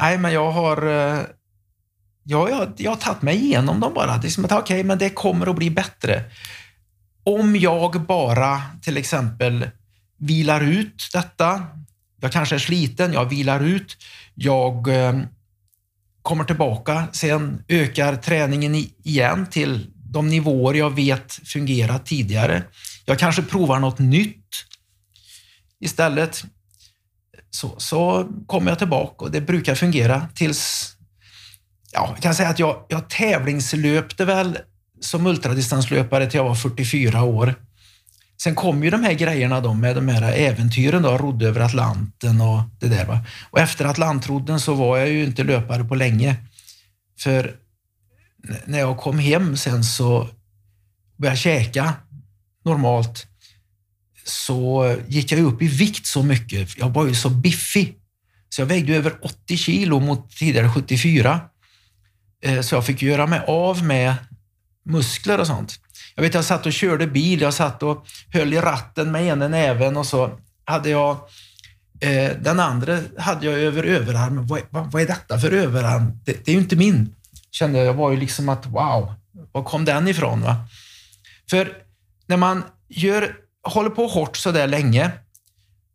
nej 0.00 0.18
men 0.18 0.32
jag 0.32 0.50
har, 0.50 0.86
eh, 0.86 1.20
jag, 2.24 2.50
jag, 2.50 2.72
jag 2.76 2.90
har 2.90 2.96
tagit 2.96 3.22
mig 3.22 3.36
igenom 3.36 3.80
dem 3.80 3.94
bara. 3.94 4.16
Det 4.16 4.28
är 4.28 4.30
som 4.30 4.44
att, 4.44 4.52
okej, 4.52 4.62
okay, 4.62 4.84
men 4.84 4.98
det 4.98 5.10
kommer 5.10 5.46
att 5.46 5.56
bli 5.56 5.70
bättre. 5.70 6.24
Om 7.24 7.56
jag 7.56 8.06
bara 8.06 8.62
till 8.82 8.96
exempel 8.96 9.70
vilar 10.18 10.60
ut 10.60 11.08
detta, 11.12 11.66
jag 12.20 12.32
kanske 12.32 12.54
är 12.54 12.58
sliten, 12.58 13.12
jag 13.12 13.24
vilar 13.24 13.60
ut, 13.60 13.96
jag 14.34 14.88
eh, 14.88 15.20
kommer 16.22 16.44
tillbaka, 16.44 17.08
sen 17.12 17.64
ökar 17.68 18.16
träningen 18.16 18.74
igen 19.04 19.46
till 19.50 19.90
de 19.94 20.28
nivåer 20.28 20.74
jag 20.74 20.94
vet 20.94 21.32
fungerat 21.32 22.06
tidigare. 22.06 22.62
Jag 23.04 23.18
kanske 23.18 23.42
provar 23.42 23.78
något 23.78 23.98
nytt 23.98 24.64
istället. 25.80 26.44
Så, 27.50 27.74
så 27.78 28.28
kommer 28.46 28.70
jag 28.70 28.78
tillbaka 28.78 29.24
och 29.24 29.30
det 29.30 29.40
brukar 29.40 29.74
fungera 29.74 30.28
tills... 30.34 30.94
Ja, 31.92 32.08
jag 32.14 32.22
kan 32.22 32.34
säga 32.34 32.48
att 32.48 32.58
jag, 32.58 32.84
jag 32.88 33.10
tävlingslöpte 33.10 34.24
väl 34.24 34.58
som 35.00 35.26
ultradistanslöpare 35.26 36.30
till 36.30 36.38
jag 36.38 36.44
var 36.44 36.54
44 36.54 37.22
år. 37.22 37.54
Sen 38.42 38.54
kom 38.54 38.84
ju 38.84 38.90
de 38.90 39.04
här 39.04 39.12
grejerna 39.12 39.60
då 39.60 39.74
med 39.74 39.96
de 39.96 40.08
här 40.08 40.32
äventyren 40.32 41.02
då, 41.02 41.18
rodde 41.18 41.48
över 41.48 41.60
Atlanten 41.60 42.40
och 42.40 42.60
det 42.80 42.88
där. 42.88 43.04
Va? 43.04 43.20
Och 43.50 43.60
efter 43.60 43.84
Atlantrodden 43.84 44.60
så 44.60 44.74
var 44.74 44.98
jag 44.98 45.08
ju 45.08 45.24
inte 45.24 45.44
löpare 45.44 45.84
på 45.84 45.94
länge. 45.94 46.36
För 47.18 47.56
när 48.64 48.78
jag 48.78 48.98
kom 48.98 49.18
hem 49.18 49.56
sen 49.56 49.84
så 49.84 50.28
började 51.16 51.34
jag 51.34 51.38
käka 51.38 51.94
normalt 52.64 53.26
så 54.24 54.96
gick 55.08 55.32
jag 55.32 55.40
upp 55.40 55.62
i 55.62 55.68
vikt 55.68 56.06
så 56.06 56.22
mycket. 56.22 56.78
Jag 56.78 56.90
var 56.90 57.06
ju 57.06 57.14
så 57.14 57.30
biffig. 57.30 57.94
Så 58.48 58.60
jag 58.60 58.66
vägde 58.66 58.96
över 58.96 59.18
80 59.22 59.56
kilo 59.56 60.00
mot 60.00 60.30
tidigare 60.36 60.70
74. 60.70 61.40
Eh, 62.42 62.60
så 62.60 62.74
jag 62.74 62.86
fick 62.86 63.02
göra 63.02 63.26
mig 63.26 63.40
av 63.46 63.84
med 63.84 64.14
muskler 64.88 65.40
och 65.40 65.46
sånt. 65.46 65.80
Jag 66.14 66.22
vet, 66.22 66.34
jag 66.34 66.44
satt 66.44 66.66
och 66.66 66.72
körde 66.72 67.06
bil, 67.06 67.40
jag 67.40 67.54
satt 67.54 67.82
och 67.82 68.06
höll 68.32 68.54
i 68.54 68.60
ratten 68.60 69.12
med 69.12 69.26
ena 69.26 69.48
näven 69.48 69.96
och 69.96 70.06
så 70.06 70.30
hade 70.64 70.90
jag 70.90 71.10
eh, 72.00 72.30
den 72.40 72.60
andra 72.60 72.98
hade 73.18 73.46
jag 73.46 73.54
över 73.54 73.82
överarmen. 73.84 74.46
Vad, 74.46 74.60
vad, 74.70 74.92
vad 74.92 75.02
är 75.02 75.06
detta 75.06 75.38
för 75.38 75.52
överarm? 75.52 76.20
Det, 76.24 76.44
det, 76.44 76.50
är 76.50 76.54
ju 76.54 76.60
inte 76.60 76.76
min. 76.76 77.14
Kände 77.50 77.78
jag, 77.78 77.86
jag 77.86 77.94
var 77.94 78.10
ju 78.10 78.16
liksom 78.16 78.48
att 78.48 78.66
wow, 78.66 79.14
var 79.52 79.62
kom 79.62 79.84
den 79.84 80.08
ifrån? 80.08 80.40
Va? 80.40 80.56
För 81.50 81.72
när 82.26 82.36
man 82.36 82.64
gör, 82.88 83.34
håller 83.62 83.90
på 83.90 84.06
hårt 84.06 84.36
så 84.36 84.52
där 84.52 84.66
länge 84.66 85.10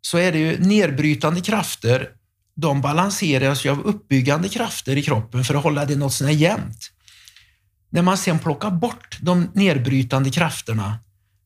så 0.02 0.18
är 0.18 0.32
det 0.32 0.38
ju 0.38 0.60
nedbrytande 0.60 1.42
krafter. 1.42 2.10
De 2.56 2.82
balanseras 2.82 3.66
ju 3.66 3.70
av 3.70 3.82
uppbyggande 3.82 4.50
krafter 4.50 4.98
i 4.98 5.02
kroppen 5.02 5.44
för 5.44 5.56
att 5.56 5.64
hålla 5.64 5.86
det 5.86 5.96
något 5.96 6.14
sånär 6.14 6.32
jämnt. 6.32 6.93
När 7.94 8.02
man 8.02 8.18
sen 8.18 8.40
plockar 8.40 8.72
bort 8.72 9.18
de 9.22 9.52
nedbrytande 9.54 10.30
krafterna 10.30 11.00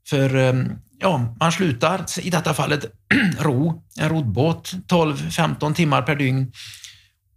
för 0.10 0.36
ehm, 0.36 0.72
ja, 1.00 1.36
man 1.40 1.52
slutar, 1.52 2.06
i 2.20 2.30
detta 2.30 2.54
fallet, 2.54 2.86
ro, 3.40 3.84
en 4.00 4.10
roddbåt, 4.10 4.74
12-15 4.88 5.74
timmar 5.74 6.02
per 6.02 6.16
dygn 6.16 6.52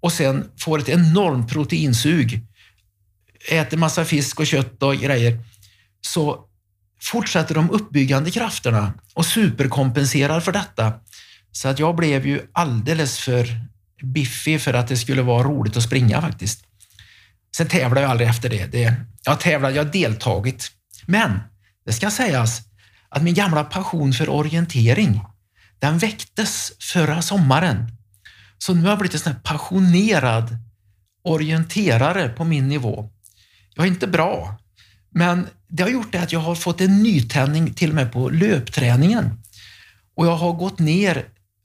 och 0.00 0.12
sen 0.12 0.50
får 0.60 0.78
ett 0.78 0.88
enormt 0.88 1.52
proteinsug, 1.52 2.46
äter 3.50 3.76
massa 3.76 4.04
fisk 4.04 4.40
och 4.40 4.46
kött 4.46 4.82
och 4.82 4.96
grejer, 4.96 5.44
så 6.00 6.44
fortsätter 7.02 7.54
de 7.54 7.70
uppbyggande 7.70 8.30
krafterna 8.30 8.92
och 9.14 9.26
superkompenserar 9.26 10.40
för 10.40 10.52
detta. 10.52 10.92
Så 11.52 11.68
att 11.68 11.78
jag 11.78 11.96
blev 11.96 12.26
ju 12.26 12.40
alldeles 12.52 13.18
för 13.18 13.46
biffig 14.02 14.60
för 14.60 14.74
att 14.74 14.88
det 14.88 14.96
skulle 14.96 15.22
vara 15.22 15.42
roligt 15.42 15.76
att 15.76 15.82
springa 15.82 16.20
faktiskt. 16.20 16.69
Sen 17.56 17.68
tävlade 17.68 18.00
jag 18.00 18.10
aldrig 18.10 18.28
efter 18.28 18.48
det. 18.48 18.66
det 18.66 18.94
jag 19.24 19.40
tävlat, 19.40 19.74
jag 19.74 19.84
har 19.84 19.92
deltagit. 19.92 20.70
Men 21.06 21.40
det 21.86 21.92
ska 21.92 22.10
sägas 22.10 22.60
att 23.08 23.22
min 23.22 23.34
gamla 23.34 23.64
passion 23.64 24.12
för 24.12 24.28
orientering, 24.28 25.20
den 25.78 25.98
väcktes 25.98 26.72
förra 26.80 27.22
sommaren. 27.22 27.92
Så 28.58 28.74
nu 28.74 28.82
har 28.82 28.88
jag 28.88 28.98
blivit 28.98 29.14
en 29.14 29.20
sån 29.20 29.32
här 29.32 29.40
passionerad 29.40 30.56
orienterare 31.24 32.28
på 32.28 32.44
min 32.44 32.68
nivå. 32.68 33.10
Jag 33.74 33.86
är 33.86 33.90
inte 33.90 34.06
bra, 34.06 34.58
men 35.10 35.46
det 35.68 35.82
har 35.82 35.90
gjort 35.90 36.12
det 36.12 36.18
att 36.18 36.32
jag 36.32 36.40
har 36.40 36.54
fått 36.54 36.80
en 36.80 37.02
nytändning 37.02 37.74
till 37.74 37.88
och 37.88 37.94
med 37.94 38.12
på 38.12 38.28
löpträningen. 38.28 39.30
Och 40.14 40.26
jag 40.26 40.36
har 40.36 40.52
gått 40.52 40.78
ner 40.78 41.24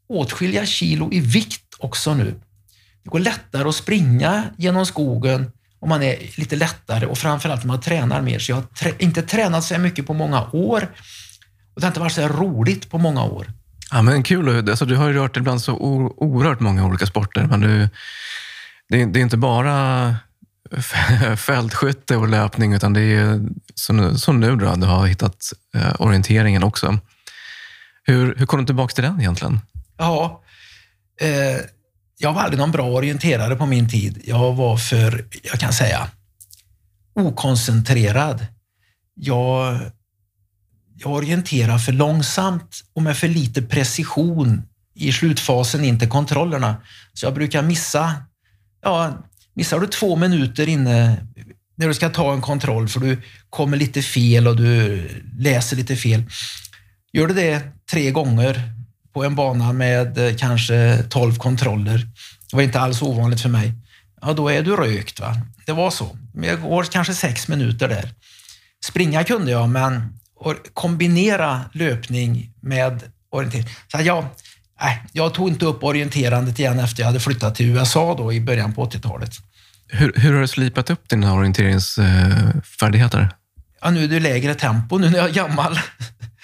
åtskilliga 0.10 0.66
kilo 0.66 1.14
i 1.14 1.20
vikt 1.20 1.76
också 1.80 2.14
nu. 2.14 2.40
Det 3.04 3.10
går 3.10 3.20
lättare 3.20 3.70
att 3.70 3.76
springa 3.76 4.44
genom 4.58 4.86
skogen 4.86 5.52
om 5.86 5.90
man 5.90 6.04
är 6.04 6.40
lite 6.40 6.56
lättare 6.56 7.06
och 7.06 7.18
framförallt 7.18 7.64
man 7.64 7.82
tränar 7.82 8.22
mer. 8.22 8.40
Så 8.40 8.52
jag 8.52 8.56
har 8.56 8.64
trä 8.64 8.92
inte 8.98 9.22
tränat 9.22 9.64
så 9.64 9.78
mycket 9.78 10.08
på 10.08 10.14
många 10.14 10.50
år 10.52 10.82
och 11.74 11.82
det 11.82 11.86
har 11.86 11.88
inte 11.88 12.00
varit 12.00 12.14
så 12.14 12.28
roligt 12.28 12.90
på 12.90 12.98
många 12.98 13.24
år. 13.24 13.52
Ja, 13.92 14.02
men 14.02 14.24
kul. 14.24 14.70
Alltså, 14.70 14.86
du 14.86 14.96
har 14.96 15.08
ju 15.08 15.14
rört 15.14 15.34
dig 15.34 15.44
bland 15.44 15.62
så 15.62 15.74
oerhört 16.18 16.60
många 16.60 16.86
olika 16.86 17.06
sporter. 17.06 17.46
Men 17.46 17.60
du, 17.60 17.90
det, 18.90 19.06
det 19.06 19.20
är 19.20 19.22
inte 19.22 19.38
bara 19.38 20.16
fältskytte 21.38 22.16
och 22.16 22.28
löpning, 22.28 22.74
utan 22.74 22.94
det 22.94 23.02
är 23.02 23.42
som, 23.76 24.18
som 24.18 24.40
nu 24.40 24.56
då, 24.56 24.76
du 24.76 24.86
har 24.86 25.08
hittat 25.08 25.54
eh, 25.76 26.02
orienteringen 26.02 26.64
också. 26.64 27.00
Hur, 28.04 28.36
hur 28.36 28.46
kom 28.46 28.60
du 28.60 28.66
tillbaka 28.66 28.94
till 28.94 29.04
den 29.04 29.20
egentligen? 29.20 29.60
Ja, 29.98 30.44
eh, 31.22 31.62
jag 32.18 32.34
var 32.34 32.42
aldrig 32.42 32.60
någon 32.60 32.72
bra 32.72 32.90
orienterare 32.90 33.56
på 33.56 33.66
min 33.66 33.90
tid. 33.90 34.22
Jag 34.26 34.54
var 34.54 34.78
för, 34.78 35.26
jag 35.44 35.60
kan 35.60 35.74
säga, 35.74 36.10
okoncentrerad. 37.16 38.46
Jag, 39.16 39.80
jag 40.96 41.12
orienterar 41.12 41.78
för 41.78 41.92
långsamt 41.92 42.84
och 42.94 43.02
med 43.02 43.18
för 43.18 43.28
lite 43.28 43.62
precision 43.62 44.62
i 44.94 45.12
slutfasen 45.12 45.86
in 45.86 46.00
till 46.00 46.10
kontrollerna. 46.10 46.82
Så 47.14 47.26
jag 47.26 47.34
brukar 47.34 47.62
missa, 47.62 48.16
ja, 48.82 49.24
missar 49.54 49.80
du 49.80 49.88
två 49.88 50.16
minuter 50.16 50.70
inne 50.70 51.28
när 51.76 51.88
du 51.88 51.94
ska 51.94 52.10
ta 52.10 52.34
en 52.34 52.42
kontroll 52.42 52.88
för 52.88 53.00
du 53.00 53.22
kommer 53.50 53.78
lite 53.78 54.02
fel 54.02 54.48
och 54.48 54.56
du 54.56 55.04
läser 55.38 55.76
lite 55.78 55.96
fel. 55.96 56.24
Gör 57.14 57.28
du 57.28 57.34
det 57.34 57.62
tre 57.92 58.12
gånger 58.12 58.75
på 59.16 59.24
en 59.24 59.36
bana 59.36 59.74
med 59.74 60.18
eh, 60.18 60.36
kanske 60.36 61.04
12 61.10 61.36
kontroller. 61.36 62.08
Det 62.50 62.56
var 62.56 62.64
inte 62.64 62.80
alls 62.80 63.02
ovanligt 63.02 63.42
för 63.42 63.50
mig. 63.50 63.74
Ja, 64.22 64.34
då 64.34 64.50
är 64.50 64.62
du 64.62 64.76
rökt. 64.76 65.20
Va? 65.20 65.36
Det 65.66 65.72
var 65.72 65.92
så. 65.92 66.18
Jag 66.34 66.62
går 66.62 66.84
kanske 66.84 67.14
sex 67.14 67.48
minuter 67.48 67.88
där. 67.88 68.10
Springa 68.86 69.24
kunde 69.24 69.52
jag, 69.52 69.70
men 69.70 70.20
kombinera 70.74 71.62
löpning 71.74 72.52
med 72.62 73.04
orientering. 73.32 73.66
Så 73.92 73.98
jag, 74.02 74.26
nej, 74.82 75.04
jag 75.12 75.34
tog 75.34 75.50
inte 75.50 75.66
upp 75.66 75.84
orienterandet 75.84 76.60
igen 76.60 76.80
efter 76.80 77.02
jag 77.02 77.08
hade 77.08 77.20
flyttat 77.20 77.56
till 77.56 77.66
USA 77.70 78.16
då 78.18 78.34
i 78.34 78.42
början 78.42 78.74
på 78.74 78.86
80-talet. 78.86 79.32
Hur, 79.88 80.14
hur 80.16 80.34
har 80.34 80.42
du 80.42 80.48
slipat 80.48 80.90
upp 80.90 81.10
dina 81.10 81.34
orienteringsfärdigheter? 81.34 83.30
Ja, 83.82 83.90
nu 83.90 84.04
är 84.04 84.08
det 84.08 84.20
lägre 84.20 84.56
tempo 84.56 84.98
nu 84.98 85.10
när 85.10 85.18
jag 85.18 85.30
är 85.30 85.34
gammal. 85.34 85.80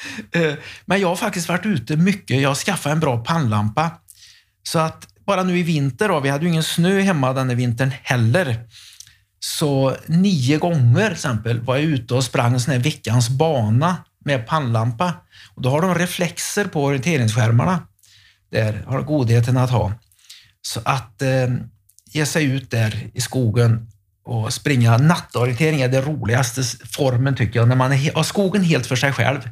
Eh, 0.32 0.54
men 0.86 1.02
jag 1.02 1.08
har 1.08 1.16
faktiskt 1.16 1.50
varit 1.50 1.66
ute 1.66 1.98
mycket. 1.98 2.42
Jag 2.42 2.50
har 2.50 2.56
skaffat 2.56 2.92
en 2.92 3.00
bra 3.00 3.24
pannlampa. 3.24 3.92
Så 4.64 4.80
att 4.80 5.08
bara 5.26 5.44
nu 5.44 5.60
i 5.60 5.64
vinter, 5.64 6.08
då, 6.10 6.20
vi 6.20 6.30
hade 6.30 6.44
ju 6.44 6.50
ingen 6.50 6.64
snö 6.64 7.02
hemma 7.02 7.34
den 7.34 7.58
vintern 7.58 7.92
heller. 8.04 8.68
Så 9.40 9.96
nio 10.06 10.58
gånger 10.58 11.06
till 11.06 11.14
exempel 11.14 11.60
var 11.60 11.76
jag 11.76 11.86
ute 11.86 12.14
och 12.14 12.24
sprang 12.24 12.54
en 12.54 12.60
sån 12.60 12.72
här 12.74 12.80
veckans 12.80 13.30
bana 13.30 13.98
med 14.26 14.48
pannlampa. 14.48 15.14
Och 15.56 15.62
då 15.62 15.70
har 15.70 15.82
de 15.82 15.96
reflexer 15.96 16.66
på 16.66 16.84
orienteringsskärmarna. 16.84 17.88
Där 18.52 18.84
har 18.88 19.02
godheten 19.02 19.58
att 19.58 19.72
ha. 19.72 19.94
Så 20.62 20.82
att 20.86 21.22
eh, 21.22 21.48
ge 22.06 22.26
sig 22.26 22.44
ut 22.44 22.72
där 22.72 23.10
i 23.14 23.22
skogen 23.22 23.88
och 24.24 24.54
springa 24.54 24.98
nattorientering 24.98 25.82
är 25.82 25.88
den 25.88 26.06
roligaste 26.06 26.64
formen 26.88 27.36
tycker 27.36 27.60
jag, 27.60 27.68
när 27.68 27.76
man 27.76 27.92
har 27.92 28.24
skogen 28.24 28.64
helt 28.64 28.88
för 28.88 28.96
sig 28.96 29.14
själv. 29.14 29.50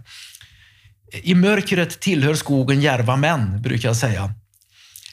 I 1.12 1.36
mörkret 1.36 2.00
tillhör 2.00 2.34
skogen 2.34 2.82
järva 2.82 3.16
män, 3.16 3.62
brukar 3.62 3.90
jag 3.90 3.98
säga. 3.98 4.34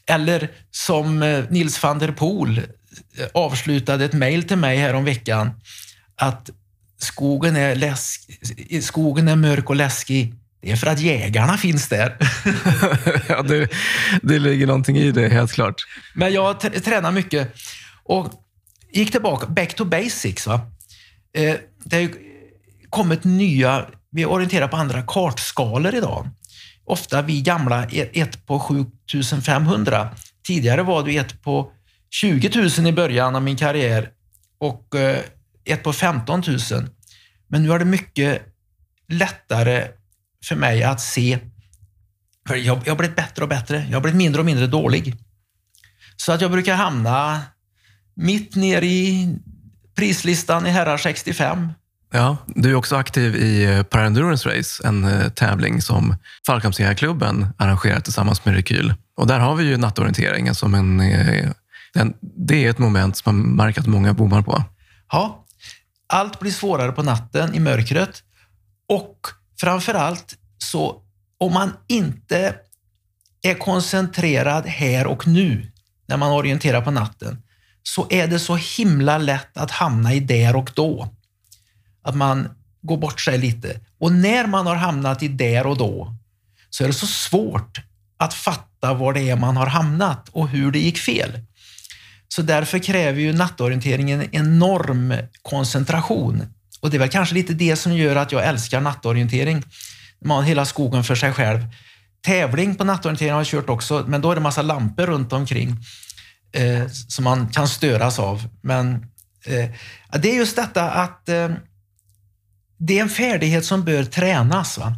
Eller 0.07 0.51
som 0.70 1.22
eh, 1.22 1.44
Nils 1.51 1.82
van 1.82 1.99
der 1.99 2.12
Poel 2.12 2.59
eh, 2.59 3.26
avslutade 3.34 4.05
ett 4.05 4.12
mejl 4.12 4.42
till 4.42 4.57
mig 4.57 4.78
här 4.78 4.94
om 4.94 5.05
veckan 5.05 5.51
att 6.16 6.51
skogen 6.99 7.57
är, 7.57 7.74
läsk, 7.74 8.20
skogen 8.82 9.28
är 9.28 9.36
mörk 9.36 9.70
och 9.70 9.76
läskig. 9.76 10.34
Det 10.62 10.72
är 10.72 10.76
för 10.76 10.86
att 10.86 11.01
jägarna 11.01 11.57
finns 11.57 11.88
där. 11.88 12.16
ja, 13.28 13.42
det, 13.42 13.68
det 14.22 14.38
ligger 14.38 14.66
någonting 14.66 14.97
i 14.97 15.12
det, 15.12 15.28
helt 15.28 15.53
klart. 15.53 15.86
Men 16.14 16.32
jag 16.32 16.61
tränar 16.61 17.12
mycket 17.12 17.55
och 18.05 18.32
gick 18.92 19.12
tillbaka, 19.12 19.47
back 19.47 19.74
to 19.74 19.84
basics. 19.84 20.47
Va? 20.47 20.61
Eh, 21.34 21.57
det 21.84 21.97
har 21.97 22.11
kommit 22.90 23.24
nya 23.24 23.86
vi 24.17 24.25
orienterar 24.25 24.69
på 24.69 24.77
andra 24.77 25.03
kartskalor 25.03 25.95
idag. 25.95 26.29
Ofta 26.85 27.23
vi 27.23 27.41
gamla 27.41 27.87
e- 27.91 28.11
ett 28.12 28.47
på 28.47 28.61
7500. 28.61 30.09
Tidigare 30.47 30.83
var 30.83 31.03
det 31.03 31.17
ett 31.17 31.43
på 31.43 31.73
20 32.11 32.51
000 32.79 32.87
i 32.87 32.93
början 32.93 33.37
av 33.37 33.43
min 33.43 33.57
karriär 33.57 34.11
och 34.59 34.95
eh, 34.95 35.21
ett 35.64 35.83
på 35.83 35.93
15 35.93 36.43
000. 36.47 36.59
Men 37.49 37.62
nu 37.62 37.73
är 37.73 37.79
det 37.79 37.85
mycket 37.85 38.43
lättare 39.09 39.89
för 40.45 40.57
mig 40.57 40.83
att 40.83 41.01
se. 41.01 41.39
För 42.49 42.57
jag, 42.57 42.79
jag 42.85 42.93
har 42.93 42.99
blivit 42.99 43.17
bättre 43.17 43.43
och 43.43 43.49
bättre. 43.49 43.87
Jag 43.89 43.97
har 43.97 44.01
blivit 44.01 44.19
mindre 44.19 44.41
och 44.41 44.47
mindre 44.47 44.67
dålig. 44.67 45.14
Så 46.17 46.33
att 46.33 46.41
jag 46.41 46.51
brukar 46.51 46.75
hamna 46.75 47.43
mitt 48.14 48.55
ner 48.55 48.83
i 48.83 49.29
prislistan 49.97 50.67
i 50.67 50.71
herrar 50.71 50.97
65 50.97 51.73
Ja, 52.17 52.37
du 52.47 52.71
är 52.71 52.75
också 52.75 52.97
aktiv 52.97 53.37
i 53.37 53.64
eh, 53.64 53.83
Parendurance 53.83 54.49
Race, 54.49 54.89
en 54.89 55.05
eh, 55.05 55.29
tävling 55.29 55.83
som 55.83 56.17
Fallskärmsjägarklubben 56.47 57.47
arrangerar 57.59 58.01
tillsammans 58.01 58.45
med 58.45 58.55
Rekyl. 58.55 58.95
Och 59.17 59.27
där 59.27 59.39
har 59.39 59.55
vi 59.55 59.64
ju 59.64 59.77
nattorienteringen 59.77 60.55
som 60.55 60.75
en, 60.75 61.01
eh, 61.01 61.51
en... 61.95 62.14
Det 62.21 62.64
är 62.64 62.71
ett 62.71 62.79
moment 62.79 63.17
som 63.17 63.37
man 63.37 63.57
märker 63.57 63.81
att 63.81 63.87
många 63.87 64.12
bommar 64.12 64.43
på. 64.43 64.64
Ja, 65.12 65.45
allt 66.07 66.41
blir 66.41 66.51
svårare 66.51 66.93
på 66.93 67.03
natten 67.03 67.55
i 67.55 67.61
mörkret 67.61 68.23
och 68.89 69.19
framför 69.61 69.95
allt 69.95 70.35
så 70.59 71.03
om 71.39 71.53
man 71.53 71.73
inte 71.87 72.55
är 73.43 73.55
koncentrerad 73.55 74.67
här 74.67 75.07
och 75.07 75.27
nu 75.27 75.73
när 76.09 76.17
man 76.17 76.33
orienterar 76.33 76.81
på 76.81 76.91
natten 76.91 77.43
så 77.83 78.07
är 78.11 78.27
det 78.27 78.39
så 78.39 78.57
himla 78.57 79.19
lätt 79.19 79.57
att 79.57 79.71
hamna 79.71 80.14
i 80.14 80.21
där 80.21 80.57
och 80.57 80.71
då. 80.75 81.16
Att 82.07 82.16
man 82.16 82.48
går 82.82 82.96
bort 82.96 83.20
sig 83.20 83.38
lite. 83.38 83.80
Och 83.98 84.12
när 84.12 84.46
man 84.46 84.66
har 84.66 84.76
hamnat 84.76 85.22
i 85.22 85.28
där 85.28 85.66
och 85.66 85.76
då 85.76 86.16
så 86.70 86.84
är 86.84 86.88
det 86.88 86.94
så 86.94 87.07
svårt 87.07 87.80
att 88.18 88.34
fatta 88.34 88.94
var 88.94 89.12
det 89.12 89.30
är 89.30 89.36
man 89.36 89.57
har 89.57 89.66
hamnat 89.66 90.28
och 90.28 90.48
hur 90.48 90.70
det 90.70 90.78
gick 90.78 90.98
fel. 90.98 91.40
Så 92.28 92.42
därför 92.42 92.78
kräver 92.78 93.20
ju 93.20 93.32
nattorienteringen 93.32 94.20
en 94.20 94.34
enorm 94.34 95.14
koncentration. 95.42 96.42
Och 96.80 96.90
det 96.90 96.96
är 96.96 96.98
väl 96.98 97.09
kanske 97.09 97.34
lite 97.34 97.54
det 97.54 97.76
som 97.76 97.94
gör 97.94 98.16
att 98.16 98.32
jag 98.32 98.44
älskar 98.44 98.80
nattorientering. 98.80 99.62
Man 100.24 100.36
har 100.36 100.44
hela 100.44 100.64
skogen 100.64 101.04
för 101.04 101.14
sig 101.14 101.32
själv. 101.32 101.61
Tävling 102.22 102.74
på 102.74 102.84
nattorientering 102.84 103.32
har 103.32 103.40
jag 103.40 103.46
kört 103.46 103.68
också, 103.68 104.04
men 104.09 104.20
då 104.20 104.30
är 104.30 104.34
det 104.34 104.40
massa 104.40 104.62
lampor 104.62 105.07
runt 105.07 105.32
omkring 105.32 105.76
eh, 106.52 106.86
som 106.88 107.24
man 107.24 107.48
kan 107.48 107.68
störas 107.68 108.18
av. 108.18 108.48
Men 108.61 108.94
eh, 109.44 109.70
det 110.20 110.30
är 110.30 110.36
just 110.36 110.57
detta 110.57 110.90
att 110.90 111.28
eh, 111.28 111.48
det 112.79 112.99
är 112.99 113.03
en 113.03 113.09
färdighet 113.09 113.64
som 113.64 113.85
bör 113.85 114.05
tränas. 114.05 114.79
Va? 114.79 114.95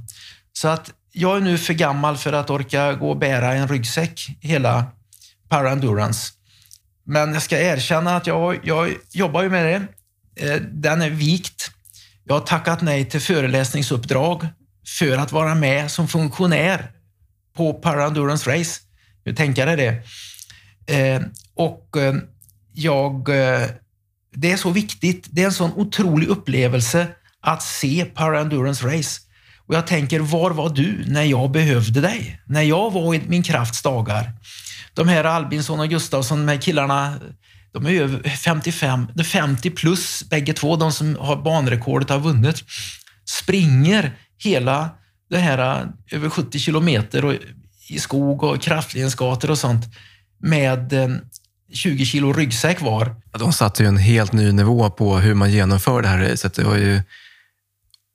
Så 0.53 0.69
att 0.69 0.93
jag 1.13 1.37
är 1.37 1.41
nu 1.41 1.59
för 1.59 1.75
gammal 1.75 2.17
för 2.17 2.33
att 2.33 2.51
orka 2.51 2.93
gå 2.93 3.11
och 3.11 3.19
bära 3.19 3.55
en 3.55 3.69
ryggsäck 3.69 4.29
hela 4.41 4.87
Power 5.49 5.71
Endurance. 5.71 6.33
Men 7.05 7.33
jag 7.35 7.43
ska 7.43 7.59
erkänna 7.59 8.17
att 8.17 8.27
jag, 8.27 8.61
jag 8.63 8.95
jobbar 9.13 9.43
ju 9.43 9.51
med 9.51 9.65
det. 9.65 9.87
Eh, 10.47 10.61
den 10.61 11.03
är 11.03 11.11
vikt. 11.11 11.71
Jag 12.25 12.35
har 12.35 12.41
tackat 12.41 12.83
nej 12.83 13.05
till 13.05 13.21
föreläsningsuppdrag 13.21 14.47
för 14.99 15.17
att 15.17 15.33
vara 15.33 15.55
med 15.55 15.91
som 15.91 16.09
funktionär 16.09 16.91
på 17.57 17.75
Power 17.75 18.07
Endurance 18.07 18.51
Race. 18.51 18.81
Hur 19.25 19.35
tänker 19.35 19.67
eh, 19.67 19.73
eh, 19.73 19.79
jag 19.79 20.03
det? 20.87 21.23
Och 21.55 21.97
jag... 22.73 23.29
Det 24.35 24.53
är 24.53 24.57
så 24.57 24.71
viktigt. 24.71 25.27
Det 25.31 25.43
är 25.43 25.47
en 25.47 25.53
sån 25.53 25.73
otrolig 25.73 26.29
upplevelse 26.29 27.07
att 27.43 27.63
se 27.63 28.05
Power 28.05 28.35
Endurance 28.35 28.87
Race. 28.87 29.21
Och 29.67 29.75
jag 29.75 29.87
tänker, 29.87 30.21
var 30.21 30.51
var 30.51 30.71
du 30.71 31.05
när 31.07 31.23
jag 31.23 31.51
behövde 31.51 32.01
dig? 32.01 32.41
När 32.47 32.63
jag 32.63 32.91
var 32.91 33.15
i 33.15 33.23
min 33.29 33.43
krafts 33.43 33.83
dagar? 33.83 34.33
De 34.95 35.09
här 35.09 35.25
Albinsson 35.25 35.81
och 35.81 35.89
Gustafsson, 35.89 36.47
de 36.47 36.53
här 36.53 36.61
killarna, 36.61 37.15
de 37.73 37.87
är 37.87 37.91
över 37.91 38.29
55, 38.29 39.07
50 39.25 39.71
plus 39.71 40.29
bägge 40.31 40.53
två, 40.53 40.77
de 40.77 40.93
som 40.93 41.17
har 41.17 41.37
banrekordet 41.37 42.11
har 42.11 42.19
vunnit. 42.19 42.65
Springer 43.25 44.13
hela 44.39 44.91
det 45.31 45.39
här 45.39 45.81
eh, 45.81 46.17
över 46.17 46.31
70 46.31 46.59
kilometer 46.59 47.39
i 47.89 47.99
skog 47.99 48.43
och 48.43 48.63
kraftledningsgator 48.63 49.51
och 49.51 49.59
sånt 49.59 49.87
med 50.43 50.93
eh, 50.93 51.09
20 51.73 52.05
kilo 52.05 52.33
ryggsäck 52.33 52.81
var. 52.81 53.17
De 53.39 53.53
satte 53.53 53.83
ju 53.83 53.89
en 53.89 53.97
helt 53.97 54.33
ny 54.33 54.53
nivå 54.53 54.91
på 54.91 55.19
hur 55.19 55.35
man 55.35 55.51
genomför 55.51 56.03
det 56.03 56.09
här 56.09 56.19
racet. 56.19 56.55
Det 56.55 56.65
var 56.65 56.77
ju 56.77 57.03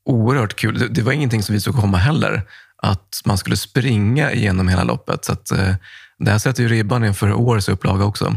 oerhört 0.06 0.56
kul. 0.56 0.94
Det, 0.94 1.02
var 1.02 1.12
ingenting 1.12 1.44
som 1.44 1.54
vi 1.54 1.62
såg 1.62 1.76
komma 1.76 1.98
heller, 1.98 2.42
att 2.78 3.22
man 3.26 3.38
skulle 3.38 3.58
springa 3.58 4.32
igenom 4.32 4.68
hela 4.68 4.84
loppet. 4.84 5.26
Så 5.26 5.32
att, 5.34 5.52
eh, 5.52 5.76
det 6.20 6.32
här 6.32 6.38
sätter 6.38 6.64
ju 6.64 6.70
ribban 6.70 7.06
inför 7.06 7.34
årets 7.34 7.70
upplaga 7.70 8.06
också. 8.06 8.36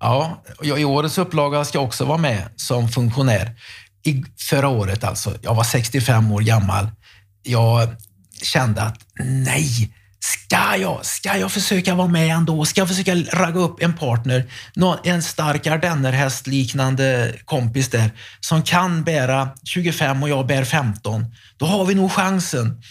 Ja, 0.00 0.42
i 0.62 0.84
årets 0.84 1.18
upplaga 1.18 1.64
ska 1.64 1.78
jag 1.78 1.84
också 1.84 2.04
vara 2.04 2.18
med 2.18 2.48
som 2.56 2.88
funktionär. 2.88 3.56
I 4.04 4.24
förra 4.38 4.68
året 4.68 5.04
alltså. 5.04 5.34
Jag 5.42 5.54
var 5.54 5.64
65 5.64 6.32
år 6.32 6.40
gammal. 6.40 6.86
Jag 7.42 7.88
kände 8.42 8.82
att 8.82 8.98
nej, 9.24 9.92
Ska 10.24 10.76
jag, 10.76 11.06
ska 11.06 11.36
jag 11.36 11.52
försöka 11.52 11.94
vara 11.94 12.08
med 12.08 12.36
ändå? 12.36 12.64
Ska 12.64 12.80
jag 12.80 12.88
försöka 12.88 13.14
ragga 13.14 13.60
upp 13.60 13.82
en 13.82 13.96
partner? 13.96 14.50
En 15.04 15.22
stark 15.22 15.66
ardennerhästliknande 15.66 17.34
kompis 17.44 17.88
där 17.88 18.10
som 18.40 18.62
kan 18.62 19.04
bära 19.04 19.48
25 19.64 20.22
och 20.22 20.28
jag 20.28 20.46
bär 20.46 20.64
15. 20.64 21.24
Då 21.56 21.66
har 21.66 21.84
vi 21.84 21.94
nog 21.94 22.12
chansen. 22.12 22.82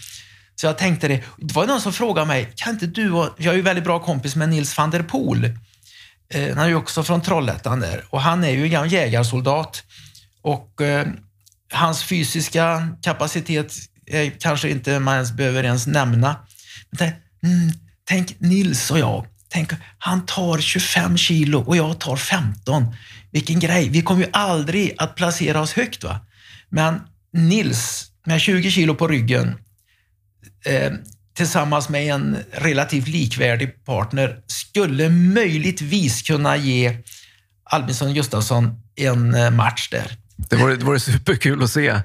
Så 0.55 0.65
jag 0.65 0.77
tänkte 0.77 1.07
det. 1.07 1.23
Det 1.37 1.53
var 1.53 1.65
någon 1.65 1.81
som 1.81 1.93
frågade 1.93 2.27
mig, 2.27 2.53
kan 2.55 2.73
inte 2.73 2.87
du, 2.87 3.11
och... 3.11 3.29
jag 3.37 3.51
är 3.51 3.57
ju 3.57 3.61
väldigt 3.61 3.83
bra 3.83 3.99
kompis 3.99 4.35
med 4.35 4.49
Nils 4.49 4.77
van 4.77 4.91
der 4.91 5.03
Poel. 5.03 5.45
Eh, 6.33 6.55
han 6.55 6.65
är 6.65 6.67
ju 6.67 6.75
också 6.75 7.03
från 7.03 7.21
Trollhättan 7.21 7.79
där 7.79 8.05
och 8.09 8.21
han 8.21 8.43
är 8.43 8.51
ju 8.51 8.75
en 8.75 8.89
jägarsoldat. 8.89 9.83
Och 10.41 10.81
eh, 10.81 11.07
hans 11.73 12.03
fysiska 12.03 12.87
kapacitet 13.01 13.73
är 14.05 14.29
kanske 14.39 14.69
inte 14.69 14.99
man 14.99 15.13
ens 15.13 15.31
behöver 15.31 15.63
ens 15.63 15.87
nämna. 15.87 16.35
Mm, 17.43 17.71
tänk 18.03 18.39
Nils 18.39 18.91
och 18.91 18.99
jag. 18.99 19.25
Tänk, 19.49 19.71
han 19.97 20.25
tar 20.25 20.57
25 20.57 21.17
kilo 21.17 21.59
och 21.59 21.77
jag 21.77 21.99
tar 21.99 22.15
15. 22.15 22.95
Vilken 23.31 23.59
grej. 23.59 23.89
Vi 23.89 24.01
kommer 24.01 24.21
ju 24.21 24.29
aldrig 24.33 24.95
att 24.97 25.15
placera 25.15 25.61
oss 25.61 25.73
högt. 25.73 26.03
va? 26.03 26.19
Men 26.69 27.01
Nils 27.33 28.11
med 28.25 28.41
20 28.41 28.71
kilo 28.71 28.95
på 28.95 29.07
ryggen 29.07 29.55
eh, 30.65 30.91
tillsammans 31.33 31.89
med 31.89 32.13
en 32.13 32.37
relativt 32.51 33.07
likvärdig 33.07 33.85
partner 33.85 34.39
skulle 34.47 35.09
möjligtvis 35.09 36.21
kunna 36.21 36.57
ge 36.57 36.97
Albinsson 37.63 38.13
Gustafsson 38.13 38.81
en 38.95 39.33
eh, 39.33 39.51
match 39.51 39.89
där. 39.89 40.20
Det 40.49 40.55
vore, 40.55 40.75
det 40.75 40.85
vore 40.85 40.99
superkul 40.99 41.63
att 41.63 41.69
se. 41.69 42.01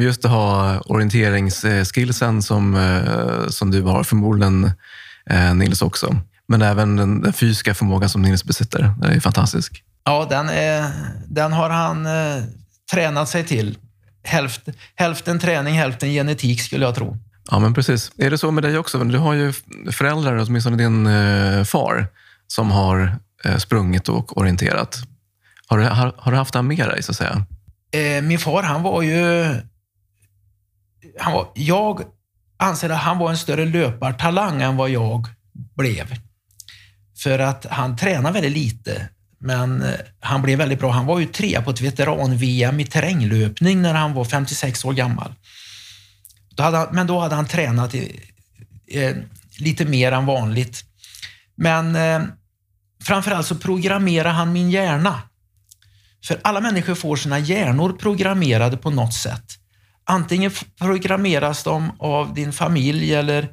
Just 0.00 0.24
att 0.24 0.30
ha 0.30 0.78
orienteringsskillsen 0.80 2.42
som, 2.42 2.74
eh, 2.76 3.48
som 3.48 3.70
du 3.70 3.82
har, 3.82 4.04
förmodligen 4.04 4.70
eh, 5.30 5.54
Nils 5.54 5.82
också. 5.82 6.16
Men 6.48 6.62
även 6.62 6.96
den, 6.96 7.22
den 7.22 7.32
fysiska 7.32 7.74
förmågan 7.74 8.08
som 8.08 8.22
Nils 8.22 8.44
besitter. 8.44 8.94
Den 8.98 9.12
är 9.12 9.20
fantastisk. 9.20 9.82
Ja, 10.04 10.26
den, 10.30 10.48
är, 10.48 10.90
den 11.26 11.52
har 11.52 11.70
han 11.70 12.06
eh, 12.06 12.44
tränat 12.92 13.28
sig 13.28 13.44
till. 13.44 13.78
Hälft, 14.24 14.62
hälften 14.94 15.38
träning, 15.38 15.74
hälften 15.74 16.08
genetik 16.08 16.60
skulle 16.62 16.84
jag 16.84 16.94
tro. 16.94 17.18
Ja, 17.50 17.58
men 17.58 17.74
precis. 17.74 18.12
Är 18.18 18.30
det 18.30 18.38
så 18.38 18.50
med 18.50 18.64
dig 18.64 18.78
också? 18.78 19.04
Du 19.04 19.18
har 19.18 19.34
ju 19.34 19.52
föräldrar, 19.92 20.36
åtminstone 20.36 20.76
din 20.76 21.06
eh, 21.06 21.64
far, 21.64 22.06
som 22.46 22.70
har 22.70 23.18
eh, 23.44 23.56
sprungit 23.56 24.08
och 24.08 24.38
orienterat. 24.38 24.98
Har 25.66 25.78
du, 25.78 25.84
har, 25.84 26.14
har 26.16 26.32
du 26.32 26.38
haft 26.38 26.52
det 26.52 26.62
med 26.62 26.88
dig, 26.88 27.02
så 27.02 27.12
att 27.12 27.16
säga? 27.16 27.46
Eh, 27.90 28.22
min 28.22 28.38
far, 28.38 28.62
han 28.62 28.82
var 28.82 29.02
ju... 29.02 29.44
Han 31.18 31.32
var, 31.32 31.48
jag 31.54 32.02
anser 32.56 32.90
att 32.90 32.98
han 32.98 33.18
var 33.18 33.30
en 33.30 33.38
större 33.38 33.64
löpartalang 33.64 34.62
än 34.62 34.76
vad 34.76 34.90
jag 34.90 35.26
blev. 35.76 36.14
För 37.18 37.38
att 37.38 37.66
han 37.70 37.96
tränade 37.96 38.34
väldigt 38.34 38.52
lite, 38.52 39.08
men 39.38 39.82
eh, 39.82 39.94
han 40.20 40.42
blev 40.42 40.58
väldigt 40.58 40.78
bra. 40.78 40.90
Han 40.90 41.06
var 41.06 41.18
ju 41.18 41.26
trea 41.26 41.62
på 41.62 41.70
ett 41.70 41.80
veteran-VM 41.80 42.80
i 42.80 42.84
terränglöpning 42.84 43.82
när 43.82 43.94
han 43.94 44.14
var 44.14 44.24
56 44.24 44.84
år 44.84 44.92
gammal. 44.92 45.34
Då 46.50 46.62
han, 46.62 46.88
men 46.92 47.06
då 47.06 47.20
hade 47.20 47.34
han 47.34 47.46
tränat 47.46 47.94
i, 47.94 48.20
eh, 48.86 49.16
lite 49.58 49.84
mer 49.84 50.12
än 50.12 50.26
vanligt. 50.26 50.84
Men 51.54 51.96
eh, 51.96 52.22
framförallt 53.04 53.46
så 53.46 53.54
programmerade 53.54 54.34
han 54.34 54.52
min 54.52 54.70
hjärna. 54.70 55.22
För 56.24 56.40
alla 56.44 56.60
människor 56.60 56.94
får 56.94 57.16
sina 57.16 57.38
hjärnor 57.38 57.92
programmerade 57.92 58.76
på 58.76 58.90
något 58.90 59.14
sätt. 59.14 59.44
Antingen 60.04 60.50
programmeras 60.78 61.64
de 61.64 61.92
av 61.98 62.34
din 62.34 62.52
familj 62.52 63.14
eller 63.14 63.48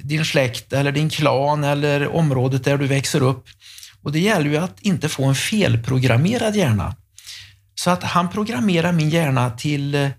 din 0.00 0.24
släkt 0.24 0.72
eller 0.72 0.92
din 0.92 1.10
klan 1.10 1.64
eller 1.64 2.08
området 2.08 2.64
där 2.64 2.78
du 2.78 2.86
växer 2.86 3.22
upp. 3.22 3.44
Och 4.02 4.12
Det 4.12 4.20
gäller 4.20 4.50
ju 4.50 4.56
att 4.56 4.80
inte 4.80 5.08
få 5.08 5.24
en 5.24 5.34
felprogrammerad 5.34 6.56
hjärna. 6.56 6.96
Så 7.74 7.90
att 7.90 8.02
han 8.02 8.30
programmerar 8.30 8.92
min 8.92 9.10
hjärna 9.10 9.50
till 9.50 9.94
eh, 9.94 10.10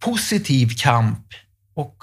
positiv 0.00 0.70
kamp 0.76 1.26
och 1.74 1.96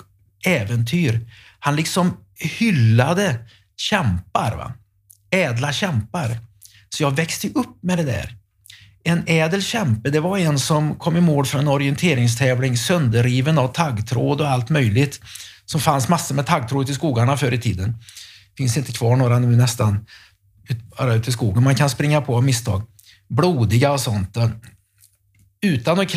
äventyr. 0.46 1.28
Han 1.60 1.76
liksom 1.76 2.18
hyllade 2.36 3.36
kämpar, 3.78 4.56
va? 4.56 4.74
ädla 5.32 5.74
kämpar. 5.74 6.38
Så 6.90 7.04
jag 7.04 7.12
växte 7.12 7.48
upp 7.48 7.84
med 7.84 7.98
det 7.98 8.04
där 8.04 8.41
en 9.04 9.24
ädel 9.28 9.62
kämpe, 9.62 10.10
det 10.10 10.20
var 10.20 10.38
en 10.38 10.60
som 10.60 10.96
kom 10.96 11.18
i 11.18 11.22
mål 11.22 11.46
för 11.46 11.60
en 11.60 11.68
orienteringstävling 11.68 12.78
sönderriven 12.78 13.58
av 13.58 13.68
taggtråd 13.68 14.42
och 14.42 14.48
allt 14.48 14.70
möjligt. 14.70 15.20
Som 15.66 15.82
fanns 15.82 16.08
massor 16.08 16.36
med 16.36 16.46
taggtråd 16.46 16.90
i 16.90 16.94
skogarna 16.94 17.38
förr 17.38 17.52
i 17.52 17.62
tiden. 17.62 17.98
Finns 18.58 18.78
inte 18.78 18.92
kvar 18.92 19.16
några 19.16 19.40
nu 19.40 19.56
nästan, 19.56 20.06
bara 20.98 21.14
ute 21.14 21.30
i 21.30 21.34
skogen. 21.34 21.64
Man 21.64 21.76
kan 21.76 21.90
springa 21.90 22.22
på 22.22 22.42
misstag. 22.42 22.84
Blodiga 23.30 23.92
och 23.92 24.00
sånt. 24.00 24.38
Utan 25.62 26.00
att 26.00 26.12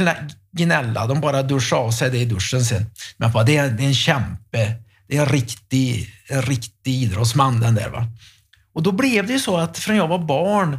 gnälla, 0.53 1.07
de 1.07 1.21
bara 1.21 1.43
duschade 1.43 1.83
av 1.83 1.91
sig 1.91 2.11
det 2.11 2.19
i 2.19 2.25
duschen 2.25 2.65
sen. 2.65 2.87
Men 3.17 3.33
bara, 3.33 3.45
det, 3.45 3.57
är, 3.57 3.71
det 3.71 3.83
är 3.83 3.87
en 3.87 3.95
kämpe. 3.95 4.75
Det 5.09 5.17
är 5.17 5.21
en 5.21 5.29
riktig, 5.29 6.11
en 6.29 6.43
riktig 6.43 7.03
idrottsman 7.03 7.61
den 7.61 7.75
där. 7.75 7.89
Va? 7.89 8.07
Och 8.75 8.83
då 8.83 8.93
blev 8.93 9.27
det 9.27 9.33
ju 9.33 9.39
så 9.39 9.57
att 9.57 9.79
från 9.79 9.97
jag 9.97 10.09
var 10.09 10.19
barn 10.19 10.79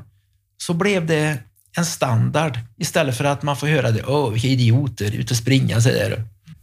så 0.57 0.73
blev 0.73 1.05
det 1.05 1.39
en 1.77 1.85
standard 1.85 2.59
istället 2.77 3.17
för 3.17 3.23
att 3.23 3.43
man 3.43 3.57
får 3.57 3.67
höra 3.67 3.91
det. 3.91 4.03
Åh, 4.03 4.31
vilka 4.31 4.47
idioter, 4.47 5.15
ute 5.15 5.33
och 5.33 5.37
springa 5.37 5.81
så 5.81 5.89
där. 5.89 6.11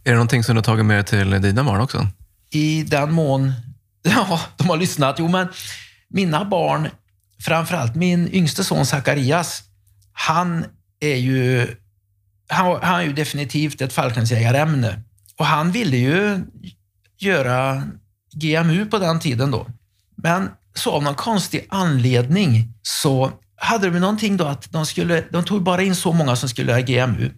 Är 0.03 0.09
det 0.09 0.13
någonting 0.13 0.43
som 0.43 0.55
du 0.55 0.57
har 0.57 0.63
tagit 0.63 0.85
med 0.85 1.07
till 1.07 1.29
dina 1.41 1.63
barn 1.63 1.81
också? 1.81 2.07
I 2.49 2.83
den 2.83 3.11
mån 3.11 3.53
ja, 4.01 4.41
de 4.57 4.69
har 4.69 4.77
lyssnat. 4.77 5.15
Jo, 5.19 5.27
men 5.27 5.47
mina 6.09 6.45
barn, 6.45 6.89
framförallt 7.41 7.95
min 7.95 8.33
yngste 8.33 8.63
son 8.63 8.85
Zacharias, 8.85 9.63
han 10.13 10.65
är 10.99 11.15
ju, 11.15 11.67
han, 12.47 12.79
han 12.81 12.99
är 12.99 13.03
ju 13.03 13.13
definitivt 13.13 13.81
ett 13.81 13.93
fallskärmsjägarämne. 13.93 15.01
Och 15.37 15.45
han 15.45 15.71
ville 15.71 15.97
ju 15.97 16.39
göra 17.17 17.83
GMU 18.33 18.85
på 18.85 18.99
den 18.99 19.19
tiden 19.19 19.51
då. 19.51 19.67
Men 20.15 20.49
så 20.73 20.91
av 20.91 21.03
någon 21.03 21.15
konstig 21.15 21.67
anledning 21.69 22.73
så 22.81 23.31
hade 23.55 23.89
de 23.89 23.99
någonting 23.99 24.37
då 24.37 24.45
att 24.45 24.71
de, 24.71 24.85
skulle, 24.85 25.23
de 25.31 25.43
tog 25.43 25.63
bara 25.63 25.81
in 25.81 25.95
så 25.95 26.13
många 26.13 26.35
som 26.35 26.49
skulle 26.49 26.71
göra 26.71 26.81
GMU. 26.81 27.31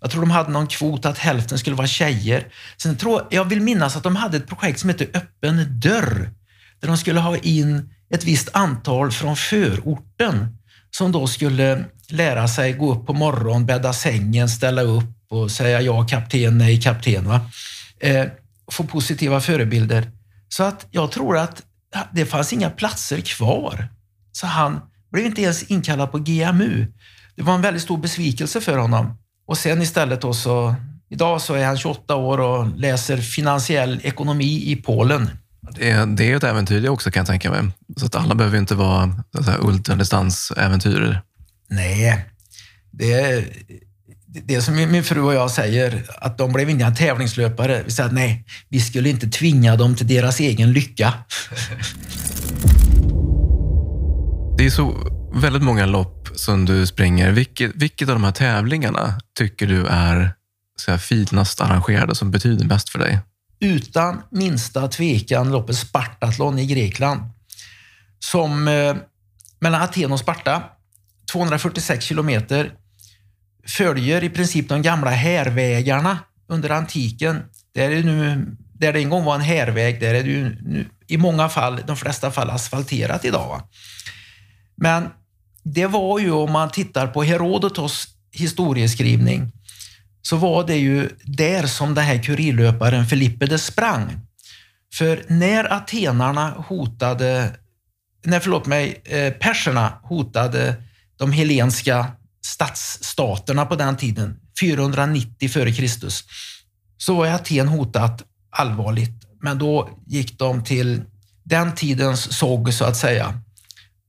Jag 0.00 0.10
tror 0.10 0.20
de 0.20 0.30
hade 0.30 0.50
någon 0.50 0.66
kvot 0.66 1.06
att 1.06 1.18
hälften 1.18 1.58
skulle 1.58 1.76
vara 1.76 1.86
tjejer. 1.86 2.46
Sen 2.76 2.96
tror, 2.96 3.26
jag 3.30 3.44
vill 3.44 3.60
minnas 3.60 3.96
att 3.96 4.02
de 4.02 4.16
hade 4.16 4.36
ett 4.36 4.46
projekt 4.46 4.80
som 4.80 4.88
hette 4.88 5.04
Öppen 5.04 5.80
dörr, 5.80 6.30
där 6.80 6.88
de 6.88 6.96
skulle 6.96 7.20
ha 7.20 7.36
in 7.36 7.90
ett 8.10 8.24
visst 8.24 8.48
antal 8.52 9.12
från 9.12 9.36
förorten 9.36 10.56
som 10.90 11.12
då 11.12 11.26
skulle 11.26 11.84
lära 12.08 12.48
sig 12.48 12.72
gå 12.72 12.92
upp 12.92 13.06
på 13.06 13.12
morgonen, 13.12 13.66
bädda 13.66 13.92
sängen, 13.92 14.48
ställa 14.48 14.82
upp 14.82 15.14
och 15.30 15.50
säga 15.50 15.80
ja 15.80 16.06
kapten, 16.06 16.58
nej 16.58 16.80
kapten. 16.80 17.28
Va? 17.28 17.50
Eh, 18.00 18.26
få 18.70 18.84
positiva 18.84 19.40
förebilder. 19.40 20.10
Så 20.48 20.62
att 20.62 20.86
jag 20.90 21.10
tror 21.10 21.38
att 21.38 21.62
det 22.12 22.26
fanns 22.26 22.52
inga 22.52 22.70
platser 22.70 23.20
kvar. 23.20 23.88
Så 24.32 24.46
han 24.46 24.80
blev 25.14 25.26
inte 25.26 25.42
ens 25.42 25.62
inkallad 25.62 26.12
på 26.12 26.18
GMU. 26.18 26.86
Det 27.36 27.42
var 27.42 27.54
en 27.54 27.62
väldigt 27.62 27.82
stor 27.82 27.98
besvikelse 27.98 28.60
för 28.60 28.76
honom. 28.76 29.18
Och 29.46 29.58
sen 29.58 29.82
istället 29.82 30.20
då 30.20 30.34
så, 30.34 30.74
idag 31.10 31.40
så 31.40 31.54
är 31.54 31.66
han 31.66 31.78
28 31.78 32.14
år 32.14 32.40
och 32.40 32.78
läser 32.78 33.16
finansiell 33.16 34.00
ekonomi 34.02 34.70
i 34.70 34.76
Polen. 34.76 35.30
Det 35.76 35.90
är, 35.90 36.06
det 36.06 36.30
är 36.30 36.36
ett 36.36 36.44
äventyr 36.44 36.80
det 36.80 36.88
också 36.88 37.10
kan 37.10 37.20
jag 37.20 37.26
tänka 37.26 37.50
mig. 37.50 37.62
Så 37.96 38.06
att 38.06 38.14
alla 38.14 38.34
behöver 38.34 38.58
inte 38.58 38.74
vara 38.74 39.24
ultradistansäventyrer. 39.60 41.22
Nej, 41.68 42.24
det, 42.90 43.44
det 44.26 44.62
som 44.62 44.74
min 44.74 45.04
fru 45.04 45.20
och 45.20 45.34
jag 45.34 45.50
säger, 45.50 46.02
att 46.18 46.38
de 46.38 46.52
blev 46.52 46.70
inga 46.70 46.90
tävlingslöpare. 46.90 47.82
Vi 47.84 47.90
säger 47.90 48.08
att 48.08 48.14
nej, 48.14 48.44
vi 48.68 48.80
skulle 48.80 49.08
inte 49.08 49.28
tvinga 49.28 49.76
dem 49.76 49.96
till 49.96 50.06
deras 50.06 50.40
egen 50.40 50.72
lycka. 50.72 51.12
Det 54.56 54.66
är 54.66 54.70
så 54.70 54.94
väldigt 55.32 55.62
många 55.62 55.86
lopp 55.86 56.28
som 56.34 56.64
du 56.64 56.86
springer. 56.86 57.32
Vilket, 57.32 57.72
vilket 57.74 58.08
av 58.08 58.14
de 58.14 58.24
här 58.24 58.32
tävlingarna 58.32 59.20
tycker 59.38 59.66
du 59.66 59.86
är 59.86 60.34
så 60.76 60.90
här, 60.90 60.98
finast 60.98 61.60
arrangerade, 61.60 62.14
som 62.14 62.30
betyder 62.30 62.64
mest 62.64 62.88
för 62.88 62.98
dig? 62.98 63.18
Utan 63.60 64.22
minsta 64.30 64.88
tvekan 64.88 65.52
loppet 65.52 65.76
Spartathlon 65.76 66.58
i 66.58 66.66
Grekland. 66.66 67.20
Som 68.18 68.68
eh, 68.68 68.96
mellan 69.60 69.82
Aten 69.82 70.12
och 70.12 70.20
Sparta, 70.20 70.62
246 71.32 72.04
kilometer, 72.04 72.72
följer 73.66 74.24
i 74.24 74.30
princip 74.30 74.68
de 74.68 74.82
gamla 74.82 75.10
härvägarna 75.10 76.18
under 76.48 76.70
antiken. 76.70 77.42
Där, 77.74 77.90
är 77.90 78.02
nu, 78.02 78.46
där 78.74 78.92
det 78.92 78.98
en 78.98 79.10
gång 79.10 79.24
var 79.24 79.34
en 79.34 79.40
härväg, 79.40 80.00
där 80.00 80.14
är 80.14 80.22
det 80.22 80.30
ju 80.30 80.56
nu, 80.62 80.86
i 81.06 81.16
många 81.16 81.48
fall, 81.48 81.80
de 81.86 81.96
flesta 81.96 82.30
fall 82.30 82.50
asfalterat 82.50 83.24
idag. 83.24 83.48
Va? 83.48 83.62
Men 84.76 85.08
det 85.62 85.86
var 85.86 86.18
ju, 86.18 86.30
om 86.30 86.52
man 86.52 86.70
tittar 86.70 87.06
på 87.06 87.22
Herodotos 87.22 88.08
historieskrivning, 88.32 89.52
så 90.22 90.36
var 90.36 90.66
det 90.66 90.76
ju 90.76 91.10
där 91.24 91.66
som 91.66 91.94
den 91.94 92.04
här 92.04 92.22
kurirlöparen 92.22 93.06
Filippides 93.06 93.64
sprang. 93.66 94.20
För 94.94 95.24
när 95.28 95.72
atenarna 95.72 96.50
hotade, 96.50 97.50
nej 98.24 98.40
förlåt 98.40 98.66
mig, 98.66 99.02
eh, 99.04 99.32
perserna 99.32 99.98
hotade 100.02 100.74
de 101.16 101.32
helenska 101.32 102.06
stadsstaterna 102.44 103.66
på 103.66 103.76
den 103.76 103.96
tiden, 103.96 104.36
490 104.60 105.34
f.Kr. 105.40 106.08
så 106.98 107.14
var 107.14 107.26
Aten 107.26 107.68
hotat 107.68 108.22
allvarligt. 108.50 109.24
Men 109.40 109.58
då 109.58 109.98
gick 110.06 110.38
de 110.38 110.64
till 110.64 111.02
den 111.42 111.74
tidens 111.74 112.38
såg 112.38 112.72
så 112.74 112.84
att 112.84 112.96
säga. 112.96 113.40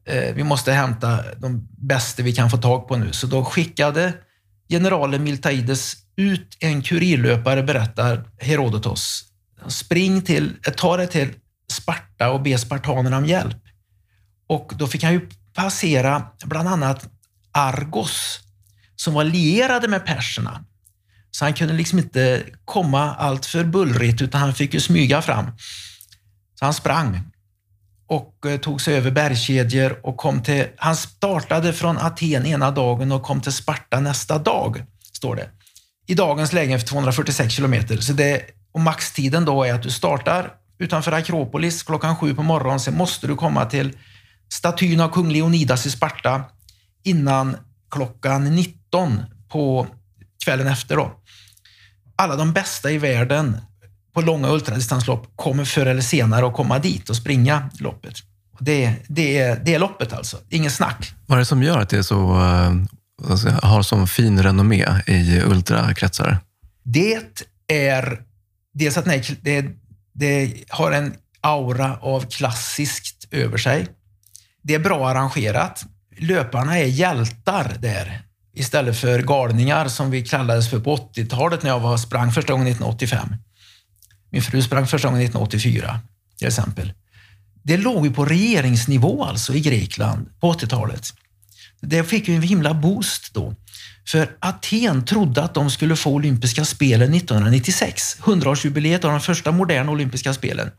Eh, 0.07 0.33
vi 0.35 0.43
måste 0.43 0.71
hämta 0.71 1.23
de 1.37 1.67
bästa 1.77 2.23
vi 2.23 2.33
kan 2.33 2.49
få 2.49 2.57
tag 2.57 2.87
på 2.87 2.97
nu. 2.97 3.13
Så 3.13 3.27
då 3.27 3.45
skickade 3.45 4.13
generalen 4.69 5.23
Miltaides 5.23 5.95
ut 6.15 6.57
en 6.59 6.81
kurirlöpare, 6.81 7.63
berättar 7.63 8.29
Herodotos. 8.39 9.23
Spring 9.67 10.21
till, 10.21 10.57
ta 10.77 10.97
dig 10.97 11.07
till 11.07 11.33
Sparta 11.71 12.29
och 12.29 12.41
be 12.41 12.57
spartanerna 12.57 13.17
om 13.17 13.25
hjälp. 13.25 13.57
Och 14.47 14.71
då 14.75 14.87
fick 14.87 15.03
han 15.03 15.13
ju 15.13 15.29
passera 15.53 16.27
bland 16.45 16.69
annat 16.69 17.09
Argos 17.51 18.39
som 18.95 19.13
var 19.13 19.23
lierade 19.23 19.87
med 19.87 20.05
perserna. 20.05 20.65
Så 21.31 21.45
han 21.45 21.53
kunde 21.53 21.73
liksom 21.73 21.99
inte 21.99 22.43
komma 22.65 23.15
allt 23.15 23.45
för 23.45 23.63
bullrigt 23.63 24.21
utan 24.21 24.41
han 24.41 24.53
fick 24.53 24.73
ju 24.73 24.79
smyga 24.79 25.21
fram. 25.21 25.45
Så 26.59 26.65
han 26.65 26.73
sprang 26.73 27.31
och 28.07 28.45
eh, 28.45 28.57
tog 28.57 28.81
sig 28.81 28.95
över 28.95 29.11
bergskedjor 29.11 29.99
och 30.03 30.17
kom 30.17 30.43
till, 30.43 30.65
han 30.77 30.95
startade 30.95 31.73
från 31.73 31.97
Aten 31.97 32.45
ena 32.45 32.71
dagen 32.71 33.11
och 33.11 33.23
kom 33.23 33.41
till 33.41 33.51
Sparta 33.51 33.99
nästa 33.99 34.37
dag, 34.37 34.83
står 35.13 35.35
det. 35.35 35.49
I 36.07 36.15
dagens 36.15 36.53
läge 36.53 36.79
för 36.79 36.87
246 36.87 37.53
kilometer. 37.53 37.97
Så 37.97 38.13
det, 38.13 38.41
och 38.71 38.79
maxtiden 38.79 39.45
då 39.45 39.63
är 39.63 39.73
att 39.73 39.83
du 39.83 39.91
startar 39.91 40.51
utanför 40.77 41.11
Akropolis 41.11 41.83
klockan 41.83 42.15
sju 42.15 42.35
på 42.35 42.43
morgonen. 42.43 42.79
Sen 42.79 42.97
måste 42.97 43.27
du 43.27 43.35
komma 43.35 43.65
till 43.65 43.93
statyn 44.49 44.99
av 44.99 45.09
kung 45.09 45.31
Leonidas 45.31 45.85
i 45.85 45.91
Sparta 45.91 46.43
innan 47.03 47.57
klockan 47.91 48.55
19 48.55 49.23
på 49.49 49.87
kvällen 50.45 50.67
efter. 50.67 50.95
Då. 50.95 51.11
Alla 52.15 52.35
de 52.35 52.53
bästa 52.53 52.91
i 52.91 52.97
världen 52.97 53.57
på 54.15 54.21
långa 54.21 54.49
ultradistanslopp 54.49 55.27
kommer 55.35 55.65
förr 55.65 55.85
eller 55.85 56.01
senare 56.01 56.47
att 56.47 56.53
komma 56.53 56.79
dit 56.79 57.09
och 57.09 57.15
springa 57.15 57.69
loppet. 57.79 58.13
Det, 58.59 58.95
det, 59.07 59.37
är, 59.37 59.61
det 59.65 59.73
är 59.73 59.79
loppet 59.79 60.13
alltså, 60.13 60.37
ingen 60.49 60.71
snack. 60.71 61.13
Vad 61.25 61.35
är 61.35 61.39
det 61.39 61.45
som 61.45 61.63
gör 61.63 61.79
att 61.79 61.89
det 61.89 62.03
så, 62.03 62.35
alltså, 63.29 63.49
har 63.49 63.81
så 63.81 64.07
fin 64.07 64.43
renommé 64.43 64.85
i 65.07 65.41
ultrakretsar? 65.41 66.37
Det 66.83 67.19
är 67.67 68.21
dels 68.73 68.97
att 68.97 69.05
det, 69.41 69.65
det 70.13 70.53
har 70.69 70.91
en 70.91 71.13
aura 71.41 71.97
av 72.01 72.21
klassiskt 72.21 73.27
över 73.31 73.57
sig. 73.57 73.87
Det 74.63 74.73
är 74.73 74.79
bra 74.79 75.09
arrangerat 75.09 75.85
löparna 76.17 76.79
är 76.79 76.85
hjältar 76.85 77.75
där 77.79 78.21
istället 78.53 78.97
för 78.97 79.19
galningar 79.19 79.87
som 79.87 80.11
vi 80.11 80.25
kallades 80.25 80.69
för 80.69 80.79
på 80.79 80.95
80-talet 80.95 81.63
när 81.63 81.69
jag 81.69 81.79
var, 81.79 81.97
sprang 81.97 82.31
första 82.31 82.53
gången 82.53 82.67
1985. 82.67 83.35
Min 84.35 84.41
fru 84.41 84.61
sprang 84.61 84.87
första 84.87 85.07
gången 85.07 85.21
1984 85.21 85.99
till 86.37 86.47
exempel. 86.47 86.93
Det 87.63 87.77
låg 87.77 88.05
ju 88.05 88.13
på 88.13 88.25
regeringsnivå 88.25 89.23
alltså 89.23 89.53
i 89.53 89.59
Grekland 89.59 90.39
på 90.39 90.53
80-talet. 90.53 91.07
Det 91.81 92.03
fick 92.03 92.27
ju 92.27 92.35
en 92.35 92.41
himla 92.41 92.73
boost 92.73 93.33
då. 93.33 93.55
För 94.07 94.29
Aten 94.39 95.05
trodde 95.05 95.43
att 95.43 95.53
de 95.53 95.71
skulle 95.71 95.95
få 95.95 96.13
olympiska 96.13 96.65
spelen 96.65 97.13
1996, 97.13 98.17
100-årsjubileet 98.19 99.05
av 99.05 99.11
de 99.11 99.21
första 99.21 99.51
moderna 99.51 99.91
olympiska 99.91 100.33
spelen. 100.33 100.71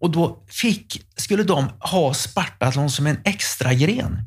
Och 0.00 0.10
då 0.10 0.44
fick, 0.48 1.02
skulle 1.16 1.42
de 1.42 1.68
ha 1.80 2.14
Spartathlon 2.14 2.90
som 2.90 3.06
en 3.06 3.18
extra 3.24 3.74
gren. 3.74 4.22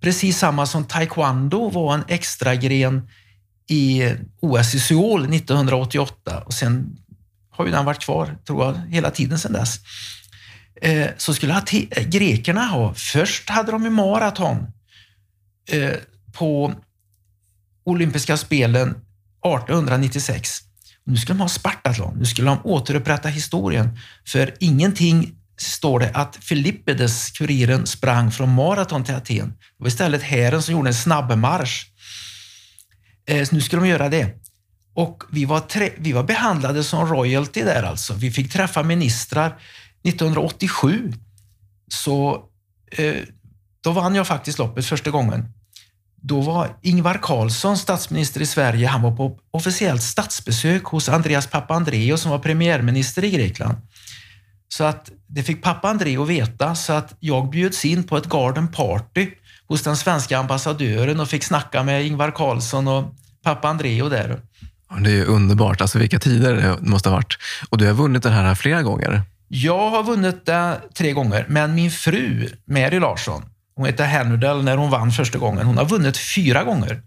Precis 0.00 0.38
samma 0.38 0.66
som 0.66 0.84
taekwondo 0.84 1.70
var 1.70 1.94
en 1.94 2.04
extra 2.08 2.54
gren 2.54 3.08
i 3.68 4.12
OS 4.40 4.74
i 4.74 4.80
Seoul 4.80 5.34
1988 5.34 6.42
och 6.46 6.54
sen 6.54 6.96
har 7.56 7.64
ju 7.66 7.70
den 7.70 7.84
varit 7.84 8.04
kvar, 8.04 8.36
tror 8.46 8.64
jag, 8.64 8.74
hela 8.74 9.10
tiden 9.10 9.38
sedan 9.38 9.52
dess. 9.52 9.78
Eh, 10.80 11.08
så 11.16 11.34
skulle 11.34 11.62
eh, 11.90 12.04
grekerna 12.08 12.66
ha, 12.66 12.94
först 12.94 13.50
hade 13.50 13.72
de 13.72 13.84
ju 13.84 13.90
maraton 13.90 14.66
eh, 15.70 15.92
på 16.32 16.74
olympiska 17.84 18.36
spelen 18.36 18.90
1896 18.90 20.64
nu 21.06 21.16
skulle 21.16 21.38
de 21.38 21.42
ha 21.42 21.48
Spartathlon, 21.48 22.18
nu 22.18 22.24
skulle 22.24 22.48
de 22.48 22.58
återupprätta 22.64 23.28
historien. 23.28 23.98
För 24.26 24.54
ingenting 24.60 25.34
står 25.56 26.00
det 26.00 26.10
att 26.14 26.36
Filippides, 26.36 27.30
kuriren, 27.30 27.86
sprang 27.86 28.32
från 28.32 28.54
maraton 28.54 29.04
till 29.04 29.14
Aten. 29.14 29.48
Det 29.48 29.56
var 29.78 29.88
istället 29.88 30.22
hären 30.22 30.62
som 30.62 30.74
gjorde 30.74 30.88
en 30.88 30.94
snabbmarsch. 30.94 31.86
Eh, 33.26 33.44
så 33.44 33.54
nu 33.54 33.60
skulle 33.60 33.82
de 33.82 33.88
göra 33.88 34.08
det. 34.08 34.43
Och 34.94 35.22
vi 35.30 35.44
var, 35.44 35.60
tre, 35.60 35.90
vi 35.96 36.12
var 36.12 36.22
behandlade 36.22 36.84
som 36.84 37.06
royalty 37.06 37.62
där 37.62 37.82
alltså. 37.82 38.14
Vi 38.14 38.30
fick 38.30 38.52
träffa 38.52 38.82
ministrar. 38.82 39.58
1987 40.04 41.12
så 41.88 42.44
eh, 42.92 43.14
då 43.80 43.92
vann 43.92 44.14
jag 44.14 44.26
faktiskt 44.26 44.58
loppet 44.58 44.86
första 44.86 45.10
gången. 45.10 45.48
Då 46.16 46.40
var 46.40 46.76
Ingvar 46.82 47.18
Carlsson 47.22 47.78
statsminister 47.78 48.40
i 48.40 48.46
Sverige. 48.46 48.86
Han 48.86 49.02
var 49.02 49.16
på 49.16 49.38
officiellt 49.50 50.02
statsbesök 50.02 50.84
hos 50.84 51.08
Andreas 51.08 51.46
Papandreou 51.46 52.16
som 52.16 52.30
var 52.30 52.38
premiärminister 52.38 53.24
i 53.24 53.30
Grekland. 53.30 53.74
Så 54.68 54.84
att 54.84 55.10
det 55.26 55.42
fick 55.42 55.62
pappa 55.62 55.88
Andreou 55.88 56.24
veta 56.24 56.74
så 56.74 56.92
att 56.92 57.16
jag 57.20 57.50
bjöds 57.50 57.84
in 57.84 58.04
på 58.04 58.16
ett 58.16 58.26
garden 58.26 58.68
party 58.68 59.30
hos 59.66 59.82
den 59.82 59.96
svenska 59.96 60.38
ambassadören 60.38 61.20
och 61.20 61.28
fick 61.28 61.44
snacka 61.44 61.82
med 61.82 62.06
Ingvar 62.06 62.30
Carlsson 62.30 62.88
och 62.88 63.14
pappa 63.42 63.72
där. 63.72 64.40
Det 65.00 65.10
är 65.10 65.24
underbart. 65.24 65.80
Alltså 65.80 65.98
vilka 65.98 66.18
tider 66.18 66.54
det 66.54 66.78
måste 66.80 67.08
ha 67.08 67.16
varit. 67.16 67.38
Och 67.68 67.78
du 67.78 67.86
har 67.86 67.94
vunnit 67.94 68.22
det 68.22 68.30
här 68.30 68.54
flera 68.54 68.82
gånger. 68.82 69.22
Jag 69.48 69.90
har 69.90 70.02
vunnit 70.02 70.46
det 70.46 70.80
tre 70.94 71.12
gånger, 71.12 71.46
men 71.48 71.74
min 71.74 71.90
fru, 71.90 72.48
Mary 72.66 72.98
Larsson, 72.98 73.42
hon 73.76 73.86
heter 73.86 74.04
Hennudel 74.04 74.64
när 74.64 74.76
hon 74.76 74.90
vann 74.90 75.12
första 75.12 75.38
gången. 75.38 75.66
Hon 75.66 75.78
har 75.78 75.84
vunnit 75.84 76.16
fyra 76.16 76.64
gånger. 76.64 77.02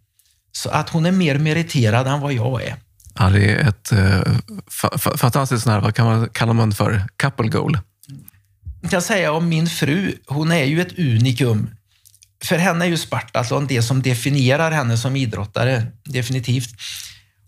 Så 0.51 0.69
att 0.69 0.89
hon 0.89 1.05
är 1.05 1.11
mer 1.11 1.38
meriterad 1.39 2.07
än 2.07 2.19
vad 2.19 2.33
jag 2.33 2.63
är. 2.63 2.75
Ja, 3.19 3.29
det 3.29 3.51
är 3.51 3.69
ett 3.69 3.93
fa 4.71 4.97
fantastiskt, 5.17 5.63
sån 5.63 5.73
här, 5.73 5.79
vad 5.79 5.95
kan 5.95 6.05
man, 6.05 6.29
kallar 6.29 6.53
man 6.53 6.71
för, 6.71 7.03
couple 7.17 7.47
goal? 7.47 7.79
Jag 8.81 8.91
kan 8.91 9.01
säga 9.01 9.31
om 9.31 9.49
min 9.49 9.67
fru, 9.67 10.13
hon 10.27 10.51
är 10.51 10.63
ju 10.63 10.81
ett 10.81 10.99
unikum. 10.99 11.69
För 12.43 12.57
henne 12.57 12.85
är 12.85 12.89
ju 12.89 12.97
Spartathlon 12.97 13.67
det 13.67 13.81
som 13.81 14.01
definierar 14.01 14.71
henne 14.71 14.97
som 14.97 15.15
idrottare, 15.15 15.83
definitivt. 16.03 16.69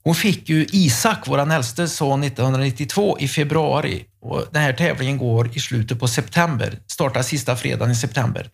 Hon 0.04 0.16
fick 0.16 0.50
ju 0.50 0.66
Isak, 0.72 1.28
vår 1.28 1.52
äldste 1.52 1.88
son, 1.88 2.24
1992 2.24 3.18
i 3.20 3.28
februari. 3.28 4.06
Och 4.22 4.46
den 4.52 4.62
här 4.62 4.74
tävlingen 4.74 5.18
går 5.18 5.58
i 5.58 5.60
slutet 5.60 6.00
på 6.00 6.08
september, 6.08 6.80
startar 6.88 7.22
sista 7.22 7.56
fredagen 7.56 7.92
i 7.92 7.96
september. 7.96 8.50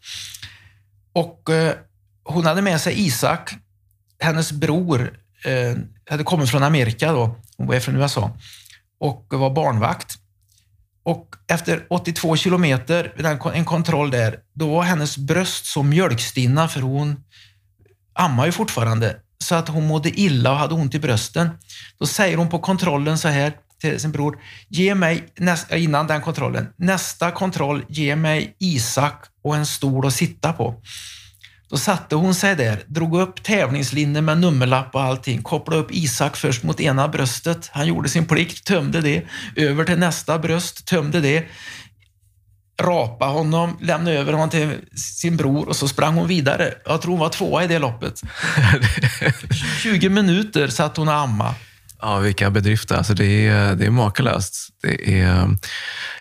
Och 1.14 1.50
eh, 1.50 1.74
hon 2.24 2.46
hade 2.46 2.62
med 2.62 2.82
sig 2.82 3.06
Isak, 3.06 3.54
hennes 4.20 4.52
bror 4.52 5.20
eh, 5.46 5.78
hade 6.10 6.24
kommit 6.24 6.50
från 6.50 6.64
Amerika 6.64 7.12
då, 7.12 7.36
hon 7.58 7.68
var 7.68 7.80
från 7.80 7.96
USA, 7.96 8.38
och 9.00 9.28
var 9.30 9.50
barnvakt. 9.50 10.18
Och 11.04 11.36
efter 11.48 11.86
82 11.90 12.36
kilometer, 12.36 13.14
en 13.54 13.66
kontroll 13.66 14.12
där, 14.12 14.40
då 14.54 14.70
var 14.74 14.84
hennes 14.84 15.18
bröst 15.18 15.66
så 15.66 15.84
mjölkstinna 15.84 16.68
för 16.68 16.82
hon 16.82 17.24
ammar 18.14 18.46
ju 18.46 18.52
fortfarande 18.52 19.16
så 19.44 19.56
att 19.56 19.68
hon 19.68 19.88
mådde 19.88 20.20
illa 20.20 20.52
och 20.52 20.58
hade 20.58 20.74
ont 20.74 20.96
i 20.96 21.00
brösten. 21.00 21.50
Då 22.00 22.06
säger 22.06 22.38
hon 22.38 22.50
på 22.50 22.60
kontrollen 22.60 23.18
så 23.18 23.28
här 23.28 23.54
till 23.82 24.00
sin 24.00 24.12
bror, 24.12 24.38
ge 24.70 24.96
mig, 24.96 25.28
nästa, 25.38 25.78
innan 25.78 26.08
den 26.08 26.22
kontrollen, 26.22 26.68
nästa 26.78 27.32
kontroll, 27.32 27.86
ge 27.90 28.16
mig 28.16 28.56
Isak 28.60 29.26
och 29.44 29.56
en 29.56 29.66
stol 29.66 30.08
att 30.08 30.14
sitta 30.14 30.54
på. 30.54 30.82
Då 31.70 31.78
satte 31.78 32.16
hon 32.16 32.36
sig 32.36 32.56
där, 32.56 32.84
drog 32.88 33.20
upp 33.20 33.44
tävlingslinnen 33.44 34.26
med 34.26 34.38
nummerlapp 34.38 34.96
och 34.96 35.02
allting, 35.02 35.42
kopplade 35.42 35.82
upp 35.82 35.92
Isak 35.92 36.38
först 36.38 36.64
mot 36.64 36.80
ena 36.80 37.08
bröstet. 37.08 37.70
Han 37.74 37.88
gjorde 37.88 38.10
sin 38.10 38.26
plikt, 38.26 38.66
tömde 38.66 39.02
det. 39.02 39.24
Över 39.56 39.84
till 39.84 40.00
nästa 40.00 40.40
bröst, 40.40 40.86
tömde 40.88 41.22
det. 41.22 41.46
Rapa 42.82 43.26
honom, 43.26 43.78
lämna 43.82 44.12
över 44.12 44.34
honom 44.34 44.50
till 44.50 44.78
sin 44.96 45.38
bror 45.38 45.70
och 45.70 45.76
så 45.76 45.88
sprang 45.88 46.16
hon 46.16 46.28
vidare. 46.28 46.74
Jag 46.86 47.02
tror 47.02 47.12
hon 47.12 47.20
var 47.20 47.30
tvåa 47.30 47.64
i 47.64 47.68
det 47.68 47.80
loppet. 47.80 48.22
20 49.82 50.10
minuter 50.10 50.68
satt 50.68 50.98
hon 50.98 51.08
och 51.08 51.14
amma. 51.14 51.56
Ja, 52.02 52.18
vilka 52.18 52.50
bedrifter. 52.50 52.96
Alltså 52.96 53.14
det, 53.14 53.48
är, 53.48 53.76
det 53.76 53.86
är 53.86 53.90
makalöst. 53.92 54.70
Det 54.82 55.20
är, 55.22 55.58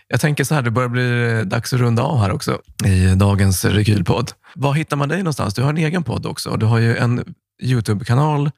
jag 0.07 0.19
tänker 0.19 0.43
så 0.43 0.55
här, 0.55 0.61
det 0.61 0.71
börjar 0.71 0.89
bli 0.89 1.43
dags 1.45 1.73
att 1.73 1.79
runda 1.79 2.03
av 2.03 2.19
här 2.19 2.31
också 2.31 2.59
i 2.85 3.15
dagens 3.15 3.65
Rekylpodd. 3.65 4.31
Var 4.55 4.73
hittar 4.73 4.97
man 4.97 5.09
dig 5.09 5.17
någonstans? 5.17 5.53
Du 5.53 5.61
har 5.61 5.69
en 5.69 5.77
egen 5.77 6.03
podd 6.03 6.25
också. 6.25 6.57
Du 6.57 6.65
har 6.65 6.79
ju 6.79 6.97
en 6.97 7.35
Youtube-kanal 7.63 8.51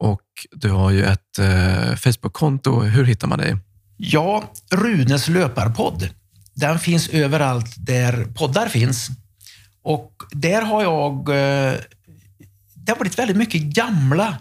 och 0.00 0.22
du 0.52 0.70
har 0.70 0.90
ju 0.90 1.04
ett 1.04 1.38
eh, 1.38 1.96
Facebook-konto. 1.96 2.80
Hur 2.80 3.04
hittar 3.04 3.28
man 3.28 3.38
dig? 3.38 3.56
Ja, 3.96 4.52
Runes 4.72 5.28
löparpodd. 5.28 6.08
Den 6.56 6.78
finns 6.78 7.08
överallt 7.08 7.74
där 7.76 8.24
poddar 8.34 8.68
finns. 8.68 9.08
Och 9.82 10.12
där 10.30 10.62
har 10.62 10.82
jag... 10.82 11.28
Eh, 11.28 11.74
det 12.74 12.92
har 12.92 12.96
blivit 13.00 13.18
väldigt 13.18 13.36
mycket 13.36 13.62
gamla, 13.62 14.38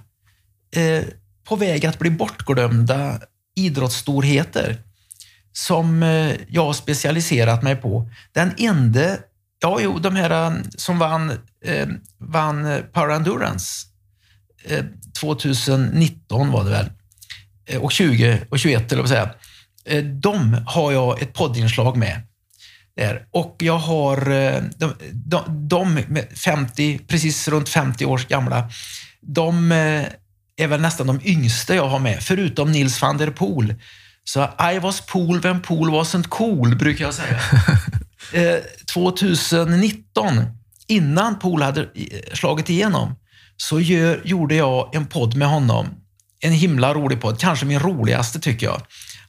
eh, 0.75 1.03
på 1.43 1.55
väg 1.55 1.85
att 1.85 1.99
bli 1.99 2.09
bortglömda 2.09 3.19
idrottsstorheter 3.55 4.77
som 5.53 6.03
eh, 6.03 6.31
jag 6.47 6.65
har 6.65 6.73
specialiserat 6.73 7.63
mig 7.63 7.75
på. 7.75 8.09
Den 8.31 8.51
enda, 8.57 9.17
ja 9.59 9.79
jo, 9.81 9.99
de 9.99 10.15
här 10.15 10.61
som 10.77 10.99
vann, 10.99 11.39
vann 12.17 12.83
Power 12.93 13.15
Endurance 13.15 13.87
2019 15.19 16.51
var 16.51 16.63
det 16.63 16.69
väl, 16.69 16.89
och 17.81 17.91
20 17.91 18.41
och 18.49 18.59
21 18.59 18.91
eller 18.91 19.01
vad 19.01 19.09
säga. 19.09 19.29
Eh, 19.87 20.03
de 20.03 20.57
har 20.65 20.91
jag 20.91 21.21
ett 21.21 21.33
poddinslag 21.33 21.97
med. 21.97 22.21
Där. 22.97 23.25
Och 23.31 23.55
jag 23.59 23.77
har 23.77 24.31
eh, 24.31 24.61
de, 24.77 24.93
de, 25.11 25.67
de 25.67 25.99
50, 26.35 26.99
precis 27.07 27.47
runt 27.47 27.69
50 27.69 28.05
års 28.05 28.27
gamla, 28.27 28.69
de 29.21 29.71
eh, 29.71 30.05
är 30.57 30.67
väl 30.67 30.81
nästan 30.81 31.07
de 31.07 31.19
yngsta 31.23 31.75
jag 31.75 31.87
har 31.87 31.99
med, 31.99 32.23
förutom 32.23 32.71
Nils 32.71 33.01
van 33.01 33.17
der 33.17 33.31
Poel. 33.31 33.75
Så 34.23 34.43
I 34.73 34.79
was 34.79 35.01
pool 35.01 35.41
when 35.41 35.61
pool 35.61 35.89
wasn't 35.89 36.27
cool, 36.27 36.75
brukar 36.75 37.05
jag 37.05 37.13
säga. 37.13 37.39
2019, 38.93 40.33
innan 40.87 41.39
Pool 41.39 41.61
hade 41.61 41.89
slagit 42.33 42.69
igenom, 42.69 43.15
så 43.57 43.79
gör, 43.79 44.21
gjorde 44.25 44.55
jag 44.55 44.95
en 44.95 45.05
podd 45.05 45.35
med 45.35 45.47
honom. 45.47 45.87
En 46.39 46.51
himla 46.51 46.93
rolig 46.93 47.21
podd, 47.21 47.39
kanske 47.39 47.65
min 47.65 47.79
roligaste 47.79 48.39
tycker 48.39 48.65
jag 48.65 48.81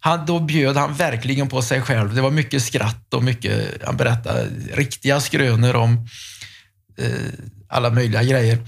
han, 0.07 0.26
då 0.26 0.40
bjöd 0.40 0.76
han 0.76 0.94
verkligen 0.94 1.48
på 1.48 1.62
sig 1.62 1.82
själv. 1.82 2.14
Det 2.14 2.20
var 2.20 2.30
mycket 2.30 2.62
skratt 2.62 3.14
och 3.14 3.24
mycket, 3.24 3.82
han 3.84 3.96
berättade 3.96 4.48
riktiga 4.72 5.20
skrönor 5.20 5.76
om 5.76 6.09
eh, 6.98 7.11
alla 7.68 7.90
möjliga 7.90 8.22
grejer. 8.22 8.59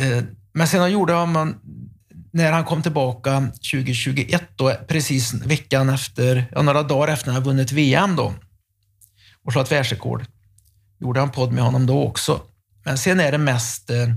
Eh, 0.00 0.22
men 0.52 0.68
sen 0.68 0.92
gjorde 0.92 1.12
han, 1.12 1.54
när 2.32 2.52
han 2.52 2.64
kom 2.64 2.82
tillbaka 2.82 3.40
2021, 3.40 4.42
då, 4.56 4.74
precis 4.88 5.34
veckan 5.34 5.88
efter, 5.88 6.46
ja, 6.52 6.62
några 6.62 6.82
dagar 6.82 7.12
efter 7.12 7.32
han 7.32 7.42
vunnit 7.42 7.72
VM 7.72 8.16
då, 8.16 8.34
och 9.44 9.52
slagit 9.52 9.72
världsrekord, 9.72 10.24
gjorde 11.00 11.20
han 11.20 11.30
podd 11.30 11.52
med 11.52 11.64
honom 11.64 11.86
då 11.86 12.02
också. 12.02 12.40
Men 12.84 12.98
sen 12.98 13.20
är 13.20 13.32
det 13.32 13.38
mest 13.38 13.90
eh, 13.90 14.08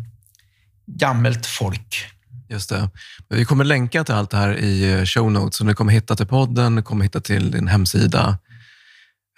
gammalt 0.86 1.45
folk. 1.45 2.06
Just 2.52 2.70
det. 2.70 2.89
Vi 3.30 3.45
kommer 3.45 3.64
länka 3.64 4.04
till 4.04 4.16
allt 4.16 4.30
det 4.30 4.38
här 4.38 4.58
i 4.58 4.93
eh, 4.93 5.06
show 5.06 5.32
notes. 5.32 5.56
Så 5.56 5.64
ni 5.64 5.74
kommer 5.74 5.93
hitta 5.93 6.16
till 6.16 6.28
podden, 6.28 6.84
kommer 6.84 7.04
hitta 7.04 7.22
till 7.22 7.52
din 7.52 7.68
hemsida. 7.68 8.38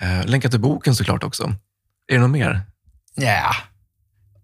Eh, 0.01 0.25
länka 0.25 0.49
till 0.49 0.59
boken 0.59 0.95
såklart 0.95 1.23
också. 1.23 1.55
Är 2.07 2.15
det 2.15 2.19
något 2.19 2.29
mer? 2.29 2.61
Ja, 3.15 3.55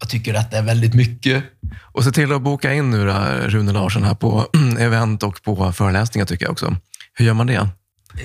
jag 0.00 0.08
tycker 0.08 0.34
att 0.34 0.50
det 0.50 0.56
är 0.56 0.62
väldigt 0.62 0.94
mycket. 0.94 1.44
Och 1.92 2.04
se 2.04 2.10
till 2.10 2.32
att 2.32 2.42
boka 2.42 2.74
in 2.74 2.90
nu 2.90 3.06
då, 3.06 3.12
Rune 3.46 3.72
Larsson 3.72 4.04
här 4.04 4.14
på 4.14 4.46
event 4.78 5.22
och 5.22 5.42
på 5.42 5.72
föreläsningar 5.72 6.26
tycker 6.26 6.44
jag 6.44 6.52
också. 6.52 6.76
Hur 7.14 7.24
gör 7.24 7.34
man 7.34 7.46
det? 7.46 7.68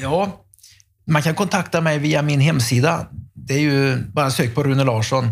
Ja, 0.01 0.45
man 1.07 1.21
kan 1.21 1.35
kontakta 1.35 1.81
mig 1.81 1.99
via 1.99 2.21
min 2.21 2.39
hemsida. 2.39 3.07
Det 3.33 3.53
är 3.53 3.59
ju 3.59 3.97
bara 3.97 4.31
sök 4.31 4.55
på 4.55 4.63
Rune 4.63 4.83
Larsson. 4.83 5.29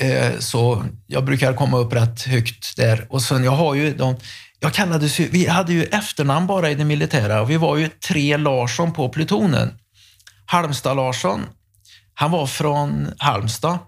Eh, 0.00 0.38
så 0.38 0.84
jag 1.06 1.24
brukar 1.24 1.54
komma 1.54 1.78
upp 1.78 1.92
rätt 1.92 2.22
högt 2.22 2.76
där. 2.76 3.06
Och 3.10 3.22
sen 3.22 3.44
jag 3.44 3.52
har 3.52 3.74
ju 3.74 3.94
de, 3.94 4.16
jag 4.60 4.72
kallades 4.72 5.20
ju, 5.20 5.28
vi 5.28 5.46
hade 5.46 5.72
ju 5.72 5.84
efternamn 5.84 6.46
bara 6.46 6.70
i 6.70 6.74
det 6.74 6.84
militära 6.84 7.40
och 7.40 7.50
vi 7.50 7.56
var 7.56 7.76
ju 7.76 7.88
tre 7.88 8.36
Larsson 8.36 8.92
på 8.92 9.08
plutonen. 9.08 9.72
Halmstad 10.46 10.96
Larsson, 10.96 11.40
han 12.14 12.30
var 12.30 12.46
från 12.46 13.12
Halmstad. 13.18 13.78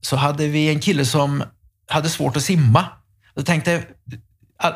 Så 0.00 0.16
hade 0.16 0.46
vi 0.46 0.68
en 0.68 0.80
kille 0.80 1.04
som 1.04 1.44
hade 1.88 2.08
svårt 2.08 2.36
att 2.36 2.42
simma. 2.42 2.86
Jag 3.34 3.46
tänkte, 3.46 3.82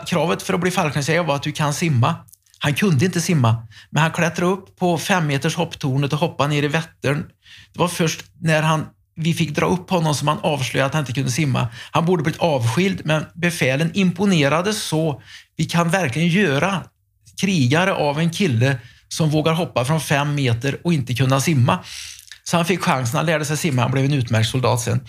kravet 0.07 0.43
för 0.43 0.55
att 0.55 0.61
bli 0.61 0.71
fallskärmsjägare 0.71 1.27
var 1.27 1.37
att 1.37 1.43
du 1.43 1.53
kan 1.53 1.75
simma. 1.75 2.15
Han 2.59 2.75
kunde 2.75 3.05
inte 3.05 3.21
simma, 3.21 3.67
men 3.91 4.03
han 4.03 4.13
klättrade 4.13 4.53
upp 4.53 4.77
på 4.77 4.99
fem 4.99 5.27
meters 5.27 5.57
hopptornet 5.57 6.13
och 6.13 6.19
hoppade 6.19 6.49
ner 6.49 6.63
i 6.63 6.69
Vättern. 6.69 7.25
Det 7.73 7.79
var 7.79 7.89
först 7.89 8.25
när 8.41 8.63
han 8.63 8.87
vi 9.17 9.35
fick 9.35 9.55
dra 9.55 9.67
upp 9.67 9.91
honom 9.91 10.15
som 10.15 10.29
han 10.29 10.39
avslöjade 10.39 10.87
att 10.87 10.95
han 10.95 11.03
inte 11.03 11.13
kunde 11.13 11.31
simma. 11.31 11.69
Han 11.91 12.05
borde 12.05 12.23
blivit 12.23 12.41
avskild, 12.41 13.01
men 13.05 13.25
befälen 13.35 13.91
imponerade 13.95 14.73
så. 14.73 15.23
Vi 15.57 15.65
kan 15.65 15.91
verkligen 15.91 16.29
göra 16.29 16.85
krigare 17.41 17.95
av 17.95 18.19
en 18.19 18.31
kille 18.31 18.79
som 19.09 19.31
vågar 19.31 19.53
hoppa 19.53 19.85
från 19.85 20.01
fem 20.01 20.35
meter 20.35 20.79
och 20.85 20.93
inte 20.93 21.15
kunna 21.15 21.41
simma. 21.41 21.79
Så 22.45 22.57
han 22.57 22.67
fick 22.67 22.81
chansen, 22.81 23.17
han 23.17 23.27
lärde 23.27 23.45
sig 23.45 23.57
simma, 23.57 23.83
han 23.83 23.91
blev 23.91 24.05
en 24.05 24.13
utmärkt 24.13 24.49
soldat 24.49 24.81
sen. 24.81 25.01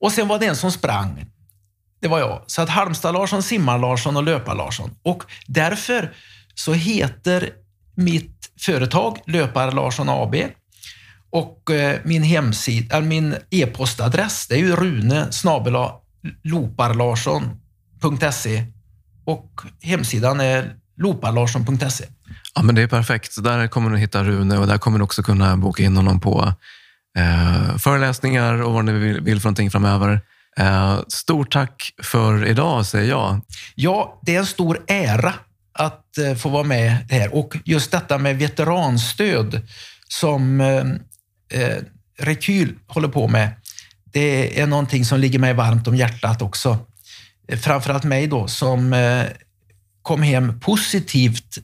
Och 0.00 0.12
sen 0.12 0.28
var 0.28 0.38
det 0.38 0.46
en 0.46 0.56
som 0.56 0.72
sprang. 0.72 1.24
Det 2.00 2.08
var 2.08 2.18
jag. 2.18 2.42
Så 2.46 2.62
att 2.62 2.68
Halmstad-Larsson, 2.68 3.42
Simmar-Larsson 3.42 4.16
och 4.16 4.22
Löpar-Larsson. 4.22 4.90
Och 5.02 5.22
därför 5.46 6.12
så 6.54 6.72
heter 6.72 7.50
mitt 7.94 8.52
företag 8.60 9.18
Löpar-Larsson 9.26 10.08
AB 10.08 10.36
och 11.30 11.70
eh, 11.70 12.00
min 12.04 12.22
hemsida, 12.22 12.96
äh, 12.96 13.02
min 13.02 13.36
e-postadress, 13.50 14.46
det 14.46 14.54
är 14.54 14.58
ju 14.58 14.76
rune 14.76 15.28
loparlarsson.se 16.42 18.64
och 19.24 19.60
hemsidan 19.82 20.40
är 20.40 20.74
loparlarsson.se. 20.96 22.04
Ja, 22.54 22.62
men 22.62 22.74
det 22.74 22.82
är 22.82 22.86
perfekt. 22.86 23.44
där 23.44 23.68
kommer 23.68 23.90
du 23.90 23.98
hitta 23.98 24.24
Rune 24.24 24.58
och 24.58 24.66
där 24.66 24.78
kommer 24.78 24.98
du 24.98 25.04
också 25.04 25.22
kunna 25.22 25.56
boka 25.56 25.82
in 25.82 25.96
honom 25.96 26.20
på 26.20 26.54
eh, 27.18 27.76
föreläsningar 27.76 28.62
och 28.62 28.72
vad 28.72 28.84
ni 28.84 28.92
vill, 28.92 29.20
vill 29.20 29.40
för 29.40 29.48
någonting 29.48 29.70
framöver. 29.70 30.20
Eh, 30.58 31.00
stort 31.08 31.52
tack 31.52 31.92
för 32.02 32.46
idag, 32.46 32.86
säger 32.86 33.08
jag. 33.08 33.40
Ja, 33.74 34.20
det 34.22 34.34
är 34.34 34.38
en 34.38 34.46
stor 34.46 34.78
ära 34.86 35.34
att 35.72 36.18
eh, 36.18 36.34
få 36.34 36.48
vara 36.48 36.64
med 36.64 36.96
här. 37.10 37.34
Och 37.34 37.56
just 37.64 37.90
detta 37.90 38.18
med 38.18 38.38
veteranstöd 38.38 39.62
som 40.08 40.60
eh, 41.50 41.76
Rekyl 42.18 42.74
håller 42.86 43.08
på 43.08 43.28
med, 43.28 43.50
det 44.04 44.60
är 44.60 44.66
någonting 44.66 45.04
som 45.04 45.20
ligger 45.20 45.38
mig 45.38 45.54
varmt 45.54 45.88
om 45.88 45.96
hjärtat 45.96 46.42
också. 46.42 46.78
Eh, 47.48 47.58
framförallt 47.58 48.04
mig 48.04 48.26
då 48.26 48.48
som 48.48 48.92
eh, 48.92 49.24
kom 50.02 50.22
hem 50.22 50.60
positivt 50.60 51.58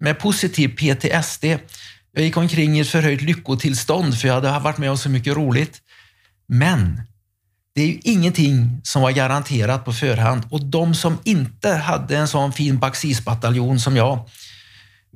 med 0.00 0.18
positiv 0.18 0.68
PTSD. 0.68 1.44
Jag 2.12 2.24
gick 2.24 2.36
omkring 2.36 2.78
i 2.78 2.80
ett 2.80 2.88
förhöjt 2.88 3.22
lyckotillstånd 3.22 4.18
för 4.18 4.28
jag 4.28 4.34
hade 4.34 4.58
varit 4.58 4.78
med 4.78 4.90
om 4.90 4.98
så 4.98 5.08
mycket 5.08 5.36
roligt. 5.36 5.82
Men 6.46 7.02
det 7.74 7.82
är 7.82 7.86
ju 7.86 7.98
ingenting 8.02 8.80
som 8.84 9.02
var 9.02 9.10
garanterat 9.10 9.84
på 9.84 9.92
förhand 9.92 10.42
och 10.50 10.64
de 10.64 10.94
som 10.94 11.18
inte 11.24 11.70
hade 11.70 12.16
en 12.16 12.28
sån 12.28 12.52
fin 12.52 12.78
Baxisbataljon 12.78 13.80
som 13.80 13.96
jag, 13.96 14.28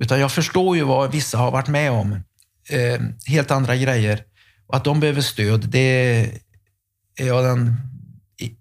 utan 0.01 0.21
jag 0.21 0.33
förstår 0.33 0.77
ju 0.77 0.83
vad 0.83 1.13
vissa 1.13 1.39
har 1.39 1.51
varit 1.51 1.69
med 1.69 1.91
om, 1.91 2.21
eh, 2.69 3.01
helt 3.27 3.51
andra 3.51 3.77
grejer 3.77 4.23
och 4.67 4.77
att 4.77 4.85
de 4.85 5.01
behöver 5.01 5.21
stöd, 5.21 5.69
det 5.69 6.21
är 7.17 7.27
jag 7.27 7.45
den 7.45 7.77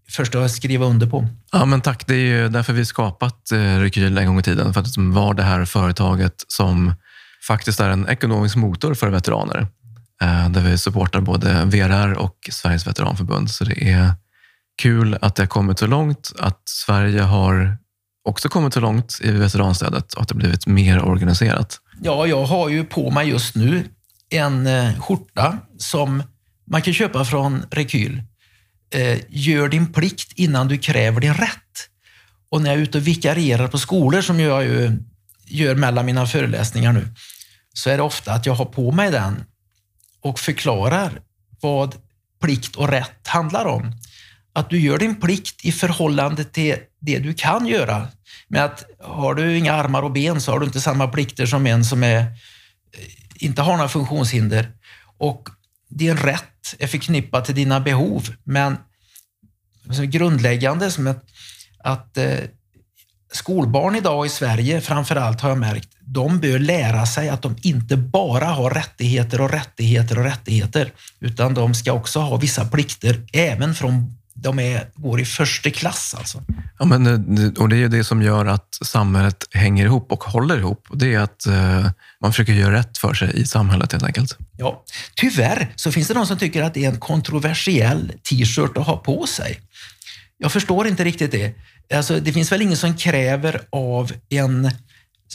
första 0.10 0.43
att 0.43 0.52
skriva 0.52 0.86
under 0.86 1.08
på. 1.08 1.28
Ja, 1.52 1.66
men 1.66 1.82
tack. 1.82 2.08
Det 2.08 2.14
är 2.14 2.18
ju 2.18 2.49
därför 2.49 2.74
vi 2.74 2.86
skapat 2.86 3.52
eh, 3.52 3.80
Rekyl 3.80 4.18
en 4.18 4.28
gång 4.28 4.39
i 4.39 4.43
tiden, 4.43 4.74
för 4.74 4.80
att 4.80 4.88
liksom 4.88 5.10
det 5.10 5.16
var 5.16 5.34
det 5.34 5.43
här 5.43 5.66
företaget 5.66 6.45
som 6.47 6.93
faktiskt 7.47 7.80
är 7.80 7.89
en 7.89 8.10
ekonomisk 8.10 8.56
motor 8.56 8.93
för 8.93 9.10
veteraner. 9.10 9.68
Eh, 10.22 10.49
där 10.49 10.62
vi 10.62 10.78
supportar 10.78 11.22
både 11.22 11.66
VRR 11.66 12.14
och 12.14 12.49
Sveriges 12.52 12.88
veteranförbund. 12.88 13.52
Så 13.52 13.64
det 13.64 13.89
är 13.91 14.14
kul 14.82 15.18
att 15.22 15.36
det 15.36 15.43
har 15.43 15.47
kommit 15.47 15.80
så 15.80 15.88
långt, 15.88 16.32
att 16.39 16.62
Sverige 16.66 17.22
har 17.22 17.78
också 18.24 18.49
kommit 18.49 18.74
så 18.74 18.80
långt 18.80 19.20
i 19.22 19.32
veteranstödet 19.32 20.14
och 20.14 20.22
att 20.22 20.28
det 20.28 20.36
blivit 20.36 20.68
mer 20.68 21.06
organiserat. 21.06 21.80
Ja, 22.04 22.28
jag 22.28 22.45
har 22.45 22.70
ju 22.70 22.84
på 22.84 23.12
mig 23.12 23.30
just 23.30 23.56
nu 23.56 23.89
en 24.30 24.68
eh, 24.68 24.99
skjorta 24.99 25.58
som 25.78 26.24
man 26.68 26.82
kan 26.82 26.93
köpa 26.93 27.26
från 27.26 27.66
Rekyl. 27.72 28.22
Eh, 28.93 29.20
gör 29.30 29.70
din 29.70 29.93
plikt 29.93 30.32
innan 30.36 30.68
du 30.68 30.78
kräver 30.78 31.22
din 31.22 31.34
rätt. 31.34 31.89
Och 32.49 32.62
när 32.62 32.70
jag 32.70 32.80
är 32.80 32.84
ute 32.84 32.97
och 32.97 33.08
vikarierar 33.08 33.68
på 33.68 33.78
skolor, 33.78 34.22
som 34.22 34.39
jag 34.39 34.64
ju 34.64 34.91
gör 35.45 35.76
mellan 35.76 36.06
mina 36.06 36.26
föreläsningar 36.26 36.93
nu, 36.93 37.08
så 37.74 37.89
är 37.89 37.97
det 37.97 38.04
ofta 38.04 38.34
att 38.34 38.45
jag 38.45 38.54
har 38.54 38.66
på 38.66 38.91
mig 38.91 39.12
den 39.12 39.43
och 40.22 40.39
förklarar 40.39 41.22
vad 41.62 41.95
plikt 42.41 42.76
och 42.76 42.89
rätt 42.89 43.28
handlar 43.28 43.66
om. 43.66 43.93
Att 44.54 44.70
du 44.70 44.80
gör 44.80 44.97
din 44.97 45.16
plikt 45.16 45.66
i 45.66 45.72
förhållande 45.72 46.43
till 46.43 46.76
det 46.99 47.20
du 47.20 47.34
kan 47.34 47.68
göra. 47.68 48.08
Med 48.47 48.66
att 48.66 48.86
har 48.99 49.36
du 49.36 49.58
inga 49.58 49.74
armar 49.74 50.02
och 50.02 50.12
ben 50.12 50.41
så 50.41 50.52
har 50.52 50.60
du 50.60 50.66
inte 50.66 50.82
samma 50.82 51.08
plikter 51.08 51.45
som 51.45 51.68
en 51.68 51.86
som 51.86 52.04
är, 52.04 52.20
eh, 52.20 52.26
inte 53.36 53.62
har 53.62 53.78
några 53.78 53.89
funktionshinder. 53.89 54.72
Och 55.18 55.49
din 55.89 56.18
rätt 56.18 56.76
är 56.80 56.88
förknippad 56.88 57.45
till 57.45 57.56
dina 57.56 57.80
behov. 57.80 58.28
Men 58.43 58.78
grundläggande 60.08 60.91
som 60.91 61.08
att, 61.08 61.24
att 61.84 62.18
eh, 62.18 62.39
skolbarn 63.32 63.95
idag 63.95 64.26
i 64.26 64.30
Sverige 64.30 64.82
framför 64.82 65.16
allt 65.16 65.41
har 65.41 65.49
jag 65.49 65.58
märkt, 65.58 65.89
de 66.02 66.39
bör 66.39 66.60
lära 66.60 67.06
sig 67.06 67.30
att 67.30 67.41
de 67.41 67.56
inte 67.62 67.97
bara 67.97 68.45
har 68.45 68.70
rättigheter 68.70 69.41
och 69.41 69.52
rättigheter 69.52 70.18
och 70.18 70.24
rättigheter, 70.24 70.93
utan 71.20 71.54
de 71.54 71.74
ska 71.74 71.93
också 71.93 72.20
ha 72.20 72.38
vissa 72.38 72.66
plikter 72.66 73.28
även 73.34 73.76
från 73.76 74.20
de 74.41 74.59
är, 74.59 74.89
går 74.95 75.21
i 75.21 75.25
första 75.25 75.69
klass. 75.69 76.15
Alltså. 76.17 76.43
Ja, 76.79 76.85
men, 76.85 77.07
eh, 77.07 77.51
och 77.61 77.69
det 77.69 77.75
är 77.75 77.79
ju 77.79 77.87
det 77.87 78.03
som 78.03 78.21
gör 78.21 78.45
att 78.45 78.77
samhället 78.81 79.47
hänger 79.51 79.85
ihop 79.85 80.11
och 80.11 80.23
håller 80.23 80.57
ihop. 80.57 80.87
Det 80.93 81.13
är 81.13 81.19
att 81.19 81.45
eh, 81.45 81.89
man 82.21 82.31
försöker 82.31 82.53
göra 82.53 82.73
rätt 82.73 82.97
för 82.97 83.13
sig 83.13 83.41
i 83.41 83.45
samhället 83.45 83.91
helt 83.91 84.03
enkelt. 84.03 84.37
Ja, 84.57 84.83
tyvärr 85.15 85.73
så 85.75 85.91
finns 85.91 86.07
det 86.07 86.13
de 86.13 86.25
som 86.25 86.37
tycker 86.37 86.63
att 86.63 86.73
det 86.73 86.85
är 86.85 86.89
en 86.89 86.99
kontroversiell 86.99 88.13
t-shirt 88.29 88.77
att 88.77 88.85
ha 88.85 88.97
på 88.97 89.27
sig. 89.27 89.59
Jag 90.37 90.51
förstår 90.51 90.87
inte 90.87 91.03
riktigt 91.03 91.31
det. 91.31 91.55
Alltså, 91.93 92.19
det 92.19 92.33
finns 92.33 92.51
väl 92.51 92.61
ingen 92.61 92.77
som 92.77 92.97
kräver 92.97 93.61
av 93.71 94.11
en 94.29 94.71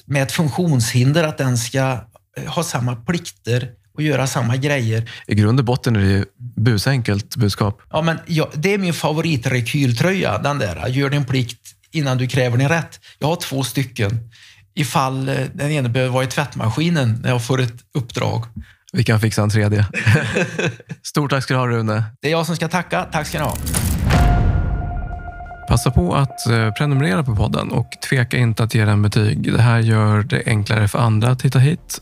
med 0.06 0.22
ett 0.22 0.32
funktionshinder 0.32 1.24
att 1.24 1.38
den 1.38 1.58
ska 1.58 2.04
eh, 2.36 2.44
ha 2.46 2.62
samma 2.62 2.96
plikter 2.96 3.70
och 3.96 4.02
göra 4.02 4.26
samma 4.26 4.56
grejer. 4.56 5.10
I 5.26 5.34
grund 5.34 5.58
och 5.58 5.64
botten 5.64 5.96
är 5.96 6.00
det 6.00 6.06
ju 6.06 6.24
busenkelt 6.56 7.36
budskap. 7.36 7.82
Ja, 7.90 8.02
men 8.02 8.18
ja, 8.26 8.50
det 8.54 8.74
är 8.74 8.78
min 8.78 8.94
favoritrekyltröja, 8.94 10.38
den 10.38 10.58
där. 10.58 10.88
Gör 10.88 11.10
din 11.10 11.24
plikt 11.24 11.60
innan 11.90 12.18
du 12.18 12.26
kräver 12.26 12.58
din 12.58 12.68
rätt. 12.68 13.00
Jag 13.18 13.28
har 13.28 13.36
två 13.36 13.64
stycken 13.64 14.30
ifall 14.74 15.28
eh, 15.28 15.34
den 15.54 15.70
ena 15.70 15.88
behöver 15.88 16.12
vara 16.12 16.24
i 16.24 16.26
tvättmaskinen 16.26 17.18
när 17.22 17.30
jag 17.30 17.44
får 17.44 17.60
ett 17.60 17.74
uppdrag. 17.94 18.44
Vi 18.92 19.04
kan 19.04 19.20
fixa 19.20 19.42
en 19.42 19.50
tredje. 19.50 19.86
Stort 21.02 21.30
tack 21.30 21.42
ska 21.42 21.54
du 21.54 21.60
ha 21.60 21.66
Rune. 21.66 22.04
Det 22.20 22.28
är 22.28 22.32
jag 22.32 22.46
som 22.46 22.56
ska 22.56 22.68
tacka. 22.68 23.06
Tack 23.12 23.26
ska 23.26 23.38
ni 23.38 23.44
ha. 23.44 23.56
Passa 25.68 25.90
på 25.90 26.14
att 26.14 26.46
eh, 26.46 26.70
prenumerera 26.70 27.24
på 27.24 27.36
podden 27.36 27.72
och 27.72 27.88
tveka 28.08 28.36
inte 28.36 28.62
att 28.64 28.74
ge 28.74 28.84
den 28.84 29.02
betyg. 29.02 29.52
Det 29.52 29.62
här 29.62 29.78
gör 29.78 30.22
det 30.22 30.42
enklare 30.46 30.88
för 30.88 30.98
andra 30.98 31.30
att 31.30 31.42
hitta 31.42 31.58
hit. 31.58 32.00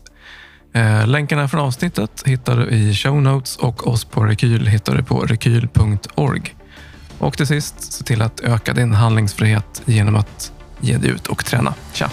Eh, 0.75 1.07
länkarna 1.07 1.47
från 1.47 1.61
avsnittet 1.61 2.23
hittar 2.25 2.57
du 2.57 2.69
i 2.69 2.93
show 2.93 3.21
notes 3.21 3.57
och 3.57 3.87
oss 3.87 4.05
på 4.05 4.23
Rekyl 4.23 4.67
hittar 4.67 4.95
du 4.95 5.03
på 5.03 5.19
rekyl.org. 5.19 6.55
Och 7.19 7.37
till 7.37 7.47
sist, 7.47 7.93
se 7.93 8.03
till 8.03 8.21
att 8.21 8.39
öka 8.39 8.73
din 8.73 8.93
handlingsfrihet 8.93 9.81
genom 9.85 10.15
att 10.15 10.51
ge 10.81 10.97
dig 10.97 11.09
ut 11.09 11.27
och 11.27 11.45
träna. 11.45 11.73
Tja! 11.93 12.09